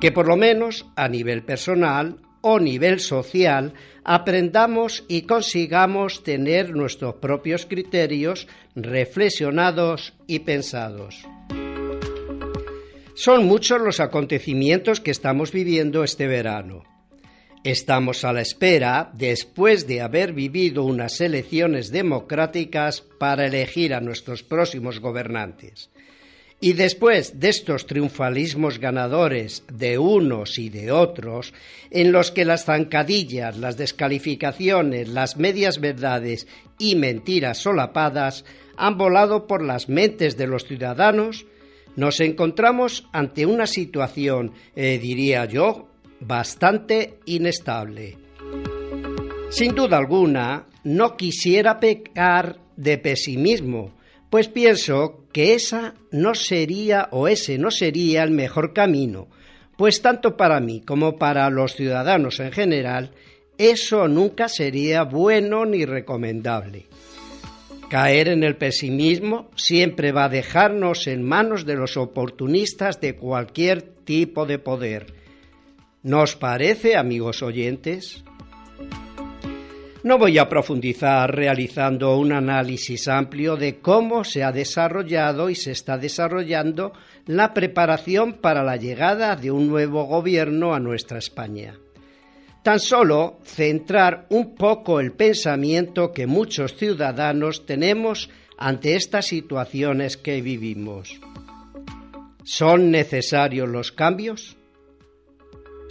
Que 0.00 0.10
por 0.12 0.26
lo 0.26 0.36
menos 0.36 0.86
a 0.96 1.08
nivel 1.08 1.44
personal 1.44 2.16
o 2.42 2.58
nivel 2.58 3.00
social 3.00 3.72
aprendamos 4.04 5.04
y 5.08 5.22
consigamos 5.22 6.22
tener 6.22 6.74
nuestros 6.74 7.14
propios 7.14 7.66
criterios 7.66 8.46
reflexionados 8.74 10.12
y 10.26 10.40
pensados. 10.40 11.24
Son 13.14 13.46
muchos 13.46 13.80
los 13.80 14.00
acontecimientos 14.00 15.00
que 15.00 15.10
estamos 15.10 15.52
viviendo 15.52 16.02
este 16.02 16.26
verano. 16.26 16.82
Estamos 17.62 18.24
a 18.24 18.32
la 18.32 18.40
espera, 18.40 19.12
después 19.14 19.86
de 19.86 20.00
haber 20.00 20.32
vivido 20.32 20.82
unas 20.82 21.20
elecciones 21.20 21.92
democráticas 21.92 23.02
para 23.02 23.46
elegir 23.46 23.94
a 23.94 24.00
nuestros 24.00 24.42
próximos 24.42 24.98
gobernantes. 24.98 25.90
Y 26.64 26.74
después 26.74 27.40
de 27.40 27.48
estos 27.48 27.86
triunfalismos 27.86 28.78
ganadores 28.78 29.64
de 29.66 29.98
unos 29.98 30.60
y 30.60 30.68
de 30.68 30.92
otros, 30.92 31.52
en 31.90 32.12
los 32.12 32.30
que 32.30 32.44
las 32.44 32.66
zancadillas, 32.66 33.58
las 33.58 33.76
descalificaciones, 33.76 35.08
las 35.08 35.36
medias 35.36 35.80
verdades 35.80 36.46
y 36.78 36.94
mentiras 36.94 37.58
solapadas 37.58 38.44
han 38.76 38.96
volado 38.96 39.48
por 39.48 39.60
las 39.60 39.88
mentes 39.88 40.36
de 40.36 40.46
los 40.46 40.64
ciudadanos, 40.64 41.46
nos 41.96 42.20
encontramos 42.20 43.08
ante 43.12 43.44
una 43.44 43.66
situación, 43.66 44.52
eh, 44.76 45.00
diría 45.02 45.46
yo, 45.46 45.88
bastante 46.20 47.18
inestable. 47.24 48.18
Sin 49.50 49.74
duda 49.74 49.98
alguna, 49.98 50.66
no 50.84 51.16
quisiera 51.16 51.80
pecar 51.80 52.60
de 52.76 52.98
pesimismo, 52.98 53.94
pues 54.30 54.46
pienso 54.46 55.21
que 55.32 55.54
esa 55.54 55.94
no 56.10 56.34
sería 56.34 57.08
o 57.10 57.28
ese 57.28 57.58
no 57.58 57.70
sería 57.70 58.22
el 58.22 58.30
mejor 58.30 58.72
camino, 58.72 59.28
pues 59.76 60.02
tanto 60.02 60.36
para 60.36 60.60
mí 60.60 60.82
como 60.82 61.18
para 61.18 61.48
los 61.50 61.74
ciudadanos 61.74 62.40
en 62.40 62.52
general, 62.52 63.12
eso 63.58 64.08
nunca 64.08 64.48
sería 64.48 65.04
bueno 65.04 65.64
ni 65.64 65.84
recomendable. 65.84 66.86
Caer 67.88 68.28
en 68.28 68.42
el 68.42 68.56
pesimismo 68.56 69.50
siempre 69.54 70.12
va 70.12 70.24
a 70.24 70.28
dejarnos 70.30 71.06
en 71.06 71.22
manos 71.22 71.66
de 71.66 71.74
los 71.74 71.96
oportunistas 71.96 73.00
de 73.00 73.16
cualquier 73.16 73.82
tipo 73.82 74.46
de 74.46 74.58
poder. 74.58 75.14
¿Nos 76.02 76.34
parece, 76.34 76.96
amigos 76.96 77.42
oyentes? 77.42 78.24
No 80.04 80.18
voy 80.18 80.36
a 80.38 80.48
profundizar 80.48 81.32
realizando 81.32 82.16
un 82.16 82.32
análisis 82.32 83.06
amplio 83.06 83.56
de 83.56 83.78
cómo 83.78 84.24
se 84.24 84.42
ha 84.42 84.50
desarrollado 84.50 85.48
y 85.48 85.54
se 85.54 85.70
está 85.70 85.96
desarrollando 85.96 86.92
la 87.26 87.54
preparación 87.54 88.34
para 88.34 88.64
la 88.64 88.76
llegada 88.76 89.36
de 89.36 89.52
un 89.52 89.68
nuevo 89.68 90.04
gobierno 90.04 90.74
a 90.74 90.80
nuestra 90.80 91.18
España. 91.18 91.78
Tan 92.64 92.80
solo 92.80 93.38
centrar 93.44 94.26
un 94.30 94.56
poco 94.56 94.98
el 94.98 95.12
pensamiento 95.12 96.12
que 96.12 96.26
muchos 96.26 96.74
ciudadanos 96.76 97.64
tenemos 97.64 98.28
ante 98.58 98.96
estas 98.96 99.26
situaciones 99.26 100.16
que 100.16 100.40
vivimos. 100.40 101.20
¿Son 102.42 102.90
necesarios 102.90 103.68
los 103.68 103.92
cambios? 103.92 104.56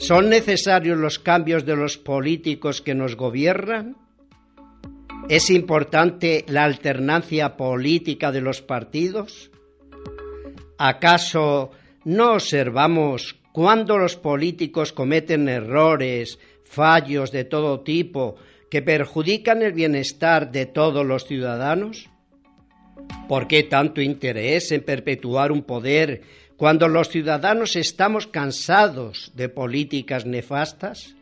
¿Son 0.02 0.30
necesarios 0.30 0.98
los 0.98 1.20
cambios 1.20 1.64
de 1.64 1.76
los 1.76 2.00
políticos 2.00 2.82
que 2.82 2.96
nos 2.96 3.16
gobiernan? 3.16 3.96
¿Es 5.30 5.52
importante 5.52 6.44
la 6.48 6.64
alternancia 6.64 7.56
política 7.56 8.32
de 8.32 8.42
los 8.42 8.64
partidos? 8.64 9.52
¿Acaso 10.80 11.70
no 12.04 12.34
observamos 12.34 13.36
cuando 13.52 14.00
los 14.00 14.16
políticos 14.16 14.92
cometen 14.92 15.48
errores, 15.48 16.40
fallos 16.64 17.32
de 17.32 17.44
todo 17.44 17.82
tipo 17.82 18.38
que 18.72 18.82
perjudican 18.82 19.62
el 19.62 19.74
bienestar 19.74 20.52
de 20.52 20.66
todos 20.66 21.06
los 21.06 21.28
ciudadanos? 21.28 22.10
¿Por 23.28 23.48
qué 23.48 23.62
tanto 23.62 24.02
interés 24.02 24.72
en 24.72 24.82
perpetuar 24.82 25.52
un 25.52 25.62
poder 25.62 26.24
cuando 26.62 26.88
los 26.88 27.10
ciudadanos 27.10 27.76
estamos 27.76 28.28
cansados 28.28 29.32
de 29.34 29.50
políticas 29.50 30.28
nefastas? 30.28 31.16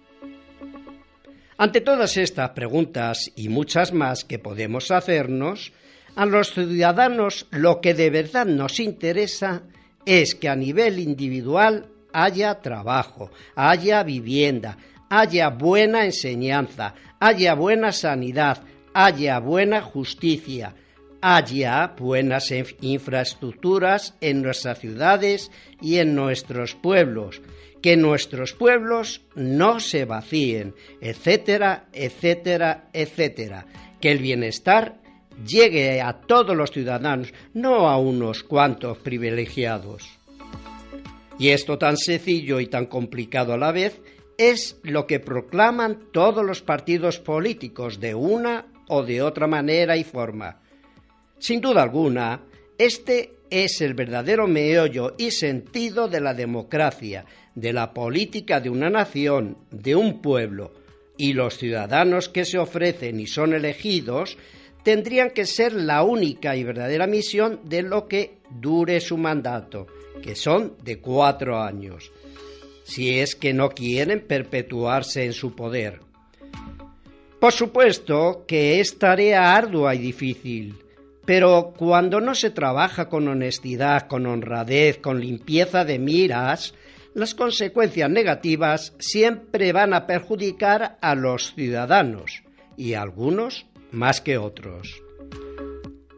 Ante 1.58 1.80
todas 1.80 2.18
estas 2.18 2.50
preguntas 2.50 3.32
y 3.38 3.48
muchas 3.48 3.94
más 3.94 4.26
que 4.26 4.38
podemos 4.38 4.92
hacernos, 4.92 5.72
a 6.18 6.26
los 6.26 6.52
ciudadanos 6.54 7.48
lo 7.52 7.80
que 7.80 7.94
de 7.94 8.10
verdad 8.10 8.48
nos 8.48 8.82
interesa 8.82 9.64
es 10.06 10.36
que 10.36 10.50
a 10.50 10.58
nivel 10.58 11.00
individual 11.00 11.86
haya 12.12 12.56
trabajo, 12.56 13.32
haya 13.56 14.04
vivienda, 14.04 14.78
haya 15.10 15.52
buena 15.52 16.04
enseñanza, 16.04 16.96
haya 17.18 17.54
buena 17.54 17.94
sanidad, 17.94 18.62
haya 18.94 19.40
buena 19.40 19.82
justicia, 19.82 20.76
haya 21.22 21.96
buenas 21.98 22.54
infraestructuras 22.82 24.16
en 24.22 24.42
nuestras 24.42 24.80
ciudades 24.80 25.52
y 25.82 25.98
en 25.98 26.16
nuestros 26.16 26.76
pueblos, 26.76 27.42
que 27.82 27.98
nuestros 27.98 28.54
pueblos 28.54 29.22
no 29.36 29.80
se 29.80 30.06
vacíen, 30.06 30.76
etcétera, 31.02 31.88
etcétera, 31.94 32.90
etcétera, 32.94 33.66
que 34.00 34.12
el 34.12 34.20
bienestar 34.20 35.00
llegue 35.46 36.02
a 36.02 36.14
todos 36.14 36.56
los 36.56 36.72
ciudadanos, 36.72 37.34
no 37.54 37.90
a 37.90 37.98
unos 37.98 38.44
cuantos 38.44 38.98
privilegiados. 38.98 40.08
Y 41.38 41.50
esto 41.50 41.78
tan 41.78 41.96
sencillo 41.96 42.60
y 42.60 42.68
tan 42.68 42.88
complicado 42.88 43.54
a 43.54 43.58
la 43.58 43.72
vez 43.72 44.02
es 44.38 44.78
lo 44.84 45.08
que 45.08 45.20
proclaman 45.20 46.12
todos 46.12 46.46
los 46.46 46.62
partidos 46.62 47.20
políticos 47.20 48.00
de 48.00 48.16
una 48.16 48.66
o 48.90 49.04
de 49.04 49.22
otra 49.22 49.48
manera 49.48 49.96
y 49.96 50.04
forma. 50.04 50.60
Sin 51.40 51.62
duda 51.62 51.82
alguna, 51.82 52.42
este 52.78 53.34
es 53.50 53.82
el 53.82 53.94
verdadero 53.94 54.48
meollo 54.48 55.16
y 55.18 55.32
sentido 55.32 56.08
de 56.08 56.22
la 56.22 56.34
democracia, 56.34 57.26
de 57.56 57.74
la 57.74 57.94
política 57.94 58.60
de 58.60 58.70
una 58.70 58.90
nación, 58.90 59.58
de 59.72 59.96
un 59.96 60.22
pueblo, 60.22 60.74
y 61.18 61.34
los 61.34 61.58
ciudadanos 61.58 62.30
que 62.30 62.46
se 62.46 62.58
ofrecen 62.58 63.20
y 63.20 63.28
son 63.28 63.54
elegidos 63.54 64.38
tendrían 64.84 65.32
que 65.32 65.46
ser 65.46 65.74
la 65.74 66.04
única 66.04 66.56
y 66.56 66.64
verdadera 66.64 67.08
misión 67.08 67.60
de 67.66 67.82
lo 67.82 68.08
que 68.08 68.38
dure 68.50 69.02
su 69.02 69.18
mandato, 69.18 69.88
que 70.22 70.36
son 70.36 70.76
de 70.84 71.00
cuatro 71.00 71.62
años, 71.62 72.12
si 72.84 73.20
es 73.20 73.36
que 73.36 73.54
no 73.54 73.70
quieren 73.70 74.22
perpetuarse 74.22 75.26
en 75.26 75.34
su 75.34 75.56
poder. 75.56 76.00
Por 77.40 77.52
supuesto 77.52 78.46
que 78.48 78.80
es 78.80 78.98
tarea 78.98 79.56
ardua 79.56 79.96
y 79.96 80.00
difícil, 80.00 80.76
pero 81.30 81.76
cuando 81.78 82.22
no 82.22 82.34
se 82.34 82.50
trabaja 82.50 83.08
con 83.08 83.28
honestidad, 83.28 84.08
con 84.08 84.26
honradez, 84.26 84.98
con 84.98 85.22
limpieza 85.22 85.86
de 85.86 86.00
miras, 86.00 86.74
las 87.14 87.36
consecuencias 87.36 88.10
negativas 88.10 88.96
siempre 88.98 89.72
van 89.72 89.94
a 89.94 90.08
perjudicar 90.08 90.98
a 91.02 91.14
los 91.14 91.54
ciudadanos 91.54 92.42
y 92.78 92.96
a 92.96 93.04
algunos 93.04 93.68
más 93.92 94.22
que 94.22 94.40
otros. 94.40 95.04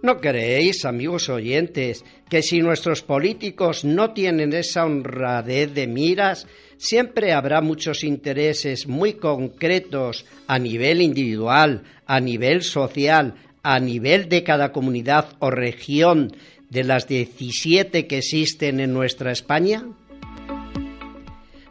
¿No 0.02 0.22
creéis, 0.22 0.86
amigos 0.86 1.28
oyentes, 1.28 2.06
que 2.30 2.42
si 2.42 2.62
nuestros 2.62 3.02
políticos 3.02 3.84
no 3.84 4.14
tienen 4.14 4.54
esa 4.54 4.86
honradez 4.86 5.74
de 5.74 5.88
miras, 5.88 6.48
siempre 6.78 7.34
habrá 7.34 7.60
muchos 7.60 8.06
intereses 8.06 8.88
muy 8.88 9.16
concretos 9.16 10.26
a 10.48 10.58
nivel 10.58 11.02
individual, 11.02 11.84
a 12.06 12.22
nivel 12.22 12.64
social, 12.64 13.36
a 13.64 13.80
nivel 13.80 14.30
de 14.30 14.44
cada 14.44 14.72
comunidad 14.72 15.36
o 15.40 15.52
región 15.52 16.36
de 16.70 16.84
las 16.84 17.08
17 17.08 18.08
que 18.08 18.18
existen 18.20 18.80
en 18.80 18.94
nuestra 18.94 19.32
España? 19.32 19.86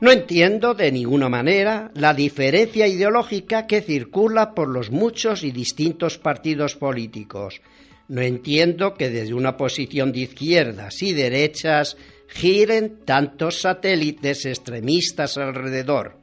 No 0.00 0.10
entiendo 0.10 0.72
de 0.72 0.92
ninguna 0.92 1.28
manera 1.28 1.90
la 1.94 2.14
diferencia 2.14 2.86
ideológica 2.86 3.66
que 3.66 3.82
circula 3.82 4.54
por 4.54 4.68
los 4.68 4.90
muchos 4.90 5.44
y 5.44 5.50
distintos 5.50 6.16
partidos 6.16 6.74
políticos. 6.74 7.60
No 8.08 8.22
entiendo 8.22 8.94
que 8.94 9.10
desde 9.10 9.34
una 9.34 9.58
posición 9.58 10.10
de 10.12 10.20
izquierdas 10.20 11.02
y 11.02 11.12
derechas 11.12 11.98
giren 12.28 13.04
tantos 13.04 13.60
satélites 13.60 14.46
extremistas 14.46 15.36
alrededor. 15.36 16.19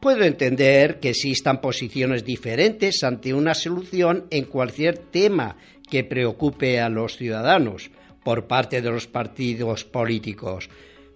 Puedo 0.00 0.24
entender 0.24 1.00
que 1.00 1.10
existan 1.10 1.60
posiciones 1.60 2.24
diferentes 2.24 3.02
ante 3.02 3.34
una 3.34 3.54
solución 3.54 4.26
en 4.30 4.44
cualquier 4.44 4.98
tema 4.98 5.56
que 5.88 6.04
preocupe 6.04 6.80
a 6.80 6.88
los 6.88 7.16
ciudadanos 7.16 7.90
por 8.22 8.46
parte 8.46 8.82
de 8.82 8.90
los 8.90 9.06
partidos 9.06 9.84
políticos, 9.84 10.68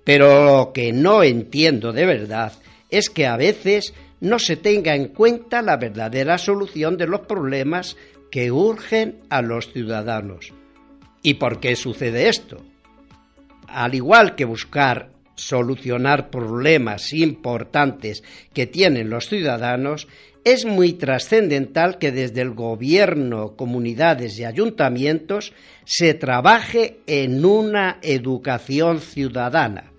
pero 0.04 0.44
lo 0.44 0.72
que 0.72 0.92
no 0.92 1.22
entiendo 1.22 1.92
de 1.92 2.06
verdad 2.06 2.52
es 2.88 3.10
que 3.10 3.26
a 3.26 3.36
veces 3.36 3.94
no 4.20 4.38
se 4.38 4.56
tenga 4.56 4.94
en 4.94 5.08
cuenta 5.08 5.62
la 5.62 5.76
verdadera 5.76 6.38
solución 6.38 6.96
de 6.96 7.06
los 7.06 7.20
problemas 7.20 7.96
que 8.30 8.52
urgen 8.52 9.20
a 9.28 9.42
los 9.42 9.72
ciudadanos. 9.72 10.52
¿Y 11.22 11.34
por 11.34 11.60
qué 11.60 11.76
sucede 11.76 12.28
esto? 12.28 12.62
Al 13.66 13.94
igual 13.94 14.34
que 14.36 14.44
buscar 14.44 15.10
solucionar 15.40 16.30
problemas 16.30 17.12
importantes 17.12 18.22
que 18.52 18.66
tienen 18.66 19.10
los 19.10 19.28
ciudadanos, 19.28 20.06
es 20.44 20.64
muy 20.64 20.94
trascendental 20.94 21.98
que 21.98 22.12
desde 22.12 22.40
el 22.40 22.50
gobierno, 22.50 23.56
comunidades 23.56 24.38
y 24.38 24.44
ayuntamientos 24.44 25.52
se 25.84 26.14
trabaje 26.14 27.00
en 27.06 27.44
una 27.44 27.98
educación 28.02 29.00
ciudadana 29.00 29.90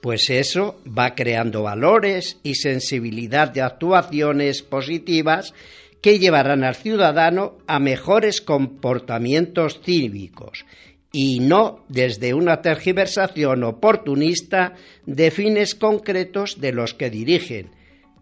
pues 0.00 0.30
eso 0.30 0.80
va 0.86 1.14
creando 1.14 1.64
valores 1.64 2.38
y 2.42 2.54
sensibilidad 2.54 3.50
de 3.50 3.62
actuaciones 3.62 4.62
positivas 4.62 5.54
que 6.00 6.18
llevarán 6.18 6.62
al 6.62 6.76
ciudadano 6.76 7.58
a 7.66 7.80
mejores 7.80 8.40
comportamientos 8.40 9.80
cívicos 9.84 10.64
y 11.12 11.40
no 11.40 11.84
desde 11.88 12.34
una 12.34 12.60
tergiversación 12.60 13.64
oportunista 13.64 14.74
de 15.06 15.30
fines 15.30 15.74
concretos 15.74 16.60
de 16.60 16.72
los 16.72 16.94
que 16.94 17.10
dirigen, 17.10 17.70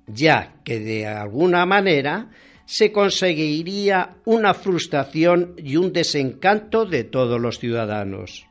ya 0.07 0.55
que 0.65 0.79
de 0.79 1.07
alguna 1.07 1.67
manera 1.67 2.31
se 2.65 2.93
conseguiría 2.93 4.17
una 4.25 4.55
frustración 4.55 5.55
y 5.57 5.77
un 5.77 5.93
desencanto 5.93 6.85
de 6.85 7.05
todos 7.05 7.41
los 7.41 7.59
ciudadanos 7.59 8.47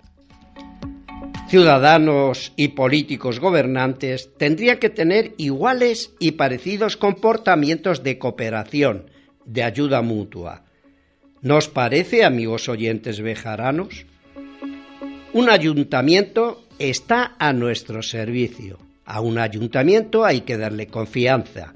ciudadanos 1.48 2.54
y 2.56 2.70
políticos 2.70 3.40
gobernantes 3.40 4.32
tendrían 4.38 4.78
que 4.78 4.90
tener 4.90 5.34
iguales 5.38 6.14
y 6.20 6.32
parecidos 6.32 6.98
comportamientos 6.98 8.04
de 8.04 8.18
cooperación, 8.18 9.10
de 9.46 9.64
ayuda 9.64 10.02
mutua. 10.02 10.64
¿Nos 11.42 11.70
parece, 11.70 12.26
amigos 12.26 12.68
oyentes 12.68 13.22
bejaranos? 13.22 14.06
Un 15.36 15.50
ayuntamiento 15.50 16.64
está 16.80 17.36
a 17.38 17.52
nuestro 17.52 18.02
servicio. 18.02 18.80
A 19.04 19.20
un 19.20 19.38
ayuntamiento 19.38 20.24
hay 20.24 20.42
que 20.48 20.56
darle 20.56 20.88
confianza. 20.88 21.74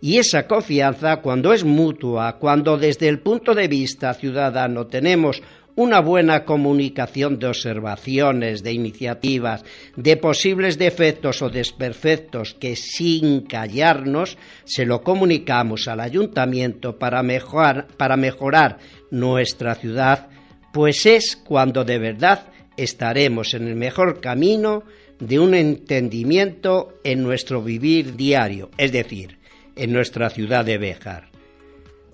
Y 0.00 0.18
esa 0.18 0.46
confianza, 0.46 1.16
cuando 1.16 1.52
es 1.52 1.64
mutua, 1.64 2.38
cuando 2.38 2.78
desde 2.78 3.08
el 3.08 3.18
punto 3.18 3.52
de 3.52 3.66
vista 3.66 4.14
ciudadano 4.14 4.86
tenemos 4.86 5.42
una 5.74 5.98
buena 5.98 6.44
comunicación 6.44 7.40
de 7.40 7.48
observaciones, 7.48 8.62
de 8.62 8.74
iniciativas, 8.74 9.64
de 9.96 10.16
posibles 10.16 10.78
defectos 10.78 11.42
o 11.42 11.50
desperfectos 11.50 12.54
que 12.54 12.76
sin 12.76 13.40
callarnos 13.40 14.38
se 14.62 14.86
lo 14.86 15.02
comunicamos 15.02 15.88
al 15.88 15.98
ayuntamiento 15.98 16.96
para 16.96 17.24
mejorar, 17.24 17.88
para 17.96 18.16
mejorar 18.16 18.78
nuestra 19.10 19.74
ciudad, 19.74 20.28
pues 20.72 21.06
es 21.06 21.34
cuando 21.34 21.82
de 21.84 21.98
verdad 21.98 22.49
estaremos 22.76 23.54
en 23.54 23.66
el 23.66 23.76
mejor 23.76 24.20
camino 24.20 24.84
de 25.18 25.38
un 25.38 25.54
entendimiento 25.54 26.98
en 27.04 27.22
nuestro 27.22 27.62
vivir 27.62 28.16
diario, 28.16 28.70
es 28.78 28.92
decir, 28.92 29.38
en 29.76 29.92
nuestra 29.92 30.30
ciudad 30.30 30.64
de 30.64 30.78
Béjar. 30.78 31.30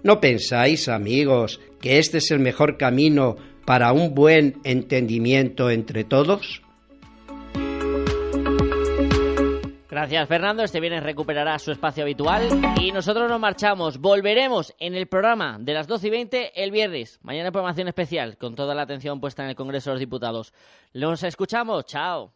¿No 0.02 0.20
pensáis, 0.20 0.88
amigos, 0.88 1.60
que 1.80 1.98
este 1.98 2.18
es 2.18 2.30
el 2.30 2.38
mejor 2.38 2.76
camino 2.76 3.36
para 3.64 3.92
un 3.92 4.14
buen 4.14 4.56
entendimiento 4.64 5.70
entre 5.70 6.04
todos? 6.04 6.62
Gracias 9.96 10.28
Fernando, 10.28 10.62
este 10.62 10.78
viernes 10.78 11.02
recuperará 11.02 11.58
su 11.58 11.72
espacio 11.72 12.02
habitual 12.02 12.50
y 12.78 12.92
nosotros 12.92 13.30
nos 13.30 13.40
marchamos. 13.40 13.96
Volveremos 13.96 14.74
en 14.78 14.94
el 14.94 15.06
programa 15.06 15.56
de 15.58 15.72
las 15.72 15.86
12 15.86 16.08
y 16.08 16.10
20 16.10 16.62
el 16.62 16.70
viernes. 16.70 17.18
Mañana 17.22 17.50
programación 17.50 17.88
especial 17.88 18.36
con 18.36 18.54
toda 18.54 18.74
la 18.74 18.82
atención 18.82 19.22
puesta 19.22 19.42
en 19.42 19.48
el 19.48 19.56
Congreso 19.56 19.88
de 19.88 19.94
los 19.94 20.00
Diputados. 20.00 20.52
Nos 20.92 21.22
escuchamos, 21.22 21.86
chao. 21.86 22.35